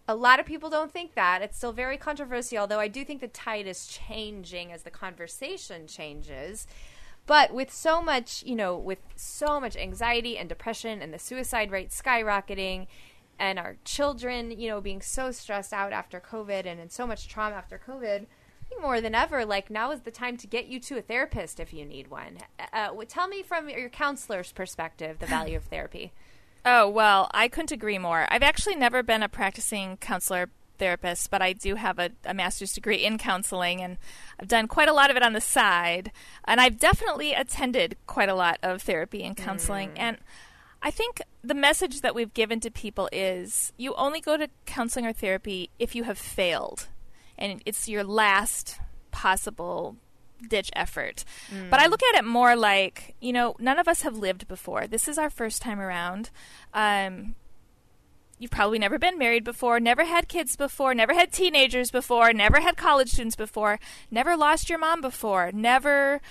A 0.09 0.15
lot 0.15 0.41
of 0.41 0.47
people 0.47 0.71
don't 0.71 0.93
think 0.93 1.15
that. 1.15 1.41
It's 1.41 1.57
still 1.57 1.73
very 1.73 1.97
controversial, 1.97 2.59
although 2.59 2.81
I 2.81 2.89
do 2.89 3.05
think 3.05 3.21
the 3.21 3.29
tide 3.29 3.67
is 3.67 3.87
changing 3.87 4.73
as 4.73 4.83
the 4.83 4.91
conversation 4.91 5.87
changes. 5.87 6.67
But 7.27 7.55
with 7.55 7.73
so 7.73 8.03
much, 8.03 8.43
you 8.45 8.57
know, 8.57 8.77
with 8.77 8.99
so 9.15 9.61
much 9.61 9.77
anxiety 9.77 10.37
and 10.37 10.49
depression 10.49 11.01
and 11.01 11.15
the 11.15 11.19
suicide 11.19 11.71
rate 11.71 11.91
skyrocketing 11.91 12.89
and 13.41 13.59
our 13.59 13.77
children, 13.85 14.51
you 14.53 14.69
know, 14.69 14.81
being 14.81 15.01
so 15.01 15.33
stressed 15.33 15.73
out 15.73 15.93
after 15.93 16.21
COVID 16.21 16.67
and 16.67 16.79
in 16.79 16.91
so 16.91 17.07
much 17.07 17.27
trauma 17.27 17.57
after 17.57 17.81
COVID, 17.85 18.27
more 18.81 19.01
than 19.01 19.15
ever, 19.15 19.45
like 19.45 19.71
now 19.71 19.91
is 19.91 20.03
the 20.03 20.11
time 20.11 20.37
to 20.37 20.47
get 20.47 20.67
you 20.67 20.79
to 20.81 20.99
a 20.99 21.03
therapist 21.03 21.59
if 21.59 21.73
you 21.73 21.85
need 21.85 22.09
one. 22.09 22.39
Uh, 22.73 22.91
tell 23.09 23.27
me 23.27 23.43
from 23.43 23.69
your 23.69 23.89
counselor's 23.89 24.53
perspective 24.53 25.19
the 25.19 25.27
value 25.27 25.57
of 25.57 25.65
therapy. 25.65 26.13
Oh, 26.63 26.91
well, 26.91 27.31
I 27.33 27.49
couldn't 27.49 27.73
agree 27.73 27.97
more. 27.97 28.27
I've 28.29 28.43
actually 28.43 28.77
never 28.77 29.03
been 29.03 29.23
a 29.23 29.31
practicing 29.31 29.97
counselor 29.97 30.51
therapist, 30.79 31.31
but 31.31 31.41
I 31.41 31.55
do 31.55 31.77
have 31.77 31.99
a, 31.99 32.11
a 32.27 32.35
master's 32.35 32.75
degree 32.75 33.03
in 33.03 33.17
counseling, 33.17 33.81
and 33.81 33.97
I've 34.39 34.49
done 34.49 34.69
quite 34.69 34.87
a 34.87 34.93
lot 34.93 35.11
of 35.11 35.17
it 35.17 35.23
on 35.23 35.33
the 35.33 35.41
side. 35.41 36.13
And 36.45 36.61
I've 36.61 36.79
definitely 36.79 37.33
attended 37.33 37.97
quite 38.07 38.29
a 38.29 38.35
lot 38.35 38.59
of 38.63 38.83
therapy 38.83 39.23
and 39.23 39.35
counseling. 39.35 39.93
And 39.97 40.19
I 40.83 40.91
think 40.91 41.21
the 41.43 41.55
message 41.55 42.01
that 42.01 42.15
we've 42.15 42.33
given 42.33 42.61
to 42.61 42.71
people 42.71 43.09
is 43.13 43.73
you 43.77 43.95
only 43.95 44.21
go 44.21 44.37
to 44.37 44.49
counseling 44.67 45.07
or 45.07 45.13
therapy 45.13 45.71
if 45.79 45.95
you 45.95 46.05
have 46.05 46.19
failed, 46.19 46.89
and 47.37 47.63
it's 47.67 47.89
your 47.89 48.05
last 48.05 48.79
possible 49.11 49.97
ditch 50.49 50.71
effort. 50.75 51.25
But 51.69 51.81
I 51.81 51.87
look 51.87 52.03
at 52.03 52.19
it 52.19 52.25
more 52.25 52.57
like, 52.57 53.15
you 53.21 53.33
know, 53.33 53.57
none 53.59 53.79
of 53.79 53.89
us 53.89 54.03
have 54.03 54.17
lived 54.17 54.49
before. 54.49 54.87
This 54.87 55.07
is 55.07 55.19
our 55.19 55.29
first 55.31 55.61
time 55.61 55.81
around. 55.81 56.31
Um, 56.73 57.35
you've 58.39 58.51
probably 58.51 58.79
never 58.79 58.99
been 58.99 59.19
married 59.19 59.45
before, 59.45 59.79
never 59.81 60.07
had 60.07 60.29
kids 60.29 60.57
before, 60.57 60.95
never 60.95 61.13
had 61.13 61.31
teenagers 61.31 61.91
before, 61.91 62.33
never 62.33 62.61
had 62.61 62.79
college 62.79 63.11
students 63.11 63.37
before, 63.37 63.79
never 64.11 64.35
lost 64.35 64.71
your 64.71 64.79
mom 64.79 65.03
before, 65.03 65.53
never 65.53 66.23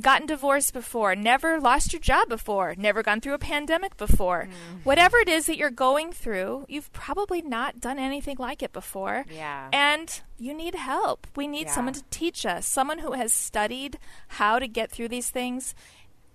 gotten 0.00 0.26
divorced 0.26 0.72
before, 0.72 1.14
never 1.14 1.60
lost 1.60 1.92
your 1.92 2.00
job 2.00 2.28
before, 2.28 2.74
never 2.76 3.02
gone 3.02 3.20
through 3.20 3.34
a 3.34 3.38
pandemic 3.38 3.96
before. 3.96 4.48
Whatever 4.84 5.18
it 5.18 5.28
is 5.28 5.46
that 5.46 5.56
you're 5.56 5.70
going 5.70 6.12
through, 6.12 6.64
you've 6.68 6.92
probably 6.92 7.42
not 7.42 7.80
done 7.80 7.98
anything 7.98 8.36
like 8.38 8.62
it 8.62 8.72
before. 8.72 9.24
Yeah. 9.30 9.68
And 9.72 10.20
you 10.38 10.52
need 10.54 10.74
help. 10.74 11.26
We 11.36 11.46
need 11.46 11.66
Yeah. 11.66 11.74
someone 11.74 11.94
to 11.94 12.04
teach 12.10 12.44
us, 12.46 12.66
someone 12.66 12.98
who 13.00 13.12
has 13.12 13.32
studied 13.32 13.98
how 14.28 14.58
to 14.58 14.68
get 14.68 14.90
through 14.90 15.08
these 15.08 15.30
things 15.30 15.74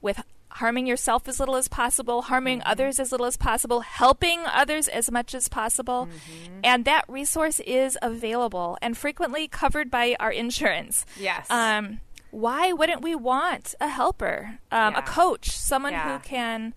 with 0.01 0.21
harming 0.55 0.85
yourself 0.85 1.29
as 1.29 1.39
little 1.39 1.55
as 1.55 1.69
possible, 1.69 2.23
harming 2.23 2.59
Mm-hmm. 2.59 2.69
others 2.71 2.99
as 2.99 3.11
little 3.13 3.25
as 3.25 3.37
possible, 3.37 3.79
helping 3.79 4.41
others 4.45 4.89
as 4.89 5.09
much 5.09 5.33
as 5.33 5.47
possible. 5.47 6.07
Mm-hmm. 6.07 6.59
And 6.65 6.83
that 6.83 7.05
resource 7.07 7.61
is 7.61 7.97
available 8.01 8.77
and 8.81 8.97
frequently 8.97 9.47
covered 9.47 9.89
by 9.89 10.17
our 10.19 10.31
insurance. 10.43 11.05
Yes. 11.17 11.47
Um, 11.49 12.01
why 12.31 12.71
wouldn't 12.71 13.01
we 13.01 13.13
want 13.15 13.75
a 13.79 13.89
helper, 13.89 14.59
um, 14.71 14.93
Yeah. 14.93 14.99
a 14.99 15.01
coach, 15.03 15.51
someone 15.51 15.93
Yeah. 15.93 16.17
who 16.17 16.23
can 16.23 16.73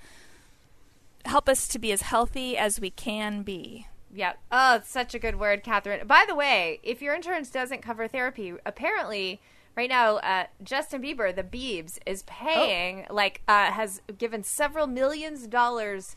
help 1.25 1.49
us 1.49 1.67
to 1.69 1.79
be 1.79 1.91
as 1.93 2.03
healthy 2.03 2.57
as 2.57 2.81
we 2.81 2.91
can 2.91 3.43
be? 3.43 3.87
Yep. 4.13 4.39
Oh, 4.53 4.77
it's 4.77 4.91
such 4.91 5.15
a 5.15 5.19
good 5.19 5.37
word, 5.41 5.63
Catherine. 5.65 6.07
By 6.07 6.25
the 6.29 6.35
way, 6.35 6.79
if 6.83 7.03
your 7.03 7.15
insurance 7.15 7.51
doesn't 7.51 7.83
cover 7.83 8.07
therapy, 8.07 8.53
apparently 8.65 9.41
right 9.77 9.89
now 9.89 10.17
uh, 10.19 10.47
Justin 10.63 11.03
Bieber, 11.03 11.35
the 11.35 11.43
Biebs, 11.43 11.99
is 12.07 12.23
paying 12.25 13.07
like 13.11 13.41
uh, 13.49 13.73
has 13.73 14.03
given 14.19 14.45
several 14.45 14.87
millions 14.87 15.45
of 15.45 15.51
dollars 15.51 16.15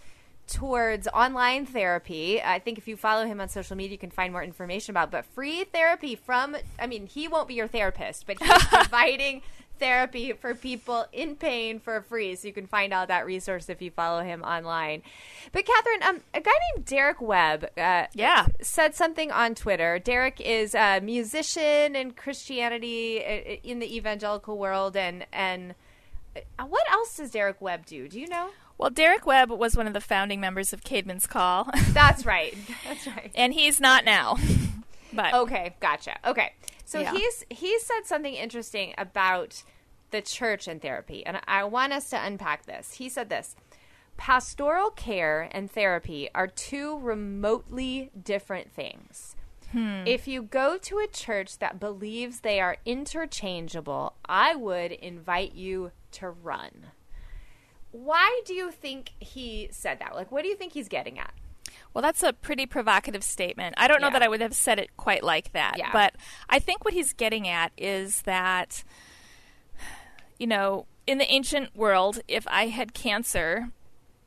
towards 0.47 1.07
online 1.09 1.65
therapy. 1.65 2.41
I 2.41 2.59
think 2.59 2.77
if 2.77 2.87
you 2.87 2.95
follow 2.97 3.25
him 3.25 3.39
on 3.41 3.49
social 3.49 3.75
media, 3.75 3.91
you 3.93 3.97
can 3.97 4.11
find 4.11 4.31
more 4.31 4.43
information 4.43 4.91
about. 4.91 5.11
But 5.11 5.25
free 5.25 5.63
therapy 5.65 6.15
from, 6.15 6.55
I 6.79 6.87
mean, 6.87 7.07
he 7.07 7.27
won't 7.27 7.47
be 7.47 7.53
your 7.55 7.67
therapist, 7.67 8.25
but 8.25 8.39
he's 8.41 8.63
providing 8.67 9.41
therapy 9.79 10.31
for 10.33 10.55
people 10.55 11.05
in 11.13 11.35
pain 11.35 11.79
for 11.79 12.01
free. 12.01 12.35
So 12.35 12.47
you 12.47 12.53
can 12.53 12.65
find 12.65 12.91
out 12.93 13.09
that 13.09 13.25
resource 13.27 13.69
if 13.69 13.79
you 13.81 13.91
follow 13.91 14.23
him 14.23 14.41
online. 14.41 15.03
But 15.51 15.65
Catherine, 15.65 16.01
um, 16.03 16.21
a 16.33 16.41
guy 16.41 16.51
named 16.75 16.85
Derek 16.85 17.21
Webb, 17.21 17.65
uh, 17.77 18.05
Yeah. 18.13 18.47
said 18.61 18.95
something 18.95 19.31
on 19.31 19.53
Twitter. 19.53 19.99
Derek 19.99 20.41
is 20.41 20.73
a 20.73 20.99
musician 21.01 21.95
in 21.95 22.11
Christianity 22.11 23.23
uh, 23.23 23.57
in 23.63 23.79
the 23.79 23.95
evangelical 23.95 24.57
world, 24.57 24.95
and 24.97 25.25
and 25.31 25.75
uh, 26.35 26.65
what 26.65 26.89
else 26.91 27.17
does 27.17 27.31
Derek 27.31 27.61
Webb 27.61 27.85
do? 27.85 28.07
Do 28.07 28.19
you 28.19 28.27
know? 28.27 28.49
Well, 28.77 28.89
Derek 28.89 29.25
Webb 29.25 29.49
was 29.51 29.75
one 29.75 29.87
of 29.87 29.93
the 29.93 30.01
founding 30.01 30.39
members 30.39 30.71
of 30.73 30.81
Caedmon's 30.83 31.25
Call, 31.27 31.67
That's 31.89 32.25
right. 32.25 32.55
That's 32.85 33.07
right. 33.07 33.31
and 33.35 33.53
he's 33.53 33.79
not 33.81 34.05
now. 34.05 34.37
but 35.13 35.33
Okay, 35.33 35.75
gotcha. 35.79 36.17
Okay, 36.25 36.53
so 36.85 36.99
Yeah. 36.99 37.11
he's 37.13 37.43
he 37.49 37.79
said 37.79 38.01
something 38.05 38.33
interesting 38.33 38.93
about 38.97 39.63
the 40.11 40.21
church 40.21 40.67
and 40.67 40.81
therapy, 40.81 41.25
and 41.25 41.39
I 41.47 41.63
want 41.65 41.91
us 41.93 42.09
to 42.11 42.23
unpack 42.23 42.65
this. 42.65 42.93
He 42.93 43.09
said 43.09 43.29
this: 43.29 43.55
pastoral 44.15 44.89
care 44.91 45.49
and 45.51 45.69
therapy 45.71 46.29
are 46.35 46.47
two 46.47 46.97
remotely 46.99 48.11
different 48.21 48.71
things. 48.71 49.35
Hmm. 49.71 50.03
If 50.05 50.27
you 50.29 50.43
go 50.43 50.77
to 50.77 50.99
a 50.99 51.07
church 51.07 51.59
that 51.59 51.77
believes 51.79 52.39
they 52.39 52.61
are 52.61 52.77
interchangeable, 52.85 54.13
I 54.25 54.55
would 54.55 54.91
invite 54.93 55.53
you 55.55 55.91
to 56.13 56.29
run. 56.29 56.85
Why 57.91 58.41
do 58.45 58.53
you 58.53 58.71
think 58.71 59.11
he 59.19 59.69
said 59.71 59.99
that? 59.99 60.15
Like, 60.15 60.31
what 60.31 60.43
do 60.43 60.49
you 60.49 60.55
think 60.55 60.73
he's 60.73 60.87
getting 60.87 61.17
at? 61.17 61.33
Well, 61.93 62.01
that's 62.01 62.21
a 62.23 62.33
pretty 62.33 62.65
provocative 62.65 63.23
statement. 63.23 63.75
I 63.77 63.87
don't 63.87 64.01
know 64.01 64.07
Yeah. 64.07 64.13
that 64.13 64.23
I 64.23 64.27
would 64.27 64.41
have 64.41 64.53
said 64.53 64.77
it 64.79 64.95
quite 64.97 65.23
like 65.23 65.51
that. 65.53 65.75
Yeah. 65.77 65.91
But 65.91 66.15
I 66.49 66.59
think 66.59 66.85
what 66.85 66.93
he's 66.93 67.13
getting 67.13 67.47
at 67.47 67.71
is 67.77 68.21
that, 68.23 68.83
you 70.39 70.47
know, 70.47 70.85
in 71.05 71.17
the 71.17 71.31
ancient 71.31 71.75
world, 71.75 72.19
if 72.27 72.45
I 72.49 72.67
had 72.67 72.93
cancer 72.93 73.69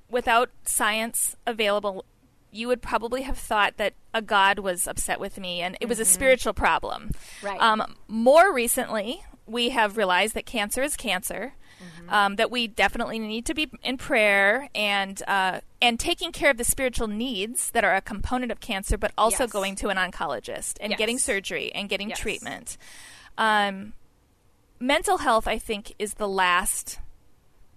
without 0.08 0.50
science 0.64 1.36
available, 1.46 2.04
you 2.50 2.66
would 2.66 2.82
probably 2.82 3.22
have 3.22 3.38
thought 3.38 3.76
that 3.76 3.94
a 4.12 4.20
god 4.20 4.58
was 4.58 4.88
upset 4.88 5.20
with 5.20 5.38
me 5.38 5.60
and 5.60 5.76
it 5.80 5.88
was 5.88 6.00
a 6.00 6.04
spiritual 6.04 6.52
problem. 6.52 7.10
Right. 7.42 7.60
Um, 7.60 7.94
more 8.08 8.52
recently, 8.52 9.22
we 9.46 9.68
have 9.68 9.96
realized 9.96 10.34
that 10.34 10.46
cancer 10.46 10.82
is 10.82 10.96
cancer. 10.96 11.52
Um, 12.08 12.36
that 12.36 12.50
we 12.50 12.66
definitely 12.66 13.18
need 13.18 13.46
to 13.46 13.54
be 13.54 13.70
in 13.82 13.96
prayer 13.96 14.68
and 14.74 15.22
uh, 15.28 15.60
and 15.80 15.98
taking 15.98 16.32
care 16.32 16.50
of 16.50 16.56
the 16.56 16.64
spiritual 16.64 17.06
needs 17.06 17.70
that 17.70 17.84
are 17.84 17.94
a 17.94 18.00
component 18.00 18.50
of 18.52 18.60
cancer, 18.60 18.98
but 18.98 19.12
also 19.16 19.44
Yes. 19.44 19.52
going 19.52 19.76
to 19.76 19.88
an 19.88 19.96
oncologist 19.96 20.76
and 20.80 20.96
getting 20.96 21.18
surgery 21.18 21.72
and 21.72 21.88
getting 21.88 22.08
Yes. 22.10 22.18
treatment. 22.18 22.76
Um, 23.38 23.92
mental 24.80 25.18
health, 25.18 25.46
I 25.46 25.58
think, 25.58 25.94
is 25.98 26.14
the 26.14 26.28
last 26.28 26.98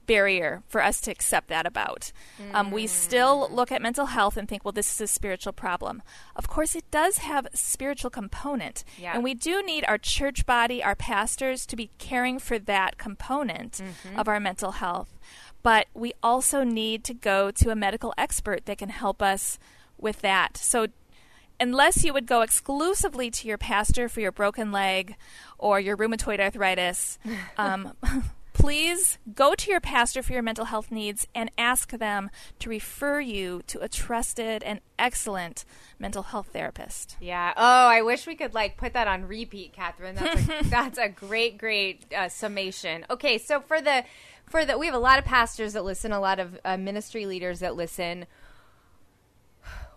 barrier 0.05 0.63
for 0.67 0.81
us 0.83 0.99
to 1.01 1.11
accept 1.11 1.47
that 1.49 1.65
about. 1.65 2.11
Um, 2.53 2.71
we 2.71 2.87
still 2.87 3.47
Mm. 3.49 3.53
look 3.53 3.71
at 3.71 3.81
mental 3.81 4.07
health 4.07 4.37
and 4.37 4.47
think, 4.47 4.63
well, 4.65 4.71
this 4.71 4.93
is 4.93 5.01
a 5.01 5.07
spiritual 5.07 5.53
problem. 5.53 6.01
Of 6.35 6.47
course, 6.47 6.75
it 6.75 6.89
does 6.91 7.19
have 7.19 7.45
a 7.47 7.57
spiritual 7.57 8.09
component. 8.09 8.83
Yeah. 8.97 9.13
And 9.13 9.23
we 9.23 9.33
do 9.33 9.61
need 9.63 9.85
our 9.87 9.97
church 9.97 10.45
body, 10.45 10.83
our 10.83 10.95
pastors, 10.95 11.65
to 11.67 11.75
be 11.75 11.89
caring 11.97 12.39
for 12.39 12.57
that 12.59 12.97
component 12.97 13.73
Mm-hmm. 13.83 14.19
of 14.19 14.27
our 14.27 14.39
mental 14.39 14.73
health. 14.73 15.17
But 15.61 15.87
we 15.93 16.13
also 16.21 16.63
need 16.63 17.03
to 17.05 17.13
go 17.13 17.49
to 17.51 17.69
a 17.69 17.75
medical 17.75 18.13
expert 18.17 18.65
that 18.65 18.77
can 18.79 18.89
help 18.89 19.21
us 19.21 19.57
with 19.97 20.21
that. 20.21 20.57
So 20.57 20.87
unless 21.59 22.03
you 22.03 22.11
would 22.13 22.25
go 22.25 22.41
exclusively 22.41 23.31
to 23.31 23.47
your 23.47 23.57
pastor 23.57 24.09
for 24.09 24.19
your 24.19 24.31
broken 24.33 24.71
leg 24.71 25.15
or 25.57 25.79
your 25.79 25.95
rheumatoid 25.95 26.39
arthritis, 26.41 27.17
um, 27.57 27.93
please 28.53 29.17
go 29.33 29.55
to 29.55 29.71
your 29.71 29.81
pastor 29.81 30.23
for 30.23 30.33
your 30.33 30.41
mental 30.41 30.65
health 30.65 30.91
needs 30.91 31.27
and 31.35 31.51
ask 31.57 31.91
them 31.91 32.29
to 32.59 32.69
refer 32.69 33.19
you 33.19 33.61
to 33.67 33.79
a 33.81 33.89
trusted 33.89 34.63
and 34.63 34.79
excellent 34.97 35.65
mental 35.99 36.23
health 36.23 36.49
therapist. 36.53 37.17
Yeah. 37.19 37.53
Oh, 37.57 37.87
I 37.87 38.01
wish 38.03 38.25
we 38.25 38.35
could 38.35 38.53
like 38.53 38.77
put 38.77 38.93
that 38.93 39.07
on 39.07 39.27
repeat, 39.27 39.73
Catherine. 39.73 40.15
That's 40.15 40.49
a, 40.49 40.63
that's 40.69 40.97
a 40.97 41.09
great, 41.09 41.57
great 41.57 42.05
uh, 42.15 42.29
summation. 42.29 43.05
Okay, 43.09 43.37
so 43.37 43.59
for 43.59 43.81
the 43.81 44.03
for 44.45 44.65
the 44.65 44.77
we 44.77 44.85
have 44.85 44.95
a 44.95 44.99
lot 44.99 45.19
of 45.19 45.25
pastors 45.25 45.73
that 45.73 45.83
listen, 45.83 46.11
a 46.11 46.19
lot 46.19 46.39
of 46.39 46.57
uh, 46.63 46.77
ministry 46.77 47.25
leaders 47.25 47.59
that 47.59 47.75
listen. 47.75 48.25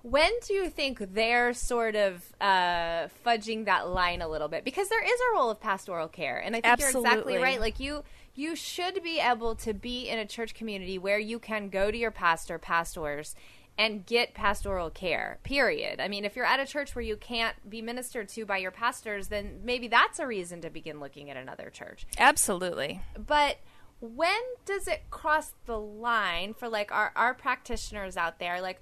When 0.02 0.30
do 0.46 0.54
you 0.54 0.70
think 0.70 1.14
they're 1.14 1.52
sort 1.52 1.96
of 1.96 2.22
uh, 2.40 3.08
fudging 3.26 3.64
that 3.64 3.88
line 3.88 4.22
a 4.22 4.28
little 4.28 4.46
bit? 4.46 4.64
Because 4.64 4.88
there 4.88 5.02
is 5.02 5.20
a 5.20 5.34
role 5.34 5.50
of 5.50 5.60
pastoral 5.60 6.06
care, 6.06 6.38
and 6.38 6.54
I 6.54 6.60
think 6.60 6.78
you're 6.78 6.90
exactly 6.90 7.36
right. 7.38 7.60
Like 7.60 7.80
you, 7.80 8.04
you 8.36 8.54
should 8.54 9.02
be 9.02 9.18
able 9.18 9.54
to 9.56 9.74
be 9.74 10.08
in 10.08 10.18
a 10.18 10.26
church 10.26 10.54
community 10.54 10.98
where 10.98 11.18
you 11.18 11.38
can 11.38 11.68
go 11.68 11.90
to 11.90 11.96
your 11.96 12.10
pastor, 12.10 12.58
pastors, 12.58 13.34
and 13.78 14.06
get 14.06 14.32
pastoral 14.34 14.88
care. 14.90 15.38
Period. 15.42 16.00
I 16.00 16.08
mean, 16.08 16.24
if 16.24 16.36
you're 16.36 16.46
at 16.46 16.60
a 16.60 16.66
church 16.66 16.94
where 16.94 17.02
you 17.02 17.16
can't 17.16 17.56
be 17.68 17.82
ministered 17.82 18.28
to 18.30 18.46
by 18.46 18.58
your 18.58 18.70
pastors, 18.70 19.28
then 19.28 19.60
maybe 19.64 19.88
that's 19.88 20.18
a 20.18 20.26
reason 20.26 20.60
to 20.62 20.70
begin 20.70 21.00
looking 21.00 21.30
at 21.30 21.36
another 21.36 21.70
church 21.70 22.06
Absolutely. 22.18 23.00
but 23.26 23.58
when 24.00 24.40
does 24.64 24.86
it 24.86 25.04
cross 25.10 25.54
the 25.64 25.78
line 25.78 26.54
for 26.54 26.68
like 26.68 26.92
our, 26.92 27.12
our 27.16 27.34
practitioners 27.34 28.16
out 28.16 28.38
there 28.38 28.60
like 28.60 28.80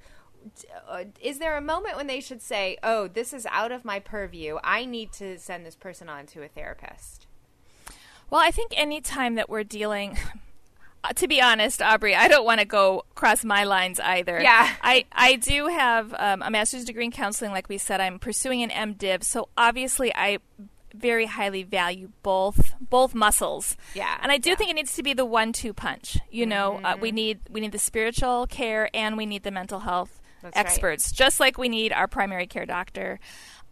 uh, 0.89 1.05
is 1.21 1.39
there 1.39 1.57
a 1.57 1.61
moment 1.61 1.97
when 1.97 2.07
they 2.07 2.21
should 2.21 2.43
say 2.43 2.77
oh 2.83 3.07
this 3.09 3.33
is 3.33 3.47
out 3.51 3.73
of 3.73 3.85
my 3.85 4.01
purview 4.01 4.59
i 4.65 4.85
need 4.85 5.13
to 5.13 5.39
send 5.39 5.65
this 5.65 5.77
person 5.77 6.09
on 6.09 6.27
to 6.27 6.43
a 6.43 6.49
therapist 6.49 7.27
Well, 8.31 8.41
I 8.41 8.51
think 8.51 8.73
any 8.77 9.01
time 9.01 9.37
that 9.37 9.49
we're 9.49 9.65
dealing, 9.65 10.19
to 11.17 11.29
be 11.29 11.41
honest, 11.41 11.83
Aubrey, 11.83 12.15
I 12.15 12.29
don't 12.29 12.45
want 12.45 12.61
to 12.61 12.67
go 12.67 13.05
cross 13.15 13.45
my 13.45 13.65
lines 13.65 14.01
either. 14.01 14.41
Yeah. 14.41 14.75
I, 14.83 15.05
I 15.13 15.37
do 15.37 15.69
have 15.69 16.15
um, 16.19 16.43
a 16.43 16.51
master's 16.51 16.85
degree 16.85 17.05
in 17.05 17.11
counseling, 17.11 17.53
like 17.53 17.69
we 17.69 17.79
said. 17.79 18.01
I'm 18.01 18.19
pursuing 18.19 18.63
an 18.63 18.71
MDiv, 18.71 19.25
so 19.25 19.49
obviously 19.57 20.15
I 20.15 20.39
very 20.95 21.27
highly 21.27 21.65
value 21.65 22.11
both 22.23 22.75
both 22.81 23.15
muscles. 23.15 23.77
Yeah, 23.95 24.17
And 24.23 24.31
I 24.31 24.39
do 24.39 24.51
yeah. 24.51 24.57
think 24.57 24.71
it 24.71 24.75
needs 24.75 24.95
to 24.95 25.03
be 25.03 25.13
the 25.13 25.25
one-two 25.25 25.73
punch. 25.75 26.19
You 26.31 26.47
know, 26.47 26.81
uh, 26.85 26.97
we 27.01 27.13
need 27.13 27.41
we 27.51 27.61
need 27.61 27.73
the 27.73 27.79
spiritual 27.79 28.47
care 28.47 28.89
and 28.95 29.17
we 29.17 29.27
need 29.27 29.43
the 29.43 29.51
mental 29.51 29.81
health 29.81 30.21
That's 30.43 30.57
right. 30.57 30.67
experts, 30.67 31.13
just 31.13 31.41
like 31.41 31.59
we 31.59 31.69
need 31.69 31.93
our 31.93 32.07
primary 32.07 32.47
care 32.47 32.67
doctor. 32.67 33.19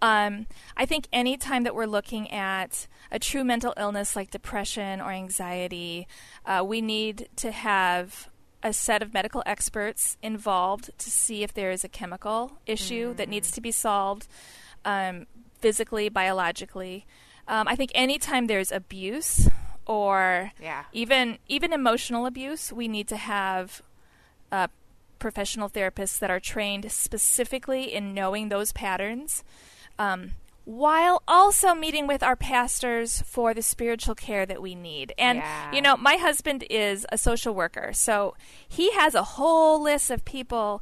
Um, 0.02 0.46
I 0.76 0.84
think 0.84 1.06
any 1.12 1.36
time 1.36 1.62
that 1.62 1.74
we're 1.74 1.86
looking 1.86 2.30
at 2.30 2.88
a 3.10 3.18
true 3.20 3.44
mental 3.44 3.72
illness 3.78 4.16
like 4.16 4.30
depression 4.32 5.00
or 5.00 5.12
anxiety, 5.12 6.08
uh, 6.44 6.64
we 6.66 6.80
need 6.80 7.28
to 7.36 7.52
have 7.52 8.28
a 8.64 8.72
set 8.72 9.00
of 9.02 9.14
medical 9.14 9.42
experts 9.46 10.16
involved 10.22 10.90
to 10.98 11.10
see 11.10 11.42
if 11.44 11.54
there 11.54 11.70
is 11.70 11.84
a 11.84 11.88
chemical 11.88 12.58
issue 12.66 13.14
that 13.14 13.28
needs 13.28 13.50
to 13.52 13.60
be 13.60 13.70
solved 13.70 14.26
um, 14.84 15.26
physically, 15.60 16.08
biologically. 16.08 17.06
Um, 17.46 17.68
I 17.68 17.76
think 17.76 17.90
anytime 17.94 18.48
there's 18.48 18.72
abuse 18.72 19.48
or 19.86 20.52
Yeah. 20.60 20.84
even 20.92 21.38
even 21.46 21.72
emotional 21.72 22.26
abuse, 22.26 22.72
we 22.72 22.86
need 22.88 23.08
to 23.08 23.16
have 23.16 23.82
uh, 24.50 24.68
professional 25.18 25.68
therapists 25.68 26.18
that 26.18 26.30
are 26.30 26.40
trained 26.40 26.90
specifically 26.90 27.92
in 27.92 28.14
knowing 28.14 28.48
those 28.48 28.72
patterns. 28.72 29.44
Um, 29.98 30.32
while 30.64 31.22
also 31.26 31.74
meeting 31.74 32.06
with 32.06 32.22
our 32.22 32.36
pastors 32.36 33.20
for 33.22 33.52
the 33.52 33.62
spiritual 33.62 34.14
care 34.14 34.46
that 34.46 34.62
we 34.62 34.76
need. 34.76 35.12
And, 35.18 35.38
Yeah. 35.38 35.72
you 35.72 35.82
know, 35.82 35.96
my 35.96 36.14
husband 36.14 36.64
is 36.70 37.04
a 37.10 37.18
social 37.18 37.52
worker, 37.52 37.92
so 37.92 38.36
he 38.68 38.92
has 38.92 39.16
a 39.16 39.24
whole 39.24 39.82
list 39.82 40.08
of 40.10 40.24
people, 40.24 40.80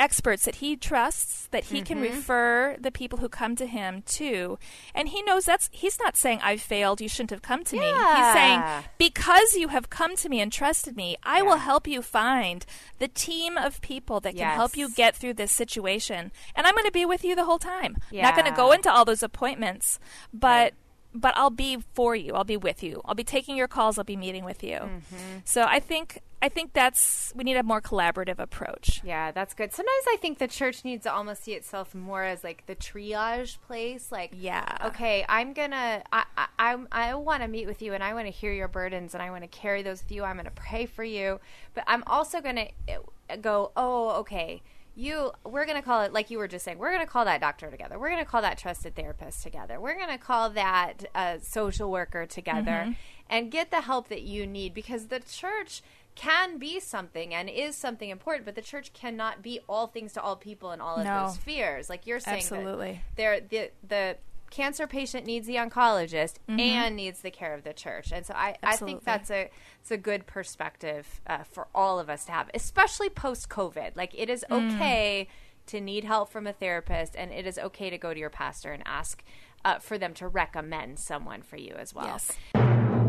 experts 0.00 0.46
that 0.46 0.56
he 0.56 0.76
trusts, 0.76 1.46
that 1.48 1.64
he 1.64 1.82
can 1.82 1.98
mm-hmm. 1.98 2.14
refer 2.14 2.76
the 2.80 2.90
people 2.90 3.18
who 3.18 3.28
come 3.28 3.54
to 3.56 3.66
him 3.66 4.02
to. 4.06 4.58
And 4.94 5.10
he 5.10 5.22
knows 5.22 5.44
that's, 5.44 5.68
he's 5.72 5.98
not 6.00 6.16
saying, 6.16 6.40
I've 6.42 6.62
failed, 6.62 7.00
you 7.00 7.08
shouldn't 7.08 7.30
have 7.30 7.42
come 7.42 7.62
to 7.64 7.76
me. 7.76 7.84
He's 7.84 8.32
saying, 8.32 8.62
because 8.98 9.54
you 9.54 9.68
have 9.68 9.90
come 9.90 10.16
to 10.16 10.28
me 10.28 10.40
and 10.40 10.50
trusted 10.50 10.96
me, 10.96 11.16
I 11.22 11.42
will 11.42 11.58
help 11.58 11.86
you 11.86 12.00
find 12.00 12.64
the 12.98 13.08
team 13.08 13.58
of 13.58 13.80
people 13.82 14.20
that 14.20 14.34
can 14.34 14.54
help 14.54 14.76
you 14.76 14.90
get 14.94 15.14
through 15.14 15.34
this 15.34 15.52
situation. 15.52 16.32
And 16.56 16.66
I'm 16.66 16.74
going 16.74 16.86
to 16.86 16.92
be 16.92 17.04
with 17.04 17.22
you 17.22 17.36
the 17.36 17.44
whole 17.44 17.58
time. 17.58 17.98
Not 18.12 18.34
going 18.34 18.50
to 18.50 18.56
go 18.56 18.72
into 18.72 18.90
all 18.90 19.04
those 19.04 19.22
appointments, 19.22 20.00
but 20.32 20.72
but 21.14 21.36
I'll 21.36 21.50
be 21.50 21.78
for 21.94 22.14
you. 22.14 22.34
I'll 22.34 22.44
be 22.44 22.56
with 22.56 22.82
you. 22.82 23.00
I'll 23.04 23.14
be 23.14 23.24
taking 23.24 23.56
your 23.56 23.68
calls. 23.68 23.98
I'll 23.98 24.04
be 24.04 24.16
meeting 24.16 24.44
with 24.44 24.62
you. 24.62 24.76
Mm-hmm. 24.78 25.38
So 25.44 25.62
I 25.64 25.80
think 25.80 26.20
I 26.42 26.48
think 26.48 26.72
that's 26.72 27.32
we 27.36 27.44
need 27.44 27.56
a 27.56 27.62
more 27.62 27.80
collaborative 27.82 28.38
approach. 28.38 29.02
Yeah, 29.04 29.30
that's 29.30 29.52
good. 29.52 29.72
Sometimes 29.72 30.04
I 30.08 30.16
think 30.20 30.38
the 30.38 30.48
church 30.48 30.84
needs 30.84 31.04
to 31.04 31.12
almost 31.12 31.44
see 31.44 31.52
itself 31.52 31.94
more 31.94 32.24
as 32.24 32.42
like 32.44 32.64
the 32.66 32.74
triage 32.76 33.58
place. 33.60 34.10
Like, 34.10 34.30
Yeah. 34.34 34.64
okay, 34.86 35.24
I'm 35.28 35.52
gonna, 35.52 36.02
I, 36.12 36.24
I, 36.38 36.46
I'm- 36.58 36.88
I 36.92 37.14
want 37.14 37.42
to 37.42 37.48
meet 37.48 37.66
with 37.66 37.82
you, 37.82 37.92
and 37.92 38.02
I 38.02 38.14
want 38.14 38.26
to 38.26 38.30
hear 38.32 38.52
your 38.52 38.68
burdens, 38.68 39.12
and 39.14 39.22
I 39.22 39.30
want 39.30 39.42
to 39.42 39.48
carry 39.48 39.82
those 39.82 40.02
with 40.02 40.12
you. 40.12 40.24
I'm 40.24 40.36
gonna 40.36 40.50
pray 40.50 40.86
for 40.86 41.04
you, 41.04 41.40
but 41.74 41.84
I'm 41.86 42.02
also 42.06 42.40
gonna 42.40 42.68
uh, 42.88 43.36
go, 43.36 43.72
oh, 43.76 44.20
okay. 44.20 44.62
You, 45.00 45.32
we're 45.44 45.64
gonna 45.64 45.80
call 45.80 46.02
it 46.02 46.12
like 46.12 46.30
you 46.30 46.36
were 46.36 46.46
just 46.48 46.64
saying. 46.64 46.76
We're 46.78 46.92
gonna 46.92 47.06
call 47.06 47.24
that 47.24 47.40
doctor 47.40 47.70
together. 47.70 47.98
We're 47.98 48.10
gonna 48.10 48.24
call 48.26 48.42
that 48.42 48.58
trusted 48.58 48.94
therapist 48.94 49.42
together. 49.42 49.80
We're 49.80 49.98
gonna 49.98 50.18
call 50.18 50.50
that 50.50 51.04
uh, 51.14 51.38
social 51.40 51.90
worker 51.90 52.26
together, 52.26 52.94
and 53.28 53.50
get 53.50 53.70
the 53.70 53.80
help 53.80 54.08
that 54.08 54.22
you 54.22 54.46
need 54.46 54.74
because 54.74 55.06
the 55.06 55.20
church 55.20 55.82
can 56.16 56.58
be 56.58 56.80
something 56.80 57.32
and 57.32 57.48
is 57.48 57.76
something 57.76 58.10
important, 58.10 58.44
but 58.44 58.54
the 58.56 58.60
church 58.60 58.92
cannot 58.92 59.40
be 59.42 59.60
all 59.68 59.86
things 59.86 60.12
to 60.12 60.20
all 60.20 60.36
people 60.36 60.70
in 60.72 60.80
all 60.82 60.96
of 60.96 61.04
No. 61.04 61.26
those 61.28 61.36
spheres. 61.36 61.88
Like 61.88 62.06
you're 62.06 62.20
saying, 62.20 62.38
Absolutely. 62.38 63.00
there 63.16 63.40
the 63.40 63.70
the 63.86 64.16
cancer 64.50 64.86
patient 64.86 65.24
needs 65.26 65.46
the 65.46 65.56
oncologist 65.56 66.34
Mm-hmm. 66.48 66.60
and 66.60 66.96
needs 66.96 67.20
the 67.22 67.30
care 67.30 67.54
of 67.54 67.62
the 67.64 67.72
church, 67.72 68.12
and 68.12 68.26
so 68.26 68.34
I, 68.34 68.56
I 68.62 68.76
think 68.76 69.04
that's 69.04 69.30
a 69.30 69.48
it's 69.80 69.90
a 69.90 69.96
good 69.96 70.26
perspective 70.26 71.20
uh, 71.26 71.44
for 71.44 71.68
all 71.74 71.98
of 71.98 72.10
us 72.10 72.24
to 72.26 72.32
have, 72.32 72.50
especially 72.54 73.08
post 73.08 73.48
COVID. 73.48 73.96
Like 73.96 74.12
it 74.18 74.28
is 74.28 74.44
Mm. 74.50 74.74
okay 74.76 75.28
to 75.66 75.80
need 75.80 76.04
help 76.04 76.30
from 76.30 76.46
a 76.46 76.52
therapist, 76.52 77.14
and 77.16 77.30
it 77.32 77.46
is 77.46 77.58
okay 77.58 77.90
to 77.90 77.98
go 77.98 78.12
to 78.12 78.18
your 78.20 78.30
pastor 78.30 78.72
and 78.72 78.82
ask. 78.86 79.22
Uh, 79.62 79.78
for 79.78 79.98
them 79.98 80.14
to 80.14 80.26
recommend 80.26 80.98
someone 80.98 81.42
for 81.42 81.58
you 81.58 81.74
as 81.74 81.94
well. 81.94 82.06
Yes. 82.06 82.32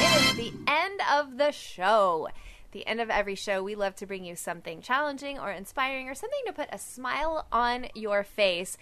It 0.00 0.20
is 0.20 0.36
the 0.36 0.52
end 0.68 1.00
of 1.12 1.38
the 1.38 1.50
show. 1.50 2.28
The 2.72 2.86
end 2.86 3.00
of 3.00 3.10
every 3.10 3.34
show, 3.34 3.62
we 3.62 3.74
love 3.74 3.96
to 3.96 4.06
bring 4.06 4.24
you 4.24 4.36
something 4.36 4.80
challenging 4.80 5.38
or 5.38 5.50
inspiring 5.50 6.08
or 6.08 6.14
something 6.14 6.40
to 6.46 6.52
put 6.52 6.68
a 6.72 6.78
smile 6.78 7.46
on 7.50 7.86
your 7.94 8.22
face. 8.22 8.76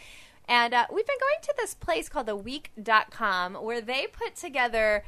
And 0.47 0.73
uh, 0.73 0.87
we've 0.93 1.07
been 1.07 1.19
going 1.21 1.43
to 1.43 1.55
this 1.57 1.75
place 1.75 2.09
called 2.09 2.27
theweek.com 2.27 3.55
where 3.55 3.81
they 3.81 4.07
put 4.07 4.35
together 4.35 5.05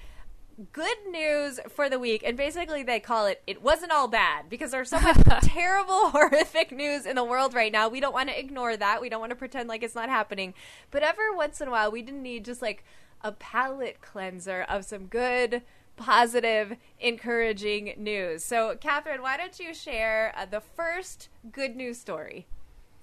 good 0.73 0.99
news 1.11 1.59
for 1.71 1.89
the 1.89 1.99
week. 1.99 2.23
And 2.25 2.37
basically 2.37 2.83
they 2.83 3.01
call 3.01 3.27
it 3.27 3.43
it 3.47 3.63
wasn't 3.63 3.93
all 3.93 4.09
bad 4.09 4.49
because 4.49 4.71
there's 4.71 4.91
so 4.91 5.01
much 5.01 5.17
terrible 5.43 6.11
horrific 6.11 6.73
news 6.73 7.07
in 7.07 7.17
the 7.17 7.25
world 7.25 7.55
right 7.55 7.73
now. 7.73 7.89
We 7.89 8.01
don't 8.01 8.13
want 8.13 8.29
to 8.29 8.39
ignore 8.39 8.77
that. 8.77 9.01
We 9.01 9.09
don't 9.09 9.21
want 9.21 9.31
to 9.31 9.37
pretend 9.37 9.69
like 9.69 9.83
it's 9.83 9.95
not 9.95 10.09
happening. 10.09 10.55
But 10.91 11.03
every 11.03 11.35
once 11.35 11.61
in 11.61 11.69
a 11.69 11.71
while 11.71 11.91
we 11.91 12.03
didn't 12.03 12.23
need 12.23 12.45
just 12.45 12.63
like 12.63 12.85
a 13.23 13.33
palate 13.33 14.01
cleanser 14.01 14.65
of 14.69 14.85
some 14.85 15.07
good 15.07 15.63
positive 15.97 16.77
encouraging 16.99 17.95
news. 17.97 18.45
So 18.45 18.77
catherine 18.81 19.23
why 19.23 19.37
don't 19.37 19.59
you 19.59 19.75
share 19.75 20.33
uh, 20.37 20.47
the 20.47 20.61
first 20.61 21.29
good 21.53 21.77
news 21.77 21.99
story? 21.99 22.47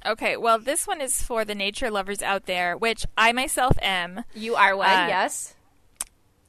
Okay, 0.05 0.37
well 0.37 0.59
this 0.59 0.87
one 0.87 1.01
is 1.01 1.21
for 1.21 1.43
the 1.45 1.55
nature 1.55 1.91
lovers 1.91 2.21
out 2.21 2.45
there, 2.45 2.77
which 2.77 3.05
I 3.17 3.31
myself 3.31 3.77
am. 3.81 4.23
you 4.33 4.55
are 4.55 4.75
one 4.75 4.89
Uh, 4.89 5.07
yes. 5.07 5.55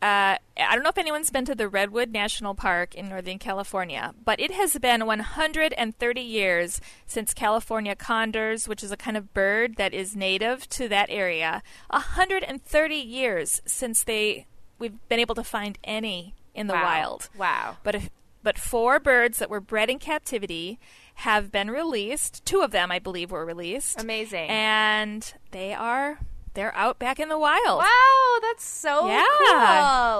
Uh, 0.00 0.38
I 0.56 0.74
don't 0.74 0.84
know 0.84 0.90
if 0.90 0.98
anyone's 0.98 1.30
been 1.30 1.44
to 1.46 1.56
the 1.56 1.68
Redwood 1.68 2.12
National 2.12 2.54
Park 2.54 2.94
in 2.94 3.08
Northern 3.08 3.40
California, 3.40 4.14
but 4.24 4.38
it 4.38 4.52
has 4.52 4.78
been 4.78 5.06
130 5.06 6.20
years 6.20 6.80
since 7.04 7.34
California 7.34 7.96
condors, 7.96 8.68
which 8.68 8.84
is 8.84 8.92
a 8.92 8.96
kind 8.96 9.16
of 9.16 9.34
bird 9.34 9.74
that 9.74 9.92
is 9.92 10.14
native 10.14 10.68
to 10.68 10.88
that 10.88 11.10
area, 11.10 11.64
130 11.90 12.94
years 12.94 13.60
since 13.66 14.04
they 14.04 14.46
we've 14.78 14.94
been 15.08 15.20
able 15.20 15.34
to 15.34 15.44
find 15.44 15.78
any 15.84 16.34
in 16.54 16.66
the 16.66 16.74
Wow. 16.74 16.82
wild. 16.82 17.28
wow 17.36 17.76
But 17.82 17.94
if, 17.94 18.10
but 18.42 18.58
four 18.58 18.98
birds 19.00 19.38
that 19.38 19.50
were 19.50 19.60
bred 19.60 19.90
in 19.90 19.98
captivity 19.98 20.78
have 21.16 21.50
been 21.50 21.70
released. 21.70 22.44
Two 22.44 22.60
of 22.60 22.70
them, 22.70 22.90
I 22.92 22.98
believe, 22.98 23.30
were 23.30 23.44
released. 23.44 24.00
Amazing. 24.00 24.48
And 24.50 25.32
they 25.50 25.74
are 25.74 26.18
they're 26.54 26.74
out 26.74 26.98
back 26.98 27.20
in 27.20 27.28
the 27.28 27.38
wild. 27.38 27.78
Wow, 27.78 28.38
that's 28.42 28.64
so 28.64 29.06
Yeah. 29.06 29.24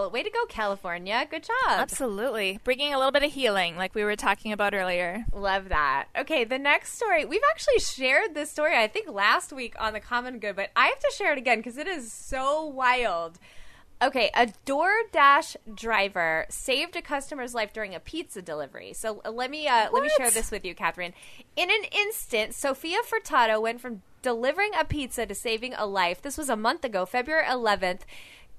cool. 0.02 0.10
Way 0.10 0.22
to 0.22 0.30
go, 0.30 0.44
California. 0.46 1.26
Good 1.28 1.42
job. 1.44 1.66
Absolutely. 1.80 2.60
Bringing 2.62 2.94
a 2.94 2.98
little 2.98 3.10
bit 3.10 3.24
of 3.24 3.32
healing, 3.32 3.76
like 3.76 3.92
we 3.94 4.04
were 4.04 4.14
talking 4.14 4.52
about 4.52 4.72
earlier. 4.72 5.24
Love 5.32 5.68
that. 5.70 6.06
Okay, 6.16 6.44
the 6.44 6.58
next 6.58 6.94
story. 6.94 7.24
We've 7.24 7.42
actually 7.52 7.80
shared 7.80 8.34
this 8.34 8.50
story, 8.52 8.76
I 8.76 8.86
think, 8.86 9.10
last 9.10 9.52
week 9.52 9.74
on 9.80 9.92
The 9.94 10.00
Common 10.00 10.38
Good, 10.38 10.54
but 10.54 10.70
I 10.76 10.86
have 10.88 10.98
to 11.00 11.12
share 11.16 11.32
it 11.32 11.38
again 11.38 11.58
because 11.58 11.76
it 11.76 11.88
is 11.88 12.12
so 12.12 12.64
wild. 12.64 13.38
Okay, 14.00 14.30
a 14.34 14.46
DoorDash 14.64 15.56
driver 15.74 16.46
saved 16.48 16.94
a 16.94 17.02
customer's 17.02 17.52
life 17.52 17.72
during 17.72 17.96
a 17.96 18.00
pizza 18.00 18.40
delivery. 18.40 18.92
So 18.92 19.20
uh, 19.24 19.32
let 19.32 19.50
me 19.50 19.66
uh, 19.66 19.88
let 19.90 20.04
me 20.04 20.10
share 20.16 20.30
this 20.30 20.52
with 20.52 20.64
you, 20.64 20.74
Catherine. 20.74 21.14
In 21.56 21.68
an 21.68 21.82
instant, 21.90 22.54
Sophia 22.54 22.98
Furtado 23.02 23.60
went 23.60 23.80
from 23.80 24.02
delivering 24.22 24.70
a 24.78 24.84
pizza 24.84 25.26
to 25.26 25.34
saving 25.34 25.74
a 25.74 25.84
life. 25.84 26.22
This 26.22 26.38
was 26.38 26.48
a 26.48 26.56
month 26.56 26.84
ago, 26.84 27.06
February 27.06 27.44
11th. 27.44 28.02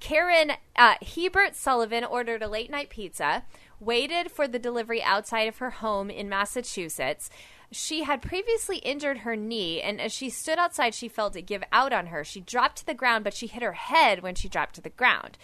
Karen 0.01 0.53
uh, 0.75 0.95
Hebert 1.01 1.55
Sullivan 1.55 2.03
ordered 2.03 2.43
a 2.43 2.47
late 2.47 2.69
night 2.69 2.89
pizza, 2.89 3.43
waited 3.79 4.31
for 4.31 4.45
the 4.47 4.59
delivery 4.59 5.01
outside 5.01 5.47
of 5.47 5.57
her 5.57 5.69
home 5.69 6.09
in 6.09 6.27
Massachusetts. 6.27 7.29
She 7.71 8.03
had 8.03 8.21
previously 8.21 8.77
injured 8.77 9.19
her 9.19 9.35
knee, 9.35 9.81
and 9.81 10.01
as 10.01 10.11
she 10.11 10.29
stood 10.29 10.57
outside, 10.57 10.95
she 10.95 11.07
felt 11.07 11.35
it 11.35 11.43
give 11.43 11.63
out 11.71 11.93
on 11.93 12.07
her. 12.07 12.23
She 12.23 12.41
dropped 12.41 12.77
to 12.77 12.85
the 12.85 12.93
ground, 12.93 13.23
but 13.23 13.33
she 13.33 13.47
hit 13.47 13.61
her 13.61 13.73
head 13.73 14.23
when 14.23 14.35
she 14.35 14.49
dropped 14.49 14.75
to 14.75 14.81
the 14.81 14.89
ground. 14.89 15.37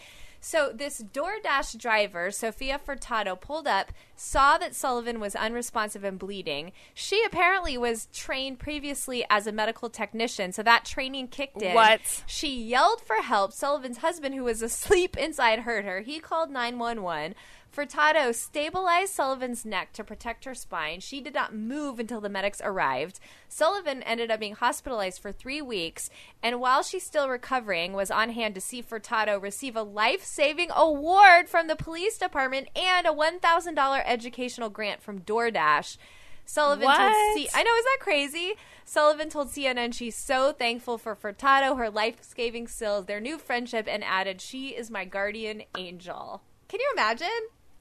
So 0.45 0.71
this 0.71 1.01
DoorDash 1.01 1.75
driver, 1.79 2.29
Sophia 2.29 2.79
Furtado, 2.79 3.35
pulled 3.39 3.67
up, 3.67 3.91
saw 4.15 4.59
that 4.59 4.75
Sullivan 4.75 5.19
was 5.19 5.35
unresponsive 5.35 6.03
and 6.03 6.19
bleeding. 6.19 6.71
She 6.93 7.23
apparently 7.25 7.79
was 7.79 8.07
trained 8.13 8.59
previously 8.59 9.25
as 9.27 9.47
a 9.47 9.51
medical 9.51 9.89
technician, 9.89 10.51
so 10.51 10.61
that 10.61 10.85
training 10.85 11.29
kicked 11.29 11.63
in. 11.63 11.73
What? 11.73 12.23
She 12.27 12.55
yelled 12.61 13.01
for 13.01 13.23
help. 13.23 13.53
Sullivan's 13.53 13.97
husband, 13.97 14.35
who 14.35 14.43
was 14.43 14.61
asleep 14.61 15.17
inside, 15.19 15.61
heard 15.61 15.83
her. 15.83 16.01
He 16.01 16.19
called 16.19 16.51
911. 16.51 17.33
Furtado 17.75 18.33
stabilized 18.33 19.13
Sullivan's 19.13 19.65
neck 19.65 19.91
to 19.93 20.03
protect 20.03 20.45
her 20.45 20.55
spine. 20.55 21.01
She 21.01 21.19
did 21.19 21.33
not 21.33 21.53
move 21.53 21.99
until 21.99 22.21
the 22.21 22.29
medics 22.29 22.61
arrived. 22.63 23.19
Sullivan 23.49 24.01
ended 24.03 24.31
up 24.31 24.39
being 24.39 24.55
hospitalized 24.55 25.21
for 25.21 25.33
three 25.33 25.61
weeks, 25.61 26.09
and 26.41 26.61
while 26.61 26.83
she's 26.83 27.05
still 27.05 27.27
recovering, 27.27 27.91
was 27.91 28.09
on 28.09 28.29
hand 28.29 28.55
to 28.55 28.61
see 28.61 28.81
Furtado 28.81 29.41
receive 29.41 29.75
a 29.75 29.83
life-saving 29.83 30.69
award 30.73 31.49
from 31.49 31.67
the 31.67 31.75
police 31.75 32.17
department 32.17 32.69
and 32.77 33.05
a 33.05 33.11
$1,000 33.11 34.03
educational 34.05 34.69
grant 34.69 35.01
from 35.01 35.19
DoorDash. 35.19 35.97
Sullivan 36.45 36.85
told 36.87 36.97
What? 36.99 37.37
C- 37.37 37.49
I 37.53 37.63
know, 37.63 37.75
is 37.75 37.83
that 37.83 37.97
crazy? 37.99 38.53
Sullivan 38.85 39.29
told 39.29 39.49
CNN 39.49 39.93
she's 39.93 40.15
so 40.15 40.53
thankful 40.53 40.97
for 40.97 41.13
Furtado, 41.13 41.77
her 41.77 41.89
life-saving 41.89 42.69
skills, 42.69 43.05
their 43.05 43.19
new 43.19 43.37
friendship, 43.37 43.85
and 43.89 44.01
added, 44.03 44.39
"She 44.39 44.69
is 44.69 44.89
my 44.89 45.03
guardian 45.03 45.63
angel." 45.75 46.41
Can 46.69 46.79
you 46.79 46.89
imagine? 46.93 47.27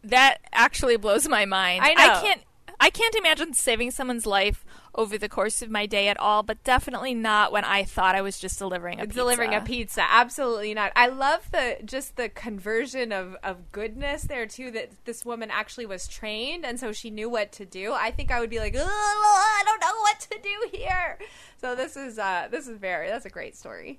That 0.05 0.39
actually 0.53 0.97
blows 0.97 1.29
my 1.29 1.45
mind. 1.45 1.83
I 1.85 1.95
know. 1.95 2.21
can't 2.21 2.43
I 2.81 2.91
can't 2.91 3.15
imagine 3.15 3.55
saving 3.55 3.93
someone's 3.93 4.27
life 4.27 4.65
over 4.95 5.17
the 5.17 5.29
course 5.29 5.63
of 5.63 5.71
my 5.71 5.87
day 5.87 6.09
at 6.09 6.19
all, 6.21 6.43
but 6.43 6.63
definitely 6.65 7.15
not 7.15 7.51
when 7.53 7.65
I 7.65 7.83
thought 7.85 8.15
I 8.15 8.21
was 8.21 8.39
just 8.39 8.59
delivering 8.59 9.01
a 9.01 9.05
pizza. 9.05 9.15
delivering 9.17 9.55
a 9.55 9.61
pizza 9.61 10.05
absolutely 10.09 10.75
not 10.75 10.93
i 10.95 11.07
love 11.09 11.51
the 11.51 11.79
just 11.85 12.17
the 12.17 12.29
conversion 12.29 13.11
of 13.13 13.37
of 13.43 13.73
goodness 13.73 14.23
there 14.23 14.47
too 14.47 14.71
that 14.73 14.91
this 15.05 15.25
woman 15.25 15.51
actually 15.51 15.87
was 15.87 16.07
trained 16.07 16.65
and 16.65 16.79
so 16.79 16.93
she 16.93 17.11
knew 17.11 17.29
what 17.29 17.51
to 17.53 17.65
do 17.65 17.93
i 17.93 18.11
think 18.11 18.31
i 18.31 18.39
would 18.39 18.51
be 18.51 18.59
like 18.59 18.75
i 18.77 19.63
don't 19.65 19.81
know 19.81 20.01
what 20.01 20.21
to 20.21 20.39
do 20.43 20.79
here 20.79 21.19
so 21.61 21.75
this 21.75 21.97
is 21.97 22.19
uh 22.19 22.47
this 22.51 22.69
is 22.69 22.77
very 22.79 23.09
that's 23.09 23.25
a 23.27 23.31
great 23.31 23.57
story 23.57 23.99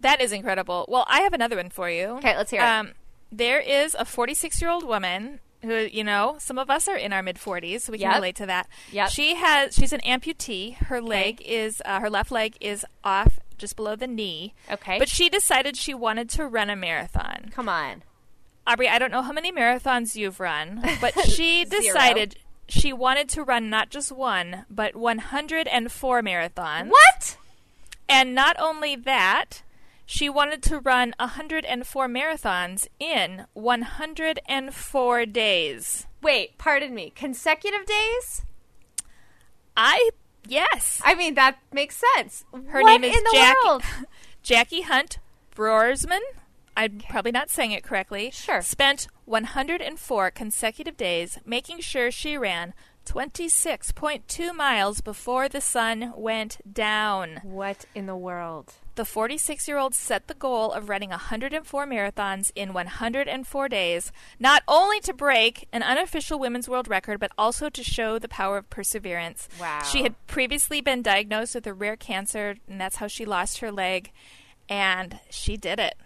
That 0.00 0.20
is 0.20 0.30
incredible. 0.32 0.84
Well, 0.88 1.06
I 1.08 1.20
have 1.20 1.32
another 1.32 1.56
one 1.56 1.70
for 1.70 1.88
you. 1.88 2.08
Okay, 2.18 2.36
let's 2.36 2.50
hear 2.50 2.60
it. 2.60 2.64
Um, 2.64 2.92
there 3.36 3.60
is 3.60 3.94
a 3.98 4.04
46 4.04 4.60
year 4.60 4.70
old 4.70 4.84
woman 4.84 5.40
who 5.62 5.74
you 5.90 6.04
know, 6.04 6.36
some 6.38 6.58
of 6.58 6.70
us 6.70 6.86
are 6.86 6.96
in 6.96 7.12
our 7.12 7.22
mid 7.22 7.36
40s, 7.36 7.80
so 7.82 7.92
we 7.92 7.98
can 7.98 8.08
Yep. 8.10 8.14
relate 8.16 8.36
to 8.36 8.46
that. 8.46 8.68
Yep. 8.92 9.08
She 9.10 9.34
has 9.34 9.74
she's 9.74 9.92
an 9.92 10.00
amputee. 10.00 10.76
Her 10.76 11.00
leg 11.00 11.42
is 11.44 11.82
uh, 11.84 12.00
her 12.00 12.10
left 12.10 12.30
leg 12.30 12.56
is 12.60 12.84
off 13.02 13.38
just 13.58 13.74
below 13.74 13.96
the 13.96 14.06
knee. 14.06 14.54
Okay. 14.70 14.98
But 14.98 15.08
she 15.08 15.28
decided 15.28 15.76
she 15.76 15.94
wanted 15.94 16.28
to 16.30 16.46
run 16.46 16.70
a 16.70 16.76
marathon. 16.76 17.50
Come 17.52 17.68
on. 17.68 18.02
Aubrey, 18.66 18.88
I 18.88 18.98
don't 18.98 19.10
know 19.10 19.22
how 19.22 19.32
many 19.32 19.50
marathons 19.52 20.14
you've 20.16 20.40
run, 20.40 20.82
but 21.00 21.18
she 21.28 21.64
decided 21.64 22.36
she 22.68 22.92
wanted 22.92 23.28
to 23.30 23.42
run 23.44 23.70
not 23.70 23.90
just 23.90 24.10
one, 24.12 24.66
but 24.68 24.94
104 24.96 26.22
marathons. 26.22 26.88
What? 26.90 27.36
And 28.08 28.34
not 28.34 28.56
only 28.58 28.96
that, 28.96 29.62
she 30.06 30.28
wanted 30.28 30.62
to 30.62 30.78
run 30.78 31.14
104 31.18 32.08
marathons 32.08 32.86
in 33.00 33.46
104 33.54 35.26
days. 35.26 36.06
Wait, 36.22 36.56
pardon 36.56 36.94
me. 36.94 37.12
Consecutive 37.14 37.84
days? 37.84 38.44
I 39.76 40.10
yes. 40.46 41.02
I 41.04 41.16
mean, 41.16 41.34
that 41.34 41.58
makes 41.72 42.00
sense. 42.14 42.44
Her 42.68 42.82
what 42.82 43.00
name 43.00 43.04
is 43.04 43.16
in 43.16 43.24
the 43.24 43.30
Jackie, 43.34 43.56
world? 43.66 43.82
Jackie 44.42 44.82
Hunt 44.82 45.18
Broersman. 45.54 46.20
I'm 46.76 47.00
probably 47.08 47.32
not 47.32 47.50
saying 47.50 47.72
it 47.72 47.82
correctly. 47.82 48.30
Sure. 48.30 48.62
Spent 48.62 49.08
104 49.24 50.30
consecutive 50.30 50.96
days 50.96 51.38
making 51.44 51.80
sure 51.80 52.10
she 52.10 52.38
ran 52.38 52.74
26.2 53.06 54.54
miles 54.54 55.00
before 55.00 55.48
the 55.48 55.60
sun 55.60 56.12
went 56.16 56.58
down. 56.70 57.40
What 57.42 57.86
in 57.94 58.06
the 58.06 58.16
world? 58.16 58.74
The 58.96 59.04
46 59.04 59.68
year 59.68 59.76
old 59.76 59.94
set 59.94 60.26
the 60.26 60.32
goal 60.32 60.72
of 60.72 60.88
running 60.88 61.10
104 61.10 61.86
marathons 61.86 62.50
in 62.54 62.72
104 62.72 63.68
days, 63.68 64.10
not 64.40 64.62
only 64.66 65.00
to 65.00 65.12
break 65.12 65.68
an 65.70 65.82
unofficial 65.82 66.38
women's 66.38 66.66
world 66.66 66.88
record, 66.88 67.20
but 67.20 67.30
also 67.36 67.68
to 67.68 67.84
show 67.84 68.18
the 68.18 68.26
power 68.26 68.56
of 68.56 68.70
perseverance. 68.70 69.50
Wow. 69.60 69.82
She 69.82 70.02
had 70.02 70.14
previously 70.26 70.80
been 70.80 71.02
diagnosed 71.02 71.54
with 71.54 71.66
a 71.66 71.74
rare 71.74 71.96
cancer, 71.96 72.56
and 72.66 72.80
that's 72.80 72.96
how 72.96 73.06
she 73.06 73.26
lost 73.26 73.58
her 73.58 73.70
leg, 73.70 74.12
and 74.66 75.20
she 75.28 75.58
did 75.58 75.78
it. 75.78 75.96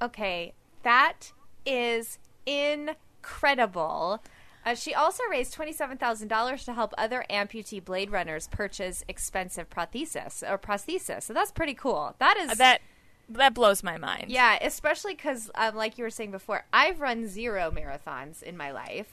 Okay, 0.00 0.52
that 0.84 1.32
is 1.66 2.20
incredible. 2.46 4.22
Uh, 4.66 4.74
she 4.74 4.92
also 4.92 5.22
raised 5.30 5.54
$27,000 5.56 6.64
to 6.64 6.72
help 6.72 6.92
other 6.98 7.24
amputee 7.30 7.82
blade 7.82 8.10
runners 8.10 8.48
purchase 8.48 9.04
expensive 9.06 9.70
prosthesis 9.70 10.42
or 10.42 10.58
prosthesis. 10.58 11.22
So 11.22 11.32
that's 11.32 11.52
pretty 11.52 11.74
cool. 11.74 12.16
That 12.18 12.36
is 12.36 12.58
That 12.58 12.82
that 13.28 13.54
blows 13.54 13.82
my 13.82 13.96
mind. 13.96 14.26
Yeah, 14.28 14.58
especially 14.60 15.14
cuz 15.14 15.50
um, 15.54 15.76
like 15.76 15.98
you 15.98 16.04
were 16.04 16.10
saying 16.10 16.32
before, 16.32 16.64
I've 16.72 17.00
run 17.00 17.28
0 17.28 17.70
marathons 17.70 18.42
in 18.42 18.56
my 18.56 18.72
life. 18.72 19.06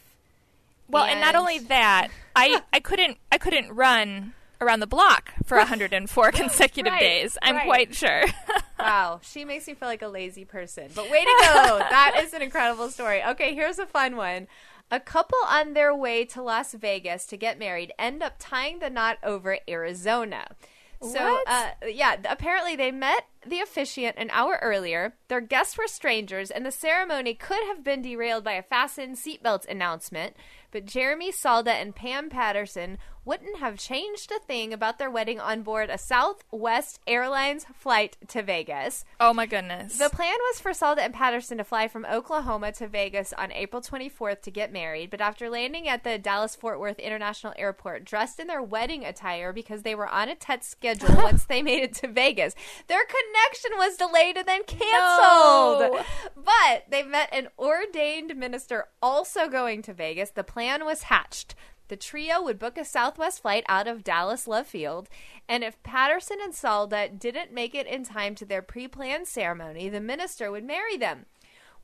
Well, 0.90 1.06
and, 1.06 1.22
not 1.22 1.36
only 1.36 1.60
that, 1.60 2.10
I 2.36 2.62
I 2.74 2.80
couldn't 2.80 3.20
I 3.32 3.38
couldn't 3.38 3.72
run 3.72 4.34
around 4.60 4.80
the 4.80 4.88
block 4.88 5.34
for 5.46 5.58
104 5.58 6.32
consecutive 6.44 6.94
Right, 6.94 7.00
days. 7.00 7.38
I'm 7.44 7.58
right. 7.58 7.66
quite 7.66 7.96
sure. 7.96 8.24
Wow, 8.80 9.22
she 9.24 9.46
makes 9.46 9.66
me 9.66 9.76
feel 9.76 9.88
like 9.88 10.02
a 10.02 10.10
lazy 10.10 10.44
person. 10.44 10.90
But 10.94 11.10
way 11.10 11.22
to 11.24 11.36
go. 11.40 11.78
that 11.80 12.20
is 12.22 12.34
an 12.34 12.42
incredible 12.42 12.90
story. 12.90 13.24
Okay, 13.24 13.54
here's 13.56 13.80
a 13.80 13.86
fun 13.86 14.18
one. 14.18 14.48
A 14.94 15.00
couple 15.00 15.40
on 15.48 15.74
their 15.74 15.96
way 15.96 16.24
to 16.26 16.42
Las 16.44 16.76
Vegas 16.76 17.26
to 17.26 17.36
get 17.36 17.58
married 17.58 17.92
end 17.98 18.22
up 18.22 18.36
tying 18.38 18.78
the 18.78 18.92
knot 18.92 19.18
over 19.24 19.58
Arizona. 19.68 20.50
So, 21.02 21.40
uh, 21.48 21.72
yeah, 21.88 22.18
apparently 22.30 22.76
they 22.76 22.92
met 22.92 23.26
the 23.44 23.60
officiant 23.60 24.18
an 24.20 24.30
hour 24.32 24.60
earlier. 24.62 25.16
Their 25.30 25.42
guests 25.42 25.80
were 25.80 25.88
strangers, 25.88 26.52
and 26.52 26.64
the 26.64 26.72
ceremony 26.72 27.34
could 27.34 27.66
have 27.66 27.84
been 27.84 28.04
derailed 28.04 28.44
by 28.44 28.54
a 28.54 28.62
fasten 28.62 29.16
seatbelt 29.16 29.68
announcement. 29.68 30.36
But 30.70 30.86
Jeremy 30.86 31.32
Salda 31.32 31.72
and 31.72 31.96
Pam 31.96 32.30
Patterson 32.30 33.00
wouldn't 33.26 33.58
have 33.58 33.78
changed 33.78 34.32
a 34.32 34.40
thing 34.40 34.74
about 34.74 35.00
their 35.00 35.10
wedding 35.10 35.40
on 35.40 35.62
board 35.62 35.90
a 35.90 35.98
Southwest 35.98 37.00
Airlines 37.08 37.66
flight 37.74 38.18
to 38.28 38.42
Vegas. 38.42 39.06
oh 39.20 39.34
my 39.34 39.46
goodness. 39.46 39.98
The 39.98 40.10
plan 40.10 40.36
was 40.50 40.60
for 40.60 40.72
Salda 40.72 41.00
and 41.00 41.14
Patterson 41.14 41.58
to 41.58 41.64
fly 41.64 41.88
from 41.88 42.06
Oklahoma 42.06 42.72
to 42.74 42.88
Vegas 42.88 43.34
on 43.34 43.52
April 43.52 43.82
24th 43.82 44.42
to 44.42 44.52
get 44.52 44.74
married, 44.74 45.10
but 45.10 45.22
after 45.22 45.50
landing 45.50 45.88
at 45.88 46.04
the 46.04 46.18
Dallas 46.18 46.56
Fort 46.56 46.80
Worth 46.80 47.00
International 47.00 47.54
Airport 47.58 48.06
dressed 48.06 48.40
in 48.40 48.48
their 48.48 48.62
wedding 48.62 49.06
attire 49.06 49.54
because 49.54 49.84
they 49.84 49.96
were 49.96 50.08
on 50.08 50.30
a 50.30 50.36
tight 50.36 50.64
schedule 50.64 51.16
once 51.16 51.46
they 51.46 51.62
made 51.62 51.84
it 51.84 51.94
to 51.96 52.08
Vegas, 52.08 52.56
their 52.88 53.04
connection 53.06 53.72
was 53.78 53.98
delayed 53.98 54.38
and 54.38 54.48
then 54.48 54.64
canceled. 54.64 54.84
No. 55.94 56.04
But 56.36 56.86
they 56.90 57.04
met 57.04 57.30
an 57.32 57.48
ordained 57.58 58.36
minister 58.36 58.88
also 59.02 59.48
going 59.48 59.82
to 59.84 59.94
Vegas. 59.94 60.32
The 60.32 60.44
plan 60.44 60.86
was 60.86 61.04
hatched. 61.04 61.56
The 61.94 61.98
trio 61.98 62.42
would 62.42 62.58
book 62.58 62.76
a 62.80 62.86
Southwest 62.86 63.44
flight 63.44 63.64
out 63.70 63.88
of 63.88 64.04
Dallas 64.04 64.48
Love 64.48 64.66
Field, 64.66 65.10
and 65.48 65.64
if 65.64 65.84
Patterson 65.84 66.40
and 66.44 66.52
Salda 66.52 67.20
didn't 67.20 67.54
make 67.54 67.76
it 67.76 67.86
in 67.86 68.04
time 68.04 68.34
to 68.34 68.46
their 68.46 68.64
pre 68.64 68.88
planned 68.88 69.28
ceremony, 69.28 69.90
the 69.90 70.02
minister 70.02 70.50
would 70.50 70.64
marry 70.64 70.98
them. 70.98 71.28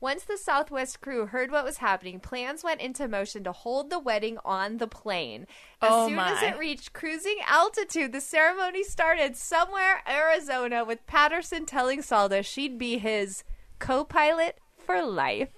Once 0.00 0.24
the 0.24 0.36
Southwest 0.36 1.00
crew 1.00 1.26
heard 1.26 1.52
what 1.52 1.64
was 1.64 1.76
happening, 1.76 2.18
plans 2.18 2.64
went 2.64 2.80
into 2.80 3.06
motion 3.06 3.44
to 3.44 3.52
hold 3.52 3.88
the 3.88 4.00
wedding 4.00 4.36
on 4.44 4.78
the 4.78 4.88
plane. 4.88 5.46
As 5.80 5.90
Oh, 5.92 6.08
soon 6.08 6.18
as 6.18 6.42
it 6.42 6.58
reached 6.58 6.92
cruising 6.92 7.36
altitude, 7.46 8.10
the 8.10 8.20
ceremony 8.20 8.82
started 8.82 9.36
somewhere 9.36 10.02
Arizona 10.08 10.84
with 10.84 11.06
Patterson 11.06 11.66
telling 11.66 12.00
Salda 12.00 12.44
she'd 12.44 12.80
be 12.80 12.98
his 12.98 13.44
co 13.78 14.02
pilot 14.02 14.58
for 14.76 15.02
life. 15.02 15.50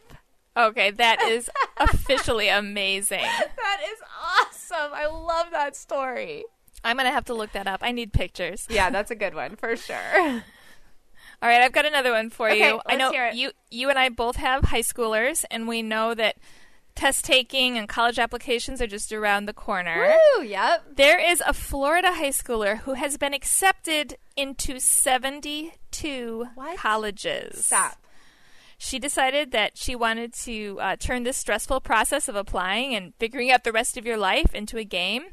Okay, 0.56 0.90
that 0.92 1.20
is 1.28 1.50
officially 1.78 2.48
amazing. 2.48 3.22
That 3.22 3.80
is 3.92 3.98
awesome. 4.40 4.92
I 4.94 5.06
love 5.06 5.46
that 5.52 5.76
story. 5.76 6.44
I'm 6.84 6.96
gonna 6.96 7.10
have 7.12 7.26
to 7.26 7.34
look 7.34 7.52
that 7.52 7.66
up. 7.66 7.80
I 7.82 7.92
need 7.92 8.12
pictures. 8.12 8.66
Yeah, 8.68 8.90
that's 8.90 9.10
a 9.10 9.14
good 9.14 9.34
one 9.34 9.56
for 9.56 9.76
sure. 9.76 9.96
All 11.42 11.48
right, 11.48 11.60
I've 11.62 11.72
got 11.72 11.86
another 11.86 12.12
one 12.12 12.30
for 12.30 12.48
Okay, 12.50 12.68
you. 12.68 12.80
I 12.86 12.96
know 12.96 13.12
you 13.32 13.50
you 13.70 13.88
and 13.90 13.98
I 13.98 14.08
both 14.08 14.36
have 14.36 14.64
high 14.64 14.80
schoolers, 14.82 15.44
and 15.50 15.66
we 15.68 15.82
know 15.82 16.14
that 16.14 16.36
test 16.94 17.24
taking 17.24 17.78
and 17.78 17.88
college 17.88 18.18
applications 18.18 18.80
are 18.82 18.86
just 18.86 19.12
around 19.12 19.46
the 19.46 19.52
corner. 19.52 20.14
Woo, 20.36 20.42
yep. 20.44 20.84
There 20.96 21.18
is 21.18 21.42
a 21.46 21.52
Florida 21.54 22.12
high 22.12 22.28
schooler 22.30 22.78
who 22.80 22.94
has 22.94 23.16
been 23.16 23.32
accepted 23.32 24.16
into 24.36 24.78
72 24.78 26.46
What? 26.54 26.76
colleges. 26.78 27.64
Stop. 27.66 27.96
She 28.84 28.98
decided 28.98 29.52
that 29.52 29.78
she 29.78 29.94
wanted 29.94 30.34
to 30.42 30.76
uh, 30.80 30.96
turn 30.96 31.22
this 31.22 31.36
stressful 31.36 31.82
process 31.82 32.26
of 32.26 32.34
applying 32.34 32.96
and 32.96 33.14
figuring 33.20 33.48
out 33.48 33.62
the 33.62 33.70
rest 33.70 33.96
of 33.96 34.04
your 34.04 34.16
life 34.16 34.52
into 34.56 34.76
a 34.76 34.82
game. 34.82 35.26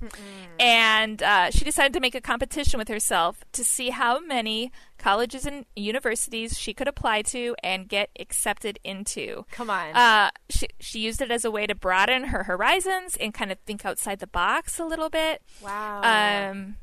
And 0.59 1.23
uh, 1.23 1.49
she 1.49 1.65
decided 1.65 1.91
to 1.93 1.99
make 1.99 2.13
a 2.13 2.21
competition 2.21 2.77
with 2.77 2.89
herself 2.89 3.43
to 3.53 3.63
see 3.63 3.89
how 3.89 4.19
many 4.19 4.71
colleges 4.99 5.47
and 5.47 5.65
universities 5.75 6.59
she 6.59 6.75
could 6.75 6.87
apply 6.87 7.23
to 7.23 7.55
and 7.63 7.89
get 7.89 8.11
accepted 8.19 8.77
into. 8.83 9.45
Come 9.49 9.71
on. 9.71 9.95
Uh, 9.95 10.29
she, 10.51 10.67
she 10.79 10.99
used 10.99 11.19
it 11.19 11.31
as 11.31 11.43
a 11.43 11.49
way 11.49 11.65
to 11.65 11.73
broaden 11.73 12.25
her 12.25 12.43
horizons 12.43 13.17
and 13.19 13.33
kind 13.33 13.51
of 13.51 13.57
think 13.65 13.83
outside 13.83 14.19
the 14.19 14.27
box 14.27 14.77
a 14.77 14.85
little 14.85 15.09
bit. 15.09 15.41
wow. 15.63 16.51
Um, 16.51 16.75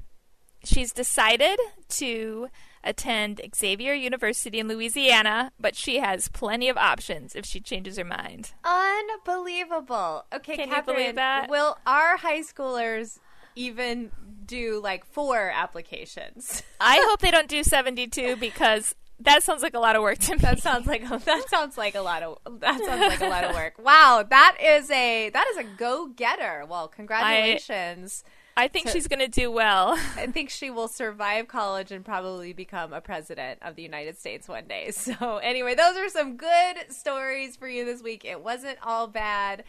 she's 0.64 0.90
decided 0.90 1.60
to 1.90 2.48
attend 2.86 3.40
Xavier 3.54 3.92
University 3.92 4.58
in 4.58 4.68
Louisiana, 4.68 5.52
but 5.60 5.74
she 5.76 5.98
has 5.98 6.28
plenty 6.28 6.68
of 6.68 6.76
options 6.76 7.34
if 7.34 7.44
she 7.44 7.60
changes 7.60 7.98
her 7.98 8.04
mind. 8.04 8.52
Unbelievable. 8.64 10.24
Okay, 10.32 10.56
Can 10.56 10.70
you 10.70 10.82
believe 10.82 11.16
that? 11.16 11.50
will 11.50 11.78
our 11.86 12.16
high 12.16 12.40
schoolers 12.40 13.18
even 13.54 14.10
do 14.44 14.80
like 14.82 15.04
four 15.04 15.50
applications? 15.54 16.62
I 16.80 17.02
hope 17.08 17.20
they 17.20 17.30
don't 17.30 17.48
do 17.48 17.62
72 17.64 18.36
because 18.36 18.94
that 19.20 19.42
sounds 19.42 19.62
like 19.62 19.74
a 19.74 19.78
lot 19.78 19.96
of 19.96 20.02
work 20.02 20.18
to 20.18 20.32
me. 20.32 20.38
That 20.38 20.60
sounds 20.60 20.86
like 20.86 21.08
that 21.24 21.48
sounds 21.48 21.78
like 21.78 21.94
a 21.94 22.02
lot 22.02 22.22
of 22.22 22.38
that 22.60 22.78
sounds 22.84 23.00
like 23.00 23.20
a 23.20 23.28
lot 23.28 23.44
of 23.44 23.54
work. 23.54 23.74
Wow, 23.82 24.24
that 24.28 24.56
is 24.62 24.90
a 24.90 25.30
that 25.30 25.46
is 25.52 25.56
a 25.56 25.64
go 25.64 26.06
getter. 26.14 26.64
Well, 26.68 26.88
congratulations. 26.88 28.24
I 28.26 28.30
think 28.68 28.88
she's 28.88 29.06
going 29.06 29.20
to 29.20 29.28
do 29.28 29.50
well. 29.50 29.92
I 30.16 30.26
think 30.26 30.48
she 30.48 30.70
will 30.70 30.88
survive 30.88 31.46
college 31.46 31.92
and 31.92 32.04
probably 32.04 32.54
become 32.54 32.94
a 32.94 33.02
president 33.02 33.58
of 33.62 33.76
the 33.76 33.82
United 33.82 34.18
States 34.18 34.48
one 34.48 34.66
day. 34.66 34.90
So, 34.96 35.36
anyway, 35.38 35.74
those 35.74 35.96
are 35.96 36.08
some 36.08 36.36
good 36.36 36.90
stories 36.90 37.54
for 37.56 37.68
you 37.68 37.84
this 37.84 38.02
week. 38.02 38.24
It 38.24 38.42
wasn't 38.42 38.78
all 38.82 39.06
bad. 39.06 39.62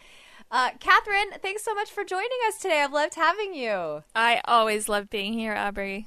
Uh, 0.50 0.70
Catherine, 0.80 1.30
thanks 1.42 1.62
so 1.62 1.74
much 1.74 1.90
for 1.90 2.02
joining 2.02 2.28
us 2.48 2.58
today. 2.58 2.80
I've 2.82 2.92
loved 2.92 3.14
having 3.14 3.54
you. 3.54 4.02
I 4.14 4.40
always 4.46 4.88
love 4.88 5.10
being 5.10 5.34
here, 5.34 5.54
Aubrey. 5.54 6.06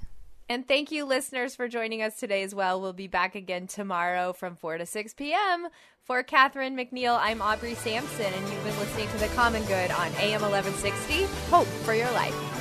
And 0.49 0.67
thank 0.67 0.91
you, 0.91 1.05
listeners, 1.05 1.55
for 1.55 1.69
joining 1.69 2.01
us 2.01 2.17
today 2.17 2.43
as 2.43 2.53
well. 2.53 2.81
We'll 2.81 2.91
be 2.91 3.07
back 3.07 3.35
again 3.35 3.67
tomorrow 3.67 4.33
from 4.33 4.55
4 4.55 4.79
to 4.79 4.85
6 4.85 5.13
p.m. 5.13 5.67
For 6.03 6.23
Catherine 6.23 6.75
McNiel, 6.75 7.17
I'm 7.21 7.41
Aubrey 7.41 7.75
Sampson, 7.75 8.25
and 8.25 8.49
you've 8.49 8.63
been 8.63 8.77
listening 8.79 9.07
to 9.09 9.17
The 9.19 9.27
Common 9.27 9.63
Good 9.63 9.91
on 9.91 10.07
AM 10.19 10.41
1160. 10.41 11.23
Hope 11.49 11.67
for 11.67 11.93
your 11.93 12.11
life. 12.11 12.60